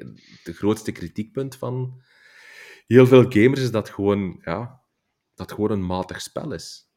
[0.44, 2.02] het grootste kritiekpunt van
[2.88, 4.82] heel veel gamers, is dat gewoon, ja,
[5.36, 6.90] dat gewoon een matig spel is.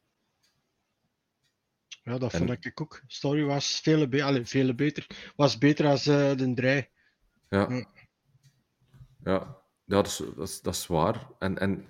[2.09, 3.01] Ja, dat vond ik ook.
[3.07, 5.07] Story was veel, be Allee, veel beter.
[5.35, 6.89] Was beter als uh, de 3.
[7.49, 7.67] Ja.
[7.69, 7.85] ja.
[9.23, 11.27] Ja, dat, is, dat, is, dat is waar.
[11.39, 11.85] En, en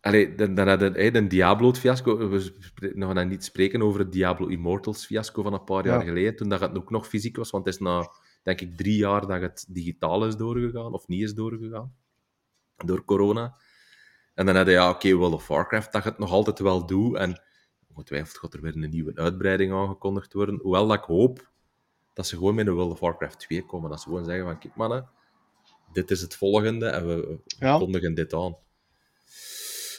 [0.00, 2.28] Allee, dan, dan hadden hey, een Diablo-fiasco.
[2.28, 2.52] We
[2.98, 6.60] gaan dan niet spreken over het Diablo Immortals-fiasco van een paar jaar geleden, toen dat
[6.60, 7.50] het ook nog fysiek was.
[7.50, 8.10] Want het is na,
[8.42, 11.94] denk ik, drie jaar dat het digitaal is doorgegaan, of niet is doorgegaan,
[12.76, 13.56] door corona.
[14.34, 17.16] En dan hadden ja, oké, okay, World of Warcraft, dat het nog altijd wel doet.
[17.16, 17.42] En
[17.90, 20.58] ongetwijfeld gaat er weer een nieuwe uitbreiding aangekondigd worden.
[20.62, 21.50] Hoewel dat ik hoop
[22.12, 23.90] dat ze gewoon met een World of Warcraft 2 komen.
[23.90, 25.08] Dat ze gewoon zeggen van, kijk mannen,
[25.92, 27.78] dit is het volgende en we, ja.
[27.78, 28.56] kondigen dit aan.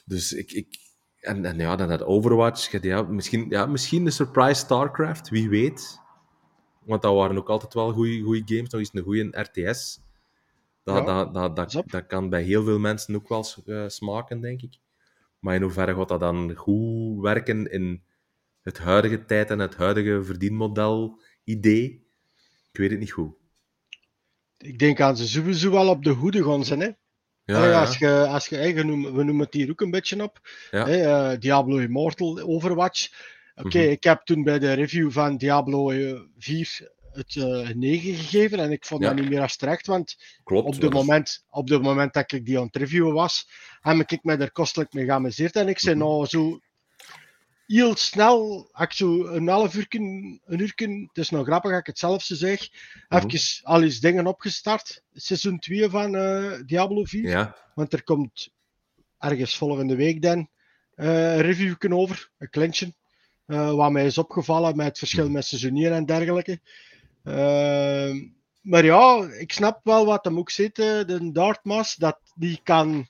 [0.05, 0.79] Dus ik, ik,
[1.19, 2.81] en, en ja, dan dat Overwatch.
[2.81, 5.99] Ja, misschien, ja, misschien de Surprise StarCraft, wie weet.
[6.85, 8.69] Want dat waren ook altijd wel goede games.
[8.69, 9.99] Nog eens een goede RTS.
[10.83, 14.41] Dat, ja, dat, dat, dat, dat, kan bij heel veel mensen ook wel uh, smaken,
[14.41, 14.77] denk ik.
[15.41, 18.03] Maar in hoeverre gaat dat dan goed werken in
[18.61, 22.07] het huidige tijd en het huidige verdienmodel-idee?
[22.71, 23.33] Ik weet het niet goed.
[24.57, 26.89] Ik denk aan ze sowieso wel op de hoede gaan zijn, hè?
[27.43, 27.79] Ja, ja.
[27.79, 30.39] Als je, als je, we noemen het hier ook een beetje op.
[30.71, 30.87] Ja.
[30.87, 33.09] Uh, Diablo Immortal, Overwatch.
[33.55, 33.95] Oké, okay, mm -hmm.
[33.95, 35.91] ik heb toen bij de review van Diablo
[36.37, 39.07] 4 het uh, 9 gegeven en ik vond ja.
[39.07, 42.45] dat niet meer als terecht, want Klopt, op, de moment, op de moment dat ik
[42.45, 43.49] die aan het reviewen was,
[43.79, 46.09] heb ik mij er kostelijk mee geamuseerd en ik zei mm -hmm.
[46.09, 46.59] nou zo
[47.71, 51.85] heel snel, ik zo een half uur, een uur, het is nog grappig dat ik
[51.85, 53.29] het zelf zo zeg, mm -hmm.
[53.29, 55.03] even al eens dingen opgestart.
[55.13, 57.29] Seizoen 2 van uh, Diablo 4.
[57.29, 57.55] Ja.
[57.75, 58.49] Want er komt
[59.17, 60.49] ergens volgende week dan
[60.95, 62.93] uh, een review over, een klintje.
[63.47, 66.59] Uh, wat mij is opgevallen met het verschil met seizoenieren en dergelijke.
[67.23, 68.13] Uh,
[68.61, 73.07] maar ja, ik snap wel wat hem ook zit, de Dartmas, dat die kan,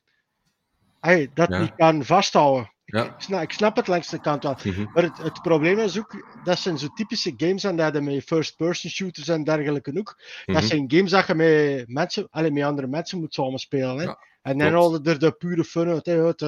[0.99, 1.59] hey, dat ja.
[1.59, 2.72] die kan vasthouden.
[2.91, 3.03] Ja.
[3.03, 4.57] Ik, snap, ik, snap, het langs de kant wel.
[4.64, 4.89] Mm -hmm.
[4.93, 8.91] Maar het, het, probleem is ook, dat zijn zo typische games en dat met first-person
[8.91, 10.16] shooters en dergelijke ook.
[10.18, 10.53] Mm -hmm.
[10.53, 13.97] Dat zijn games dat je met, mensen, allez, met andere mensen moet samenspelen.
[13.97, 14.03] Hè.
[14.03, 16.41] Ja, en dan haalde er de pure fun uit, hè, uit,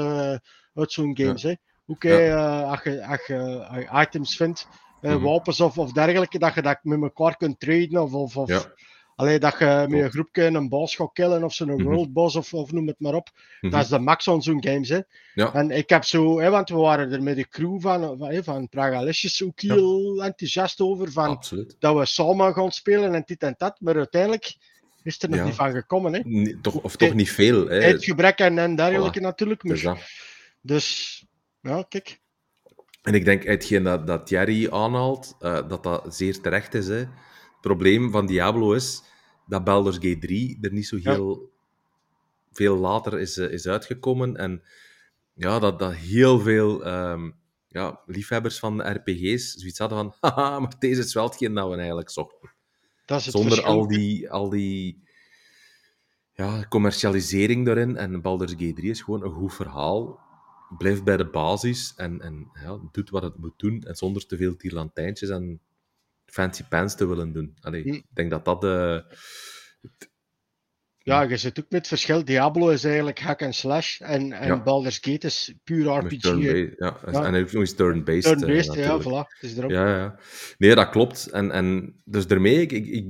[0.73, 1.43] uit zo'n games.
[1.43, 1.53] Hè.
[1.85, 4.67] Ook als, je, als, je, als je items vindt,
[5.03, 5.23] mm -hmm.
[5.23, 8.73] wapens of, of dergelijke, dat je dat met elkaar kunt traden of, of, of ja.
[9.15, 11.85] Allee, dat je met een groepje een boss gaat killen of zo'n mm -hmm.
[11.85, 13.29] world boss of, of noem het maar op.
[13.33, 13.69] Mm -hmm.
[13.69, 14.89] Dat is de max van zo'n games.
[14.89, 14.99] Hè.
[15.33, 15.53] Ja.
[15.53, 18.69] En ik heb zo, hè, want we waren er met de crew van, van, van
[18.69, 20.25] Praga Lesjes ook heel ja.
[20.25, 21.11] enthousiast over.
[21.11, 21.75] Van, Absoluut.
[21.79, 23.79] dat we samen gaan spelen en dit en dat.
[23.79, 24.55] Maar uiteindelijk
[25.03, 25.45] is er nog ja.
[25.45, 26.13] niet van gekomen.
[26.13, 26.19] Hè.
[26.23, 27.67] Nee, toch, of toch niet veel.
[27.67, 27.81] Hè.
[27.81, 29.23] Het gebrek en, en dergelijke voilà.
[29.23, 29.63] natuurlijk.
[29.63, 30.09] Maar,
[30.61, 31.19] dus
[31.61, 32.21] ja, kijk.
[33.03, 36.87] En ik denk, hetgeen dat, dat Thierry aanhaalt, uh, dat dat zeer terecht is.
[36.87, 36.95] Hè.
[36.95, 39.03] Het probleem van Diablo is
[39.47, 41.47] dat Baldur's Gate 3 er niet zo heel ja.
[42.51, 44.35] veel later is, uh, is uitgekomen.
[44.35, 44.63] En
[45.33, 47.35] ja, dat, dat heel veel um,
[47.67, 51.75] ja, liefhebbers van RPG's zoiets hadden van haha, maar deze is wel hetgeen dat we
[51.75, 52.51] eigenlijk zochten.
[53.05, 53.73] Dat is het Zonder verschil.
[53.79, 55.03] al die, al die
[56.33, 57.97] ja, commercialisering daarin.
[57.97, 60.19] En Baldur's Gate 3 is gewoon een goed verhaal.
[60.77, 63.83] Blijft bij de basis en, en ja, doet wat het moet doen.
[63.83, 65.61] En zonder te veel tierlantijntjes en
[66.25, 67.57] fancy pants te willen doen.
[67.61, 67.93] Allee, hm.
[67.93, 69.05] Ik denk dat dat de...
[70.97, 72.25] Ja, je zit ook met het verschil.
[72.25, 74.63] Diablo is eigenlijk hack and slash en, en ja.
[74.63, 76.23] Baldur's Gate is puur RPG.
[76.23, 76.97] Ja.
[77.11, 77.25] ja.
[77.25, 78.23] en ook nog eens turn-based.
[78.23, 79.29] Turn-based, uh, ja, voilà.
[79.29, 79.71] Het is erop.
[79.71, 80.19] Ja, ja.
[80.57, 81.27] Nee, dat klopt.
[81.27, 83.05] En, en dus daarmee, ik, ik, ik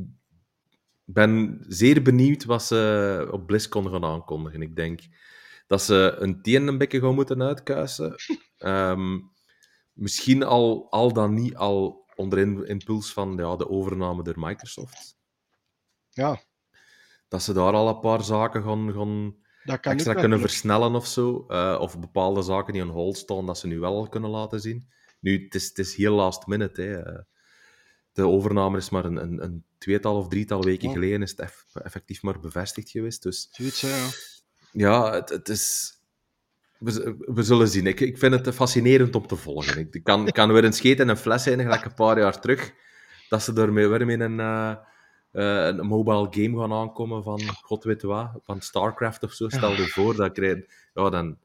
[1.06, 4.62] ben zeer benieuwd wat ze op BlizzCon gaan aankondigen.
[4.62, 5.00] Ik denk
[5.74, 8.16] dat ze een teen een beetje gaan moeten uitkuisen.
[8.58, 9.32] um,
[9.94, 15.18] misschien al, al dan niet al onder impuls van ja, de overname door Microsoft.
[16.10, 16.42] Ja.
[17.28, 19.36] Dat ze daar al een paar zaken gaan, gaan
[19.82, 21.46] extra kunnen versnellen of zo.
[21.48, 24.60] Uh, of bepaalde zaken die on hold staan, dat ze nu wel al kunnen laten
[24.60, 24.90] zien.
[25.20, 26.82] Nu, het is, het is heel last minute.
[26.82, 27.02] Hè.
[28.12, 31.66] De overname is maar een, een, een tweetal of drietal weken geleden is het eff
[31.76, 33.24] effectief maar bevestigd geweest.
[33.24, 34.10] Dus, Zoiets, ja.
[34.74, 35.94] Ja, het, het is
[36.84, 37.88] we, we, zullen zien.
[37.88, 39.88] Ik, ik vind het fascinerend om te volgen.
[39.92, 42.74] Ik kan, kan weer een scheet in een fles zijn, gelijk een paar jaar terug.
[43.30, 44.76] Dat ze ermee weer in een, uh,
[45.32, 49.50] uh, een mobile game gaan aankomen van god weet wat, van StarCraft of zo.
[49.50, 50.38] Stel je voor, dat
[50.94, 51.38] ja, dan,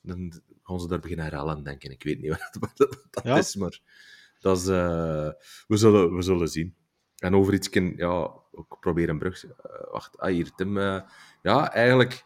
[0.00, 1.90] dan gaan ze daar beginnen rellen, denken.
[1.90, 3.36] Ik weet niet wat dat, dat ja.
[3.36, 3.80] is, maar
[4.40, 5.30] dat is, uh,
[5.66, 6.74] we, zullen, we zullen zien.
[7.18, 9.44] En over iets, ja, ik probeer een brug.
[9.90, 10.78] wacht, ah, hier, Tim.
[11.42, 12.24] ja, eigenlijk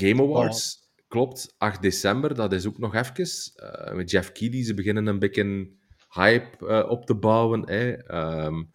[0.00, 1.08] Game Awards, oh.
[1.08, 1.54] klopt.
[1.58, 3.26] 8 december, dat is ook nog even.
[3.56, 5.70] Uh, met Jeff Keighley, ze beginnen een beetje
[6.08, 7.68] hype uh, op te bouwen.
[7.68, 8.14] Hè.
[8.44, 8.72] Um,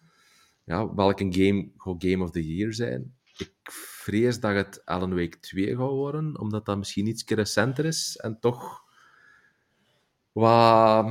[0.64, 3.14] ja, welke game gaat Game of the Year zijn?
[3.36, 8.16] Ik vrees dat het Alan Wake 2 gaat worden, omdat dat misschien iets recenter is
[8.16, 8.82] en toch
[10.32, 11.06] wat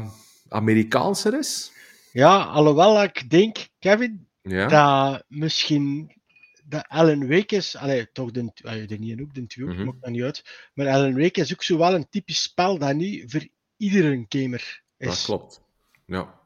[0.49, 1.72] Amerikaanser is.
[2.11, 4.68] Ja, alhoewel ik denk, Kevin, ja?
[4.68, 6.22] dat misschien
[6.65, 9.84] dat Alan Wake is, allee, toch de, allee, de niet ook, de twee ook, Mhm.
[9.85, 10.69] maakt dat niet uit.
[10.73, 14.81] Maar Alan Wake is ook zo wel een typisch spel dat niet voor iedere gamer
[14.98, 15.07] is.
[15.07, 15.61] Dat klopt.
[16.06, 16.40] Ja.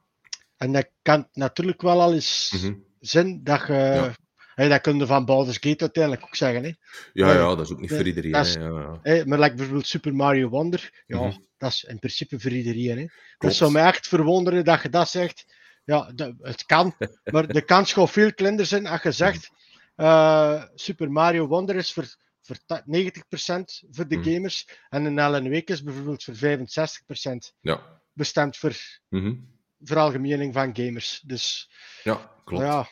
[0.58, 2.74] En dat kan natuurlijk wel al eens Mhm.
[3.00, 3.74] zijn dat je...
[3.74, 4.16] Ja.
[4.56, 6.64] Hey, dat kun je van Baldur's Gate uiteindelijk ook zeggen.
[6.64, 6.72] Hè.
[7.14, 8.34] Ja, Ja, dat is ook niet voor iedereen.
[8.34, 8.62] is- hè.
[8.62, 9.00] Ja, ja.
[9.04, 11.38] Hey, maar like bijvoorbeeld Super Mario Wonder, ja, Mhm.
[11.58, 12.98] dat is in principe voor iedereen.
[12.98, 13.06] Hè.
[13.38, 15.46] Dat zou mij echt verwonderen dat je dat zegt.
[15.86, 16.96] Ja, dat- het kan,
[17.34, 19.50] maar de kans gaat veel kleiner zijn als je zegt
[19.98, 24.30] uh, Super Mario Wonder is voor, voor 90% voor de Mhm.
[24.34, 24.68] gamers.
[24.90, 28.02] En een Alan Wake is bijvoorbeeld voor 65% Ja.
[28.14, 28.76] bestemd voor
[29.10, 29.36] Mhm.
[29.80, 31.22] veralgemening van gamers.
[31.26, 31.72] Dus
[32.04, 32.64] Ja, klopt.
[32.64, 32.88] ja,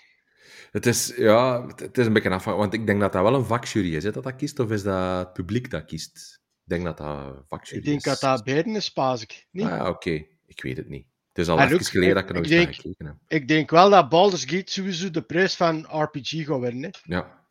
[0.72, 3.46] Het is, ja, het, is een beetje afhankelijk, want ik denk dat dat wel een
[3.46, 6.40] vakjury is, hè, dat dat kiest, of is dat het publiek dat kiest?
[6.64, 8.04] Ik denk dat dat vakjury ik denk is.
[8.04, 9.48] dat dat beiden is, pas ik.
[9.52, 9.66] Niet?
[9.66, 10.26] Ah, ja, oké.
[10.46, 11.08] Ik weet het niet.
[11.36, 13.16] Het is al En even ook, geleden dat ik er nog eens gekeken heb.
[13.28, 16.84] Ik denk wel dat Baldur's Gate sowieso de prijs van RPG gaat winnen.
[16.84, 17.16] Hè.
[17.16, 17.44] Ja.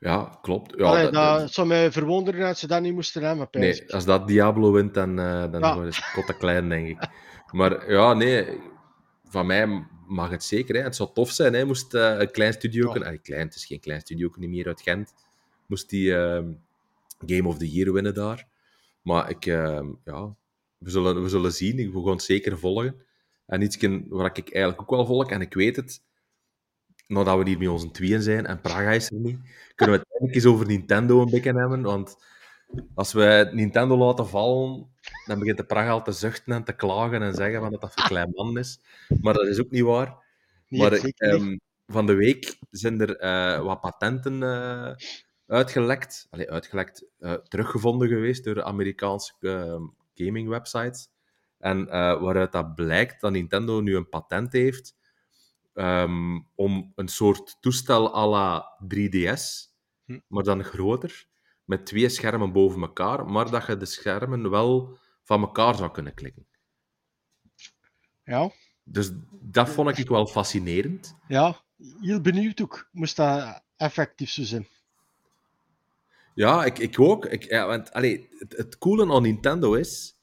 [0.00, 0.74] Ja, klopt.
[0.78, 3.50] Ja, Allee, dat- dat, dat- zou mij verwonderen dat ze dat niet moesten hebben.
[3.50, 5.82] pijs nee, als dat Diablo wint, dan, eh dan Ja.
[5.82, 7.08] is het kotte klein, denk ik.
[7.52, 8.60] Maar ja, nee,
[9.28, 10.74] van mij mag het zeker.
[10.74, 10.82] Hè.
[10.82, 11.64] Het zou tof zijn, hè.
[11.64, 12.94] moest eh, een klein studio...
[12.94, 13.16] Ja.
[13.16, 15.14] Klein, het is geen klein studio, niet meer uit Gent.
[15.66, 16.52] Moest die ehm,
[17.26, 18.46] Game of the Year winnen daar.
[19.02, 20.34] Maar ik, ehm, ja,
[20.78, 21.78] we zullen, we zullen zien.
[21.78, 23.00] Ik wil gewoon zeker volgen.
[23.46, 23.76] En iets
[24.08, 26.02] waar ik eigenlijk ook wel volg, en ik weet het,
[27.06, 29.38] nadat we hier met onze tweeën zijn, en Praga is er niet,
[29.74, 31.82] kunnen we het eigenlijk eens over Nintendo een beetje hebben.
[31.82, 32.16] Want
[32.94, 34.94] als we Nintendo laten vallen,
[35.26, 37.92] dan begint de Praga al te zuchten en te klagen en zeggen van dat dat
[37.94, 38.80] voor klein man is.
[39.20, 40.24] Maar dat is ook niet waar.
[40.68, 41.56] Nee, maar ehm,
[41.86, 44.94] van de week zijn er eh, wat patenten eh,
[45.46, 49.82] uitgelekt, Allee, uitgelekt eh, teruggevonden geweest door Amerikaanse ehm,
[50.14, 51.08] gaming websites.
[51.66, 54.96] En eh, waaruit dat blijkt dat Nintendo nu een patent heeft
[55.74, 59.74] ehm, om een soort toestel à la 3DS,
[60.04, 60.18] Hm.
[60.28, 61.26] maar dan groter,
[61.64, 66.14] met twee schermen boven elkaar, maar dat je de schermen wel van elkaar zou kunnen
[66.14, 66.46] klikken.
[68.24, 68.50] Ja,
[68.84, 71.16] Dus dat vond ik wel fascinerend.
[71.28, 71.60] ja,
[72.00, 72.88] heel benieuwd ook.
[72.92, 74.68] Moest dat effectief zo zijn?
[76.34, 77.26] Ja, ik, ik ook.
[77.26, 80.15] Ik, ja, want, allee, het, het coole aan Nintendo is,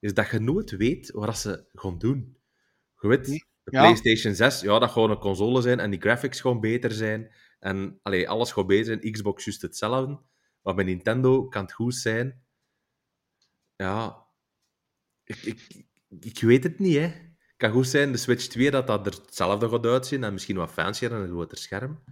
[0.00, 2.36] is dat je nooit weet wat ze gaan doen.
[3.00, 3.80] Je weet, de Ja.
[3.80, 7.32] PlayStation 6, ja, dat gewoon een console zijn en die graphics gewoon beter zijn.
[7.58, 9.12] En allee, alles gaat beter zijn.
[9.12, 10.20] Xbox juist hetzelfde.
[10.62, 12.44] Maar bij Nintendo kan het goed zijn.
[13.76, 14.26] Ja,
[15.24, 15.84] ik, ik,
[16.20, 17.00] ik weet het niet, hè.
[17.02, 20.56] Het kan goed zijn, de Switch 2, dat dat er hetzelfde gaat uitzien en misschien
[20.56, 22.04] wat fancier en een groter scherm.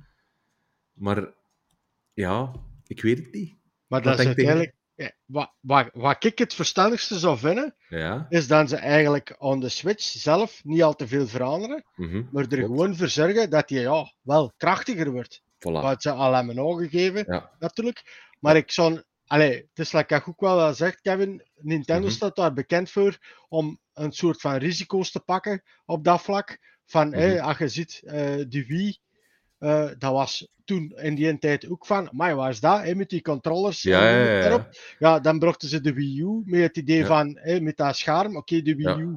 [0.92, 1.34] Maar
[2.12, 2.52] ja,
[2.86, 3.56] ik weet het niet.
[3.86, 4.74] Maar dat is uiteindelijk...
[4.96, 8.26] Ja, wat, wat, wat ik het verstandigste zou vinden, Ja.
[8.28, 12.46] is dat ze eigenlijk aan de Switch zelf niet al te veel veranderen, mhm, maar
[12.48, 15.42] er gewoon voor zorgen dat die ja, wel krachtiger wordt.
[15.42, 15.80] Voilà.
[15.82, 17.50] Wat ze al hebben aangegeven, Ja.
[17.58, 18.28] natuurlijk.
[18.40, 19.02] Maar ik zou...
[19.26, 22.14] Allee, het is like ik ook wel al zegt, Kevin, Nintendo Mhm.
[22.16, 23.18] staat daar bekend voor
[23.48, 26.58] om een soort van risico's te pakken op dat vlak.
[26.86, 27.38] Van, Mhm.
[27.38, 28.16] als je ziet, eh
[28.48, 28.98] de Wii,
[29.64, 33.22] eh, dat was toen in die tijd ook van, maar waar is dat, met die
[33.22, 34.68] controllers Ja, ja, ja, maar op.
[34.98, 38.62] Ja, dan brachten ze de Wii U met het idee van, met dat scherm, oké,
[38.62, 39.00] de Wii.
[39.00, 39.16] U,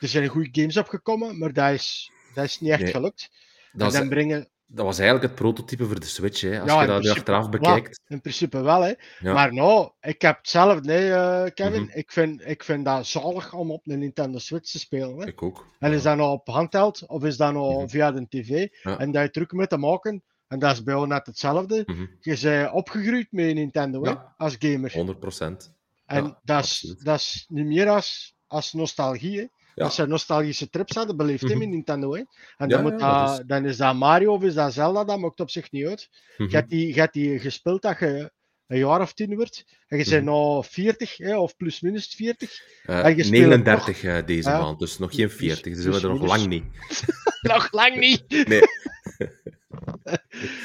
[0.00, 2.92] er zijn goede games opgekomen, maar dat is, dat is niet echt Nee.
[2.92, 3.30] gelukt.
[3.72, 6.60] Dat, en dan is, brengen, dat was eigenlijk het prototype voor de Switch, hè.
[6.60, 8.00] Als Ja, je dat principe achteraf bekijkt.
[8.06, 8.92] in principe wel, hè.
[9.20, 9.32] Ja.
[9.32, 11.82] Maar nou, ik heb hetzelfde, hè, eh, Kevin.
[11.82, 11.98] Mhm.
[11.98, 15.18] ik, vind, ik vind dat zalig om op een Nintendo Switch te spelen.
[15.18, 15.26] Hè.
[15.26, 15.66] Ik ook.
[15.78, 17.88] En is dat nou op handheld of is dat nou Mhm.
[17.88, 18.68] via de tv?
[18.82, 20.22] En dat je druk met te maken.
[20.48, 21.82] En dat is bij ons net hetzelfde.
[21.86, 24.92] Mhm, Je bent opgegroeid met Nintendo hè, als gamer.
[24.92, 25.72] 100 procent.
[26.06, 29.38] en dat, is, dat is niet meer als, als nostalgie.
[29.38, 29.46] Hè.
[29.74, 29.84] Ja.
[29.84, 31.58] Als je nostalgische trips hadden beleefd hè, Mhm.
[31.58, 32.12] met Nintendo.
[32.12, 32.18] Hè.
[32.18, 32.26] En
[32.56, 35.04] Ja, dan, moet ja, dat, dat is- dan is dat Mario of is dat Zelda,
[35.04, 36.08] dat maakt op zich niet uit.
[36.36, 36.50] Mhm.
[36.50, 38.32] Je hebt die, je hebt die gespeeld dat je
[38.66, 39.64] een jaar of tien wordt.
[39.86, 40.32] En je bent Mhm.
[40.32, 42.60] nou 40, hè, of plus minus 40.
[42.82, 45.74] Eh, en je speelt 39 eh, deze maand, dus nog geen 40.
[45.74, 46.64] Dus zijn we er nog lang niet.
[47.52, 48.24] Nog lang niet.
[48.48, 48.62] Nee.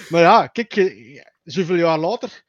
[0.10, 2.44] Maar ja, kijk, je- zoveel jaar later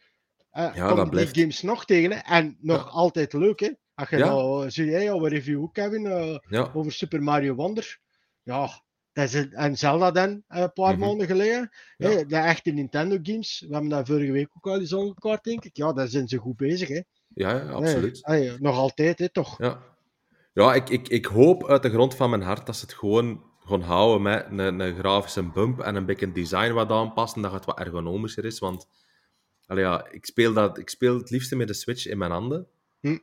[0.50, 1.38] eh Ja, komen die blijft.
[1.38, 2.12] games nog tegen.
[2.12, 3.60] Hè, en nog altijd leuk.
[3.60, 3.70] Hè.
[3.98, 4.26] Als je Ja.
[4.26, 6.70] nou, zie jij jouw review ook, Kevin, eh, Ja.
[6.74, 7.98] over Super Mario Wonder.
[8.42, 11.00] Ja, dat is en Zelda dan, eh, een paar Mhm.
[11.06, 11.70] maanden geleden.
[11.96, 12.08] Ja.
[12.10, 15.64] Hè, de echte Nintendo games, we hebben dat vorige week ook al eens aangekaart, denk
[15.64, 15.76] ik.
[15.76, 16.88] Ja, daar zijn ze goed bezig.
[16.88, 17.00] Hè.
[17.34, 18.26] Ja, absoluut.
[18.60, 19.58] Nog altijd, hè, toch?
[19.58, 19.82] Ja,
[20.52, 23.44] ja ik, ik, ik hoop uit de grond van mijn hart dat ze het gewoon
[23.64, 27.64] gaan houden met een, een grafische bump en een beetje design wat aanpassen, dat het
[27.64, 28.58] wat ergonomischer is.
[28.58, 28.88] Want
[29.66, 32.66] allee, ja, ik, speel dat, ik speel het liefste met de Switch in mijn handen.
[33.00, 33.18] Hm.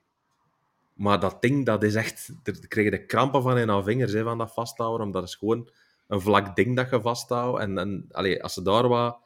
[0.96, 2.30] Maar dat ding, dat is echt...
[2.44, 5.06] Daar krijg je de krampen van in je vingers, hè, van dat vasthouden.
[5.06, 5.70] Omdat het is gewoon
[6.08, 7.60] een vlak ding dat je vasthoudt.
[7.62, 8.08] En,
[8.42, 9.18] als ze daar wat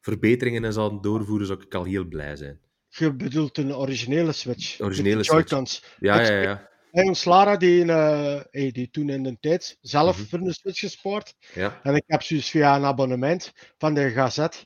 [0.00, 2.60] verbeteringen in zouden doorvoeren, zou ik al heel blij zijn.
[2.88, 4.80] Je bedoelt een originele Switch.
[4.80, 5.80] Originele Switch.
[5.98, 6.68] Ja, ja, ja.
[6.92, 10.26] En ons Lara, die, eh, hey, die toen in de tijd zelf Mhm.
[10.26, 11.34] voor een Switch gespaard.
[11.54, 11.80] ja.
[11.82, 14.58] En ik heb zoiets via een abonnement van de Gazette.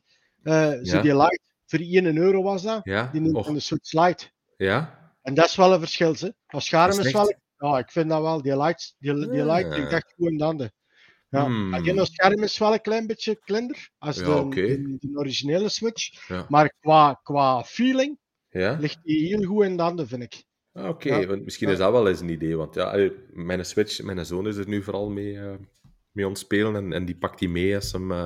[0.43, 1.01] eh zo Ja.
[1.03, 2.81] die Lite, voor 1 euro was dat.
[2.85, 4.27] Ja, Die neemt Och, van de Switch Lite.
[4.57, 5.08] ja.
[5.29, 6.15] En dat is wel een verschil.
[6.19, 6.29] Hè.
[6.47, 7.35] Als scherm Dat is, is wel...
[7.57, 8.43] Ja, ik vind dat wel.
[8.43, 9.55] Die Lite, die, die Ja.
[9.57, 10.73] Lite klinkt echt goed in de handen.
[11.29, 11.45] Ja.
[11.45, 11.75] Hmm.
[11.75, 14.61] Alleen het scherm is wel een klein beetje kleiner als Ja, de, oké.
[14.67, 16.29] de, de originele Switch.
[16.29, 16.47] Ja.
[16.49, 18.19] Maar qua, qua feeling
[18.49, 18.77] Ja?
[18.81, 20.45] ligt die heel goed in de handen, vind ik.
[20.73, 21.27] Ah, Oké, Ja.
[21.27, 21.73] want misschien Ja.
[21.73, 22.57] is dat wel eens een idee.
[22.57, 25.55] Want ja, mijn Switch, mijn zoon is er nu vooral mee, eh
[26.13, 26.77] mee aan het spelen.
[26.77, 28.19] En, en die pakt die mee als hem eh,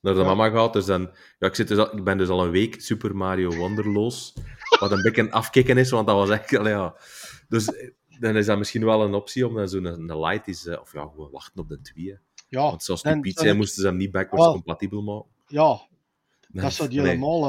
[0.00, 0.24] naar de Ja.
[0.24, 0.72] mama gaat.
[0.72, 3.54] Dus dan, ja, ik, zit dus al, ik ben dus al een week Super Mario
[3.56, 4.34] Wonderloos.
[4.78, 6.50] Wat een beetje een afkicken is, want dat was echt...
[6.50, 6.94] ja.
[7.48, 7.72] Dus
[8.20, 10.80] dan is dat misschien wel een optie om dan zo'n een, een light is, eh,
[10.80, 12.06] of ja, gewoon wachten op de twee.
[12.10, 12.14] hè.
[12.48, 15.30] Ja, Want zoals en zijn, ik- moesten ze hem niet backwards compatibel maken.
[15.46, 15.86] ja
[16.50, 17.08] Nee, dat zou die nee.
[17.08, 17.40] helemaal...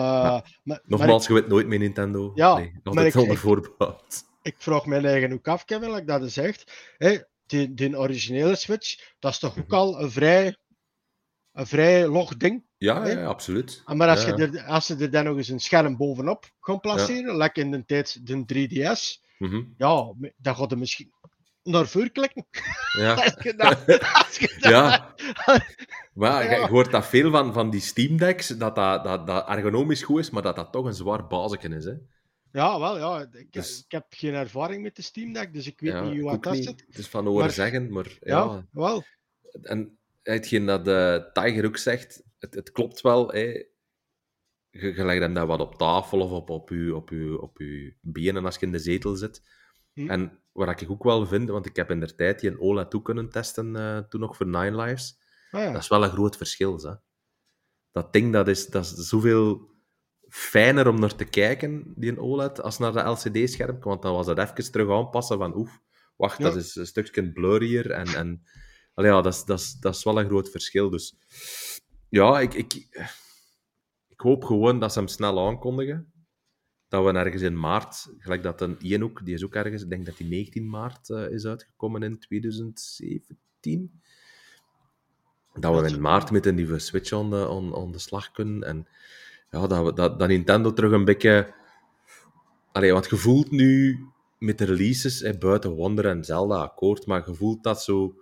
[0.64, 2.32] maar- Nogmaals, je weet nooit meer Nintendo.
[2.36, 4.24] Ja, nee, altijd ik- onder ik- voorbehoud.
[4.42, 6.94] ik vraag mijn eigen ook af, Kevin, like dat zegt.
[6.98, 9.76] Hè, die, die originele Switch, dat is toch ook Mhm.
[9.76, 10.58] al een vrij,
[11.54, 12.64] een vrij log ding.
[12.80, 13.82] Ja, ja, absoluut.
[13.86, 16.80] En Maar als, je er, als ze er dan nog eens een scherm bovenop gaan
[16.80, 19.64] placeren, lekker in de tijd de 3DS, Mhm.
[19.78, 21.12] ja, dan gaat het misschien
[21.64, 22.46] naar voren klikken.
[22.98, 23.14] ja.
[23.24, 25.16] Als je dat, als je dat- Ja.
[26.14, 26.52] Maar Ja.
[26.56, 30.20] je hoort dat veel van, van die Steam Decks, dat dat, dat dat ergonomisch goed
[30.20, 31.86] is, maar dat dat toch een zwaar basisje is.
[31.86, 31.94] Hè?
[32.52, 33.28] Ja, wel, ja.
[33.32, 36.22] Ik, Dus- ik heb geen ervaring met de Steam Deck, dus ik weet Ja, niet
[36.22, 36.64] hoe dat niet.
[36.66, 36.84] zit.
[36.88, 38.38] Het is van horen Maar- zeggen, maar ja.
[38.44, 39.04] Ja, wel.
[39.62, 43.32] En hetgeen dat eh, Tiger ook zegt, het, het klopt wel.
[43.32, 43.42] Hè.
[44.70, 47.58] Je, je legt hem dat wat op tafel of op, op, je, op, je, op
[47.58, 49.42] je benen als je in de zetel zit.
[49.94, 50.10] Hm.
[50.10, 52.90] En wat ik ook wel vind, want ik heb in de tijd die een OLED
[52.90, 55.20] toe kunnen testen, eh, toen nog voor Nine Lives.
[55.52, 55.72] Ah, ja.
[55.72, 56.78] Dat is wel een groot verschil.
[56.78, 56.94] Hè.
[57.92, 59.68] Dat ding dat is, dat is zoveel
[60.28, 63.80] fijner om naar te kijken, die een OLED, als naar de LCD-scherm.
[63.80, 65.82] Want dan was dat even terug aanpassen van oef,
[66.16, 66.44] wacht, Ja.
[66.44, 67.92] dat is een stukje blurrier.
[67.92, 68.44] En, en
[68.96, 70.90] ja, dat, is, dat, is, dat is wel een groot verschil.
[70.90, 71.16] Dus
[72.10, 72.74] ja, ik, ik,
[74.08, 76.12] ik hoop gewoon dat ze hem snel aankondigen.
[76.88, 79.90] Dat we ergens in maart, gelijk dat een Ian ook, die is ook ergens, ik
[79.90, 84.02] denk dat die 19 maart eh, is uitgekomen in 2017
[85.60, 88.64] dat we in maart met een nieuwe Switch aan de, aan, aan de slag kunnen.
[88.64, 88.88] En
[89.52, 91.54] ja, dat, we, dat, dat Nintendo terug een beetje...
[92.72, 94.00] Allee, want je voelt nu
[94.38, 98.16] met de releases, hè, buiten Wonder en Zelda akkoord, maar je voelt dat zo...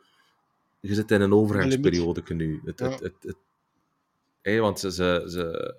[0.79, 2.61] Je zit in een overgangsperiode nu.
[2.65, 2.89] Het, Ja.
[2.89, 3.37] het, het,
[4.55, 5.75] want ze, ze, ze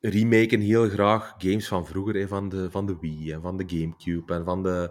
[0.00, 3.64] remaken heel graag games van vroeger, hè, van, de, van de Wii en van de
[3.66, 4.90] Gamecube en van de,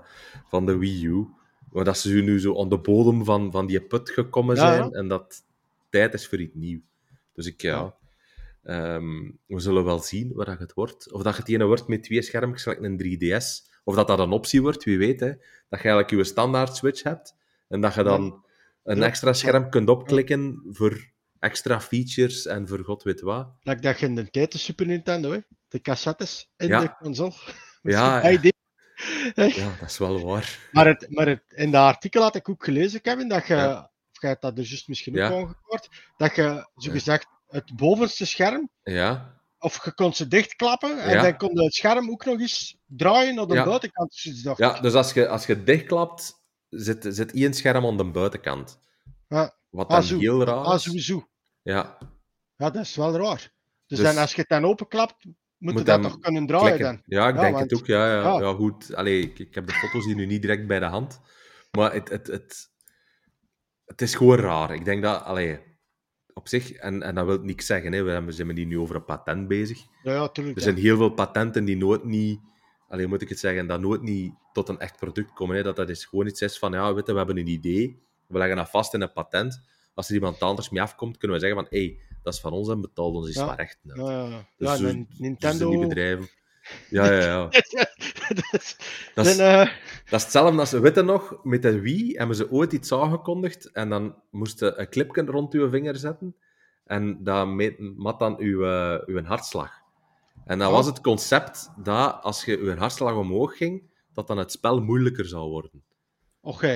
[0.50, 1.28] van de Wii U.
[1.72, 4.90] Maar dat ze nu zo aan de bodem van, van die put gekomen zijn ja.
[4.90, 5.46] en dat
[5.90, 6.82] tijd is voor iets nieuw.
[7.34, 7.96] Dus ik, ja...
[8.64, 11.12] ehm, we zullen wel zien waar dat het wordt.
[11.12, 13.74] Of dat je het ene wordt met twee schermpjes, gelijk een 3DS.
[13.84, 15.20] Of dat dat een optie wordt, wie weet.
[15.20, 15.28] Hè.
[15.70, 17.36] Dat je eigenlijk je standaard Switch hebt.
[17.68, 18.46] En dat je dan
[18.84, 23.48] een extra scherm kunt opklikken voor extra features en voor god weet wat.
[23.64, 25.40] Dat je in de tijd de Super Nintendo, hè?
[25.68, 26.80] de cassettes in Ja.
[26.80, 27.34] de console.
[27.82, 28.54] Ja, deed-
[29.36, 30.60] ja, dat is wel waar.
[30.72, 33.92] Maar, het, maar het, in dat artikel had ik ook gelezen, Kevin, dat je, Ja.
[34.14, 35.26] of jij hebt dat er juist misschien ook Ja.
[35.26, 41.14] aangehoord, dat je, zo gezegd, het bovenste scherm, Ja, of je kon ze dichtklappen, en
[41.14, 41.22] Ja.
[41.22, 43.64] dan kon je het scherm ook nog eens draaien naar de Ja.
[43.66, 44.22] buitenkant.
[44.24, 46.34] Dus ja dus als je, als je dichtklapt,
[46.70, 48.80] zit, zit één scherm aan de buitenkant.
[49.28, 49.56] Ja.
[49.76, 51.08] Wat Ah, dan heel raar Ah, is.
[51.62, 51.98] Ja,
[52.58, 53.52] Ja, dat is wel raar.
[53.88, 56.46] Dus, Dus- dan, als je het dan openklapt, moet, je Moet dat hem toch kunnen
[56.48, 56.86] draaien klikken.
[56.86, 57.02] dan.
[57.06, 57.86] Ja, ik Ja, denk want- het ook.
[57.86, 58.40] Ja, ja, ja.
[58.40, 58.54] ja.
[58.54, 58.96] goed.
[58.96, 61.20] Allee, ik, ik heb de foto's hier nu niet direct bij de hand.
[61.72, 62.70] Maar het, het, het,
[63.86, 64.74] het is gewoon raar.
[64.74, 65.60] Ik denk dat, allee,
[66.34, 68.96] op zich, en, en dat wil niks zeggen, hè, we hebben- zijn hier nu over
[68.96, 69.80] een patent bezig.
[70.04, 70.56] Ja, ja, tuurlijk.
[70.58, 72.40] Er zijn heel veel patenten die nooit niet,
[72.88, 75.56] alleen moet ik het zeggen, dat nooit niet tot een echt product komen.
[75.56, 75.64] Hè.
[75.64, 78.38] Dat dat is gewoon iets is van, ja, weet je, we hebben een idee, we
[78.38, 79.62] leggen dat vast in een patent.
[79.94, 82.52] Als er iemand anders mee afkomt, kunnen we zeggen van, hé, hey, dat is van
[82.52, 83.46] ons en betaal ons iets Ja.
[83.46, 83.78] van recht.
[83.82, 84.12] Nou.
[84.12, 84.46] Ja, ja.
[84.58, 85.70] Dus ja, zo- Dus Nintendo...
[85.70, 86.30] die bedrijven.
[86.90, 87.48] Ja, ja, ja.
[88.36, 88.78] dat is,
[89.14, 89.58] Dat is, eh,
[90.10, 93.72] dat is hetzelfde als, weet je nog, met de Wii hebben ze ooit iets aangekondigd
[93.72, 96.36] en dan moest je een clipje rond uw vinger zetten
[96.86, 97.48] en dat
[97.96, 99.72] mat dan uw, eh, uw hartslag.
[100.46, 100.74] En dan Oh.
[100.74, 103.84] was het concept dat als je uw hartslag omhoog ging,
[104.14, 105.84] dat dan het spel moeilijker zou worden.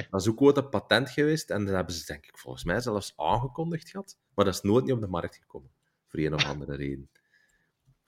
[0.10, 2.80] Dat is ook ooit een patent geweest en dat hebben ze denk ik volgens mij
[2.82, 5.70] zelfs aangekondigd gehad, maar dat is nooit niet op de markt gekomen.
[6.08, 7.10] Voor een of andere reden.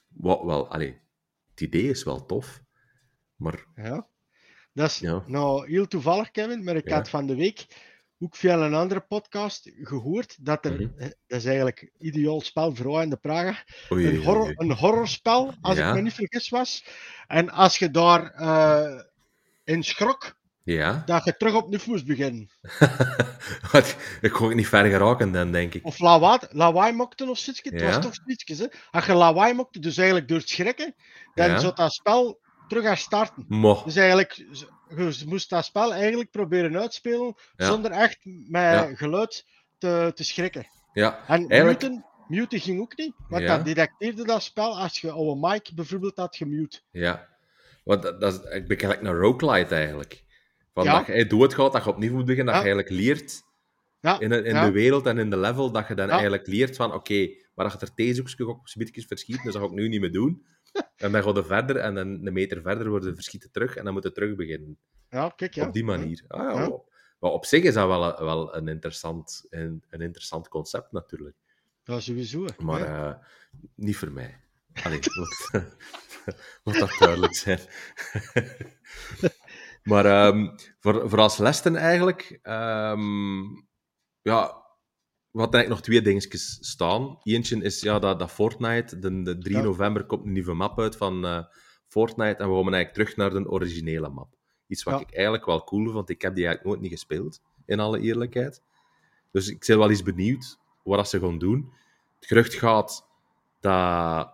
[0.07, 0.99] Wat wel, allee,
[1.49, 2.61] het idee is wel tof,
[3.35, 4.07] maar Ja.
[4.73, 5.23] Dat is Ja.
[5.27, 6.95] nou heel toevallig, Kevin, maar ik Ja.
[6.95, 7.65] had van de week
[8.19, 10.97] ook via een andere podcast gehoord dat er, Mhm.
[10.99, 14.53] dat is eigenlijk ideaal spel voor in de Praga, oei, een, horror, oei.
[14.57, 15.89] een horrorspel, als Ja.
[15.89, 16.85] ik me niet vergis was.
[17.27, 19.01] En als je daar eh,
[19.63, 20.39] in schrok,
[20.73, 21.03] Ja?
[21.05, 22.49] dat je terug opnieuw moest beginnen.
[24.21, 25.85] Ik kon niet ver geraken dan, denk ik.
[25.85, 27.61] Of lawaai, lawaai mokte of zoiets.
[27.63, 27.85] Het Ja.
[27.85, 28.79] was toch zoiets, hè.
[28.91, 30.95] Als je lawaai mokte, dus eigenlijk door het schrikken,
[31.33, 31.57] dan Ja.
[31.59, 33.45] zou dat spel terug gaan starten.
[33.47, 33.81] Mo.
[33.85, 34.33] Dus eigenlijk,
[34.95, 38.17] je moest dat spel eigenlijk proberen uitspelen zonder echt
[38.47, 39.45] met geluid
[39.77, 40.67] te, te schrikken.
[40.93, 41.81] Ja, en eigenlijk...
[41.81, 46.17] muten, muten ging ook niet, want dat detecteerde dat spel als je oude mic bijvoorbeeld
[46.17, 46.79] had gemute.
[46.91, 47.27] Ja,
[47.83, 50.23] want dat, dat is, ik ben gelijk naar roguelite eigenlijk.
[50.73, 53.41] Van dat je doodgaat, dat je opnieuw moet beginnen, dat je eigenlijk leert
[53.99, 54.19] ja.
[54.19, 57.27] in, in de wereld en in de level, dat je dan eigenlijk leert van oké,
[57.53, 60.45] maar dat je er theezoekjes op schieten, dus dat ga ik nu niet meer doen.
[60.95, 63.93] en dan ga je verder en dan een meter verder worden verschieten terug en dan
[63.93, 64.77] moet je terug beginnen.
[65.09, 65.67] Ja, kijk, ja.
[65.67, 66.23] Op die manier.
[66.27, 66.81] Ah, ja,
[67.19, 71.35] Maar op zich is dat wel, wel een, interessant, een, een interessant concept natuurlijk.
[71.83, 72.45] Ja, sowieso.
[72.57, 73.13] Maar uh,
[73.75, 74.39] niet voor mij.
[74.83, 75.63] Allee, moet,
[76.63, 77.59] moet dat duidelijk zijn.
[79.83, 83.67] Maar um, voor, voor als lessen eigenlijk, um,
[84.21, 84.61] ja,
[85.31, 87.19] wat eigenlijk nog twee dingetjes staan.
[87.23, 88.99] Eentje is ja, dat, dat Fortnite.
[88.99, 91.43] De, de 3 november komt een nieuwe map uit van uh,
[91.87, 92.43] Fortnite.
[92.43, 94.35] En we gaan eigenlijk terug naar de originele map.
[94.67, 97.41] Iets wat ik eigenlijk wel cool vind, want ik heb die eigenlijk nooit niet gespeeld,
[97.65, 98.61] in alle eerlijkheid.
[99.31, 101.73] Dus ik ben wel eens benieuwd wat ze gaan doen.
[102.15, 103.07] Het gerucht gaat
[103.59, 104.33] dat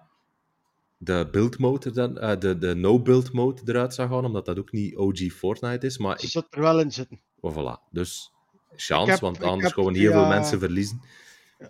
[0.98, 4.72] de build mode, dan, uh, de, de no-build mode eruit zou gaan, omdat dat ook
[4.72, 5.98] niet OG Fortnite is.
[5.98, 7.20] Maar Ze zit er wel in zitten.
[7.40, 7.90] Oh, voilà.
[7.92, 8.32] Dus
[8.76, 11.02] chance, want anders gewoon heel veel mensen verliezen.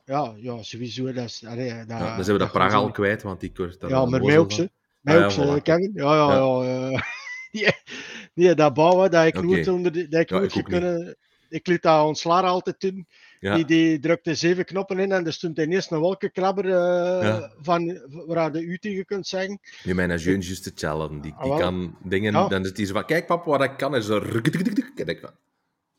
[0.06, 1.14] Ja, ja, sowieso.
[1.14, 3.78] Dat is, allee, dat, ja, dan zijn we dat Praga al kwijt, want die kort
[3.88, 4.70] Ja, maar mij ook, ze.
[5.02, 5.92] Mij ook, ze, Kevin.
[5.94, 6.62] Ja, ja, ja.
[6.62, 7.02] ja.
[7.52, 7.72] nee,
[8.46, 9.50] nee, dat bouwen, dat ik okay.
[9.50, 11.18] nooit onder de, dat ik ja, nooit ik kunnen...
[11.50, 13.08] Ik liet dat ontslaar altijd doen.
[13.40, 13.56] Ja.
[13.56, 16.72] Die, die drukte zeven knoppen in en er stond ineens een wolkenkrabber uh,
[17.22, 17.52] ja.
[17.62, 19.60] van waar je u tegen kunt zeggen.
[19.84, 21.20] Nu, mijn jeun juist hetzelfde.
[21.20, 22.34] Die, die ah, kan dingen...
[22.34, 22.48] Ja.
[22.48, 24.22] Dan is hij zo van, kijk papa, wat ik kan is zo...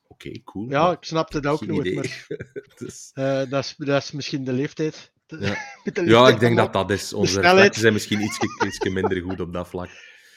[0.09, 0.71] Oké, cool.
[0.71, 2.27] Ja, ik snapte dat ook nooit, maar...
[2.79, 3.11] dus...
[3.15, 5.11] uh, dat, is, dat is misschien de leeftijd.
[5.41, 7.13] Ja, ja ik denk dat dat is.
[7.13, 9.89] Onze reflexen zijn misschien iets, iets minder goed op dat vlak.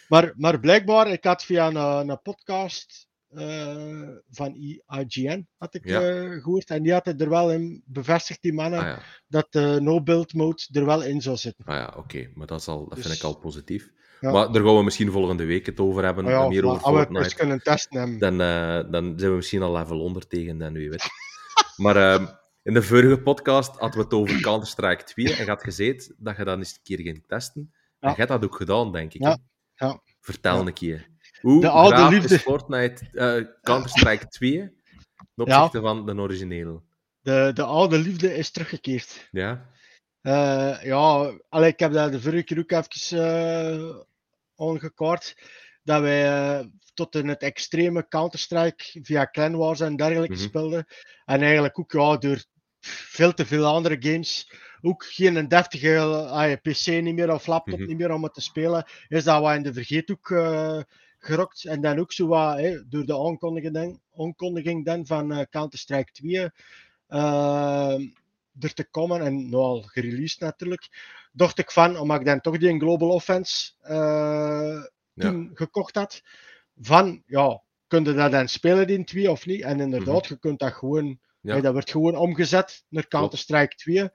[0.07, 6.01] Maar, maar blijkbaar, ik had via een, een podcast uh, van IGN had ik ja.
[6.01, 6.69] uh, gehoord.
[6.69, 8.99] En die had er wel in bevestigd, die mannen, ah, ja.
[9.27, 11.65] dat de no-build mode er wel in zou zitten.
[11.65, 12.29] Ah ja, oké.
[12.33, 13.91] Maar dat, is al, dat dus, vind ik al positief.
[14.19, 14.31] Ja.
[14.31, 16.25] Maar daar gaan we misschien volgende week het over hebben.
[16.25, 17.07] Ah, meer over Fortnite.
[17.07, 20.57] Als we het kunnen testen Dan, uh, dan zijn we misschien al level 100 tegen,
[20.57, 21.05] dan wie weet.
[21.83, 22.25] maar ehm,
[22.63, 25.35] in de vorige podcast hadden we het over Counter-Strike 2.
[25.35, 27.73] En je had gezegd dat je dat eens een keer ging testen.
[27.99, 29.21] En je hebt dat ook gedaan, denk ik.
[29.21, 29.37] Ja.
[29.73, 30.01] ja.
[30.19, 31.10] Vertel een keer.
[31.41, 32.35] Hoe de oude liefde.
[32.35, 34.57] is Fortnite uh, Counter-Strike 2
[35.35, 35.83] ten opzichte ja.
[35.83, 36.81] van de originele?
[37.21, 39.27] De, de oude liefde is teruggekeerd.
[39.31, 39.69] Ja?
[40.21, 43.95] Uh, ja, allee, ik heb dat de vorige keer ook even uh,
[44.55, 45.35] ongekaart.
[45.83, 50.47] Dat wij uh, tot in het extreme Counter-Strike via Clan Wars en dergelijke mm -hmm.
[50.47, 50.85] speelden.
[51.25, 52.43] En eigenlijk ook ja, door
[52.79, 54.51] veel te veel andere games
[54.81, 57.87] ook geen deftige PC niet meer of laptop mm -hmm.
[57.87, 60.29] niet meer om het te spelen, is dat wat in de vergeethoek
[61.23, 61.65] gerokt.
[61.65, 66.49] En dan ook zo wat, hè, door de aankondiging, aankondiging dan van uh, Counter-Strike 2
[68.59, 70.89] er te komen, en nou al gereleased natuurlijk,
[71.31, 73.71] dacht ik van, omdat ik dan toch die Global Offense
[75.15, 75.49] toen ja.
[75.53, 76.21] gekocht had,
[76.75, 79.61] van, ja, kun je dat dan spelen in 2 of niet?
[79.61, 80.27] En inderdaad, mm -hmm.
[80.27, 81.61] je kunt dat gewoon, ja.
[81.61, 84.09] dat wordt gewoon omgezet naar Counter-Strike 2.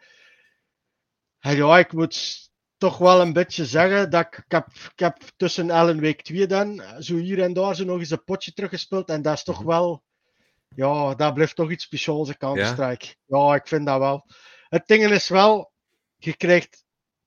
[1.39, 5.17] En ja, ik moet toch wel een beetje zeggen dat ik, ik, heb, ik heb
[5.37, 9.09] tussen Ellen Week 2 dan, zo hier en daar, zo nog eens een potje teruggespeeld.
[9.09, 9.67] En dat is toch mhm.
[9.67, 10.03] wel,
[10.69, 13.07] ja, dat blijft toch iets speciaals, een Counter-Strike.
[13.07, 13.39] Ja?
[13.39, 14.27] ja, ik vind dat wel.
[14.69, 15.73] Het ding is wel,
[16.17, 16.85] je krijgt,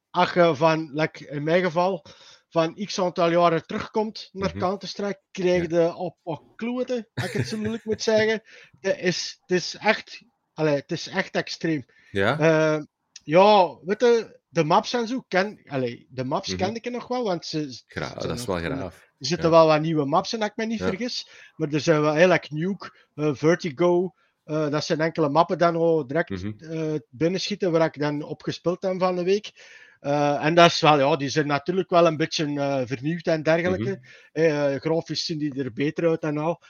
[0.09, 2.05] als je van, like in mijn geval,
[2.49, 4.59] van x aantal jaren terugkomt naar mm-hmm.
[4.59, 5.95] Counter-Strike, krijg je ja.
[5.95, 8.41] op wat kloten, als ik het zo moeilijk moet zeggen.
[8.80, 10.21] Het is, het is echt,
[10.53, 11.85] allez, het is echt extreem.
[12.11, 12.39] Ja?
[12.39, 12.84] Uh,
[13.23, 16.63] ja, weet je, de maps en zo, ken, allez, de maps mm -hmm.
[16.63, 17.84] kende ik nog wel, want ze...
[17.88, 19.07] Gra dat is wel graaf.
[19.19, 19.55] Er zitten ja.
[19.55, 20.88] wel wat nieuwe maps in, als ik me niet ja.
[20.88, 21.30] vergis.
[21.55, 24.13] Maar er zijn wel like Nuke, uh, Vertigo,
[24.45, 26.55] uh, dat zijn enkele mappen dan al direct mm -hmm.
[26.59, 29.51] uh, binnenschieten, waar ik dan op gespeeld heb van de week.
[29.99, 33.89] En dat is wel, ja, die zijn natuurlijk wel een beetje vernieuwd en dergelijke.
[33.89, 34.43] Mm -hmm.
[34.43, 36.61] uh, grafisch zien die er beter uit en al.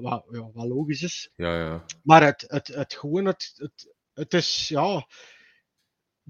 [0.00, 1.30] wat, ja, wat logisch is.
[1.36, 1.84] Ja, ja.
[2.02, 5.06] Maar het, het, het gewoon, het, het, het is, ja,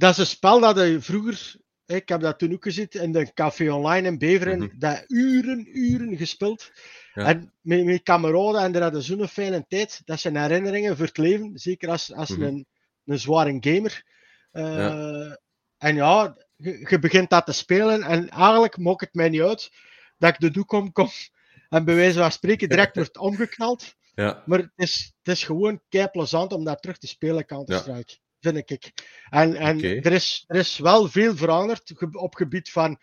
[0.00, 1.56] dat is een spel dat je vroeger,
[1.86, 4.78] ik heb dat toen ook gezien in de café online in Beveren, mm -hmm.
[4.78, 6.70] dat uren, uren gespeeld.
[7.14, 7.24] Ja.
[7.24, 10.02] En met, met kameraden en er hadden zo'n fijne tijd.
[10.04, 12.46] Dat zijn herinneringen voor het leven, zeker als, als mm -hmm.
[12.46, 12.66] een,
[13.04, 14.04] een zware gamer.
[14.52, 15.38] Uh, ja.
[15.78, 19.70] En ja, je, begint dat te spelen en eigenlijk maakt het mij niet uit
[20.18, 21.08] dat ik de doek kom, kom
[21.68, 23.94] en bij wijze van spreken direct wordt omgeknald.
[24.14, 24.42] Ja.
[24.46, 28.18] Maar het is, het is gewoon kei plezant om dat terug te spelen, Counter-Strike.
[28.40, 28.92] Vind ik.
[29.30, 30.00] En, en okay.
[30.00, 32.98] er, is, er is wel veel veranderd op gebied van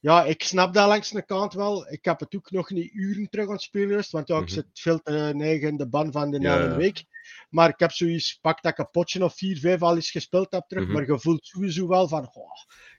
[0.00, 1.92] ja, ik snap dat langs de kant wel.
[1.92, 4.52] Ik heb het ook nog niet uren terug aan het spelen want ja, ik Mhm.
[4.52, 7.04] zit veel te neigen in de ban van de Ja, hele week.
[7.50, 10.52] Maar ik heb zoiets, pak dat ik een potje of vier, vijf al eens gespeeld
[10.52, 10.92] heb terug, Mhm.
[10.92, 12.50] maar je voelt sowieso wel van, oh,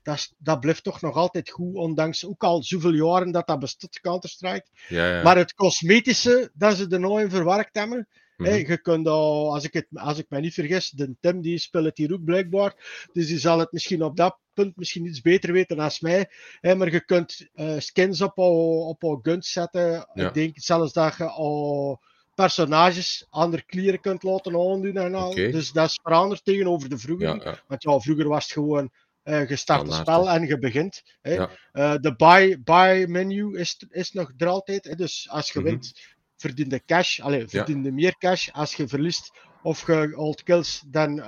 [0.03, 3.99] dat, dat blijft toch nog altijd goed, ondanks ook al zoveel jaren dat dat bestaat,
[3.99, 4.67] Counter-Strike.
[4.87, 5.23] Ja, ja.
[5.23, 8.55] Maar het cosmetische dat ze er nou in verwerkt hebben, Mhm.
[8.71, 11.85] je kunt al, als ik, het, als ik me niet vergis, de Tim die speelt
[11.85, 12.75] het hier ook blijkbaar,
[13.13, 16.29] dus die zal het misschien op dat punt misschien iets beter weten dan mij.
[16.61, 20.09] Maar je kunt eh, skins op je, op je guns zetten.
[20.13, 20.27] Ja.
[20.27, 21.99] Ik denk zelfs dat je al
[22.35, 25.33] personages andere kleren kunt laten aandoen en al.
[25.35, 27.27] Dus dat is veranderd tegenover de vroeger.
[27.27, 27.59] ja, ja.
[27.67, 28.89] Want ja, vroeger was het gewoon
[29.23, 31.03] eh je start een Standaard, spel en je begint.
[31.21, 31.33] Hè.
[31.33, 31.49] Ja.
[31.71, 34.83] Eh, de buy, buy menu is, is nog er altijd.
[34.85, 34.95] Hè.
[34.95, 35.67] Dus als je Mhm.
[35.69, 35.93] wint,
[36.37, 37.19] verdien je cash.
[37.19, 38.49] Allee, verdien je meer cash.
[38.51, 39.31] Als je verliest
[39.63, 41.21] of je hold kills, dan...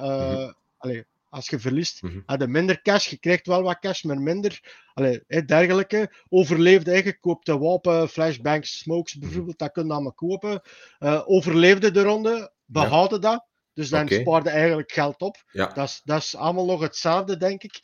[0.77, 2.19] allee, als je verliest, Mhm.
[2.25, 3.07] had je minder cash.
[3.09, 4.59] Je krijgt wel wat cash, maar minder.
[4.93, 6.13] Allee, hè, dergelijke.
[6.29, 6.97] Overleefde, hè.
[6.97, 9.25] je koopt de wapen, flashbangs, smokes Mhm.
[9.25, 10.61] bijvoorbeeld, dat kun je allemaal kopen.
[10.99, 13.45] Eh, overleefde de ronde, behouden dat.
[13.73, 14.19] Dus dan Oké.
[14.19, 15.43] spaarde eigenlijk geld op.
[15.51, 15.67] ja.
[15.73, 17.81] Dat is, dat is allemaal nog hetzelfde, denk ik.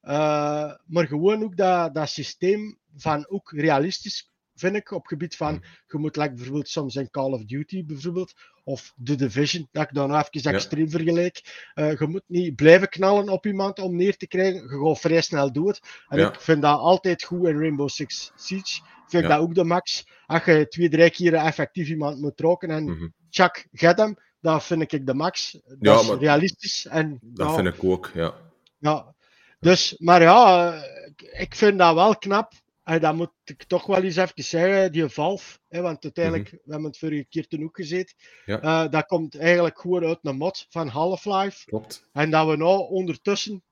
[0.00, 5.52] Eh, maar gewoon ook dat, dat systeem van ook realistisch, vind ik, op gebied van,
[5.54, 5.62] Mm.
[5.86, 8.32] je moet like, bijvoorbeeld soms in Call of Duty bijvoorbeeld,
[8.64, 10.50] of The Division, dat ik dan even Ja.
[10.52, 11.68] extreem vergelijk.
[11.74, 15.20] Eh, je moet niet blijven knallen op iemand om neer te krijgen, je gaat vrij
[15.20, 15.80] snel dood.
[16.08, 16.28] En Ja.
[16.32, 18.80] ik vind dat altijd goed in Rainbow Six Siege.
[19.06, 19.36] Vind ik Ja.
[19.36, 20.06] dat ook de max.
[20.26, 23.06] Als je twee, drie keer effectief iemand moet roken en Mhm.
[23.30, 25.58] Chuck, get hem, dat vind ik de max.
[25.78, 26.86] Dat is maar- realistisch.
[26.86, 28.34] En, Dat vind ik ook, ja.
[28.78, 29.14] ja.
[29.60, 30.72] Dus, maar ja,
[31.16, 32.52] ik vind dat wel knap.
[32.88, 35.58] En dat moet ik toch wel eens even zeggen, die Valve.
[35.68, 38.16] Hè, want uiteindelijk, we hebben het vorige keer toen ook gezeten.
[38.44, 38.60] Ja.
[38.60, 41.64] eh, dat komt eigenlijk gewoon uit een mod van Half-Life.
[41.64, 42.08] Klopt.
[42.12, 43.62] En dat we nou ondertussen,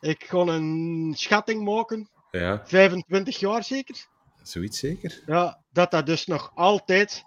[0.00, 4.06] ik ga een schatting maken, Ja, 25 jaar zeker.
[4.42, 5.22] zoiets zeker.
[5.26, 7.24] Ja, dat dat dus nog altijd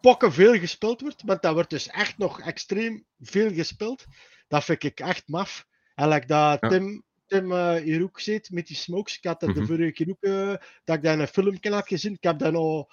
[0.00, 1.22] pokken veel gespeeld wordt.
[1.26, 4.04] Want dat wordt dus echt nog extreem veel gespeeld.
[4.48, 5.66] Dat vind ik echt maf.
[5.94, 6.68] En like dat Ja.
[6.68, 9.16] Tim, Tim eh, hier ook zit met die smokes.
[9.16, 9.58] Ik had dat Mhm.
[9.60, 10.54] de vorige keer ook, eh,
[10.84, 12.12] dat ik in een filmpje had gezien.
[12.12, 12.84] Ik heb dat nou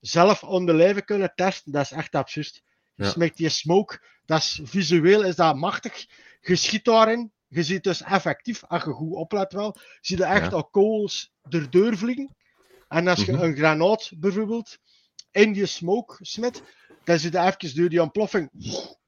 [0.00, 1.72] zelf on de lijve kunnen testen.
[1.72, 2.62] Dat is echt absurd.
[2.94, 3.04] Ja.
[3.04, 6.06] Dus met die smoke, dat is visueel is dat machtig.
[6.40, 7.32] Je schiet daarin.
[7.48, 10.56] Je ziet dus effectief, als je goed oplet wel, zie je echt Ja.
[10.56, 12.34] al kogels erdoor vliegen.
[12.88, 13.42] En als je Mhm.
[13.42, 14.78] een granaat bijvoorbeeld
[15.30, 16.62] in die smoke smit,
[17.04, 18.50] dan zie je even door die ontploffing,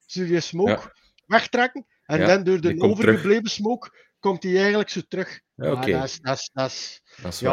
[0.07, 0.93] zie je smoke
[1.27, 1.87] wegtrekken.
[2.05, 5.41] En Ja, dan door de overgebleven smoke komt die eigenlijk zo terug.
[5.57, 7.53] Oké, Ja, dat is, dat is, dat is, dat is wel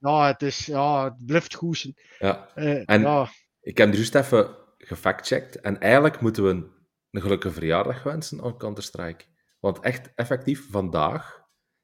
[0.00, 1.94] ja, het is, ja, het blijft goezen.
[2.18, 2.48] Ja.
[2.54, 3.28] Eh, En- ja,
[3.60, 5.60] Ik heb juist even gefactcheckt.
[5.60, 6.70] En eigenlijk moeten we een,
[7.10, 9.24] een gelukkige verjaardag wensen aan Counter-Strike.
[9.60, 11.40] Want echt effectief vandaag,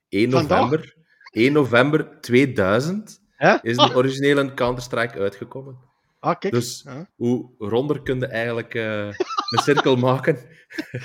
[0.08, 0.60] 1 Vandaag?
[0.60, 0.94] november,
[1.30, 3.56] 1 november 2000, Hè?
[3.62, 5.78] is de originele Counter-Strike uitgekomen.
[6.18, 6.52] ah, kijk.
[6.54, 6.86] Dus
[7.16, 9.06] hoe ronder kun je eigenlijk eh,
[9.50, 10.38] een cirkel maken?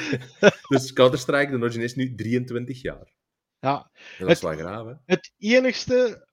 [0.70, 3.20] dus Counter-Strike, de origineel is nu 23 jaar.
[3.62, 3.90] Ja.
[4.18, 4.94] En dat is wel graaf, hè?
[5.06, 6.28] Het enigste,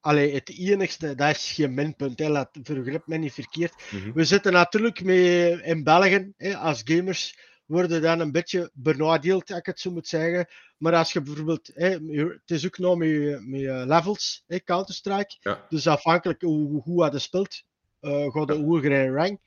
[0.00, 3.74] allee, het enigste, dat is geen minpunt, hè, laat, vergrip me niet verkeerd.
[3.90, 4.12] Mhm.
[4.12, 9.58] We zitten natuurlijk mee in België, hè, als gamers worden dan een beetje benadeeld, als
[9.58, 10.46] ik het zo moet zeggen.
[10.78, 15.36] Maar als je bijvoorbeeld, hè, het is ook nog met, met levels, Counter-Strike.
[15.40, 15.66] Ja.
[15.68, 17.62] Dus afhankelijk hoe, hoe je speelt,
[18.00, 18.60] gaat de Ja.
[18.60, 19.40] hoger in rank.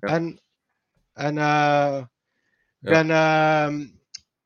[0.00, 0.08] Ja.
[0.08, 0.40] En,
[1.12, 2.04] en, eh,
[2.80, 3.86] dan, ehm,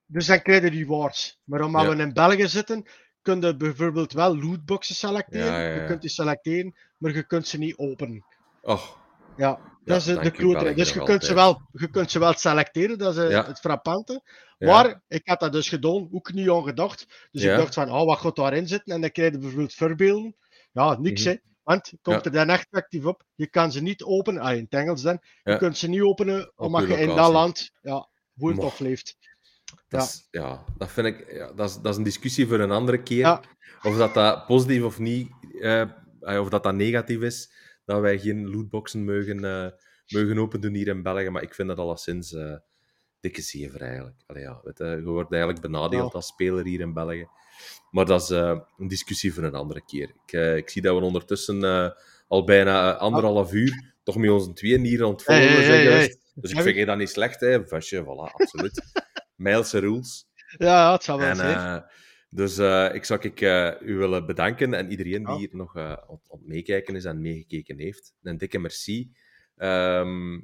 [0.06, 1.40] dus dan krijg je rewards.
[1.44, 1.96] Maar omdat Ja.
[1.96, 2.84] we in België zitten,
[3.22, 5.46] kun je bijvoorbeeld wel lootboxen selecteren.
[5.46, 8.24] Ja, ja, Je kunt die selecteren, maar je kunt ze niet openen.
[8.60, 9.02] Och,
[9.36, 10.74] Ja, dat is de, klote.
[10.74, 14.22] Dus je kunt, ze wel, je kunt ze wel selecteren, dat is eh, het frappante.
[14.58, 17.28] Maar ik had dat dus gedaan, ook niet aan gedacht.
[17.30, 18.94] Dus ik dacht van, oh, wat gaat daarin zitten?
[18.94, 20.36] En dan krijg je bijvoorbeeld voorbeelden.
[20.72, 21.30] Ja, niks Mhm.
[21.30, 21.36] hè.
[21.62, 23.24] Want komt er dan echt actief op.
[23.34, 25.18] Je kan ze niet openen, ah, in het Engels dan.
[25.42, 29.16] Je kunt ze niet openen omdat je in dat land ja, woont of leeft.
[29.88, 30.06] Dat, Ja.
[30.06, 31.32] is, ja, dat vind ik...
[31.32, 33.18] Ja, dat, is, dat is een discussie voor een andere keer.
[33.18, 33.42] Ja.
[33.82, 35.30] Of dat, dat positief of niet...
[35.60, 35.80] eh,
[36.20, 37.52] eh, of dat dat negatief is,
[37.84, 39.70] dat wij geen lootboxen mogen, eh
[40.08, 41.28] mogen open doen hier in België.
[41.30, 42.54] Maar ik vind dat alleszins eh
[43.20, 44.16] dikke zever eigenlijk.
[44.26, 47.26] Allee, ja, weet je, wordt eigenlijk benadeeld als speler hier in België.
[47.90, 50.12] Maar dat is een discussie voor een andere keer.
[50.26, 51.94] Ik, ik zie dat we ondertussen
[52.28, 55.86] al bijna anderhalf uur toch met onze tweeën hier aan het volgen Hey, hey, zijn
[55.86, 56.18] hey, geweest.
[56.34, 57.66] Dus ik vind dat niet slecht, hè.
[57.66, 58.82] Vasje, voilà, absoluut.
[59.34, 60.26] Mijlse rules.
[60.58, 61.56] Ja, het zou wel En, zijn.
[61.56, 61.88] eh,
[62.28, 66.20] dus eh, ik zou ik, eh, u willen bedanken en iedereen die hier nog aan
[66.28, 68.14] het meekijken is en meegekeken heeft.
[68.22, 69.12] Een dikke merci.
[69.56, 70.40] Ehm,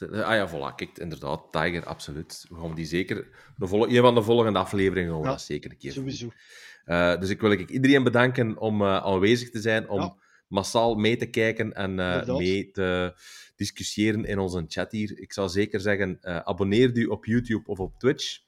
[0.00, 2.46] eh, ah ja, voilà, kijk, inderdaad, Tiger, absoluut.
[2.48, 5.70] We gaan die zeker, de een van de volgende afleveringen gaan we Ja, dat zeker
[5.70, 5.92] een keer.
[5.92, 6.30] Sowieso.
[6.86, 10.16] Uh, dus ik wil ik iedereen bedanken om uh, aanwezig te zijn, om ja.
[10.48, 13.14] massaal mee te kijken en uh, mee te
[13.56, 15.18] discussiëren in onze chat hier.
[15.18, 18.38] Ik zou zeker zeggen, abonneer u op YouTube of op Twitch.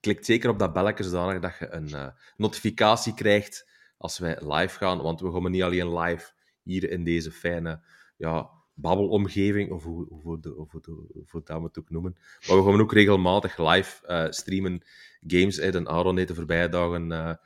[0.00, 5.02] klik zeker op dat belletje, zodanig dat je een notificatie krijgt als wij live gaan.
[5.02, 6.32] Want we gaan niet alleen live
[6.62, 7.82] hier in deze fijne
[8.16, 12.16] ja, babbelomgeving, of hoe, hoe, dat we het ook noemen.
[12.48, 14.82] Maar we gaan ook regelmatig live streamen
[15.26, 15.56] games.
[15.56, 15.70] Hè.
[15.70, 17.38] De Aaron heeft de voorbije dagen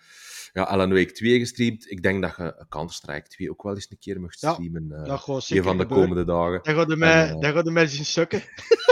[0.55, 1.91] ja, Alan Wake 2 gestreamd.
[1.91, 4.89] Ik denk dat je Counter-Strike 2 ook wel eens een keer mag streamen.
[4.89, 6.61] Dat gaat een van de komende dagen.
[6.63, 8.43] Dan gaat je mij, uh, mij zien sukken.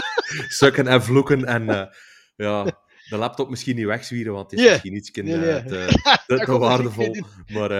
[0.61, 1.91] sukken en vloeken en
[2.37, 2.81] ja...
[3.09, 5.65] De laptop misschien niet wegzwieren, want het is misschien iets nee, nee.
[5.65, 5.87] te,
[6.27, 7.17] te, te waardevol.
[7.47, 7.71] Maar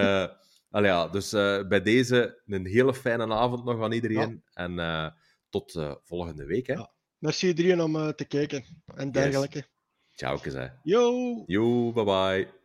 [0.69, 1.29] Allee, ja, dus
[1.67, 4.43] bij deze een hele fijne avond nog aan iedereen.
[4.53, 4.67] Ja.
[4.77, 5.15] En
[5.49, 6.67] tot volgende week.
[6.67, 6.73] Hè.
[6.73, 6.91] Ja.
[7.17, 8.63] Merci iedereen om te kijken
[8.95, 9.57] en dergelijke.
[9.57, 9.67] Yes.
[10.15, 10.67] Ciao, hè.
[10.83, 11.43] Yo!
[11.45, 12.62] Yo, bye bye.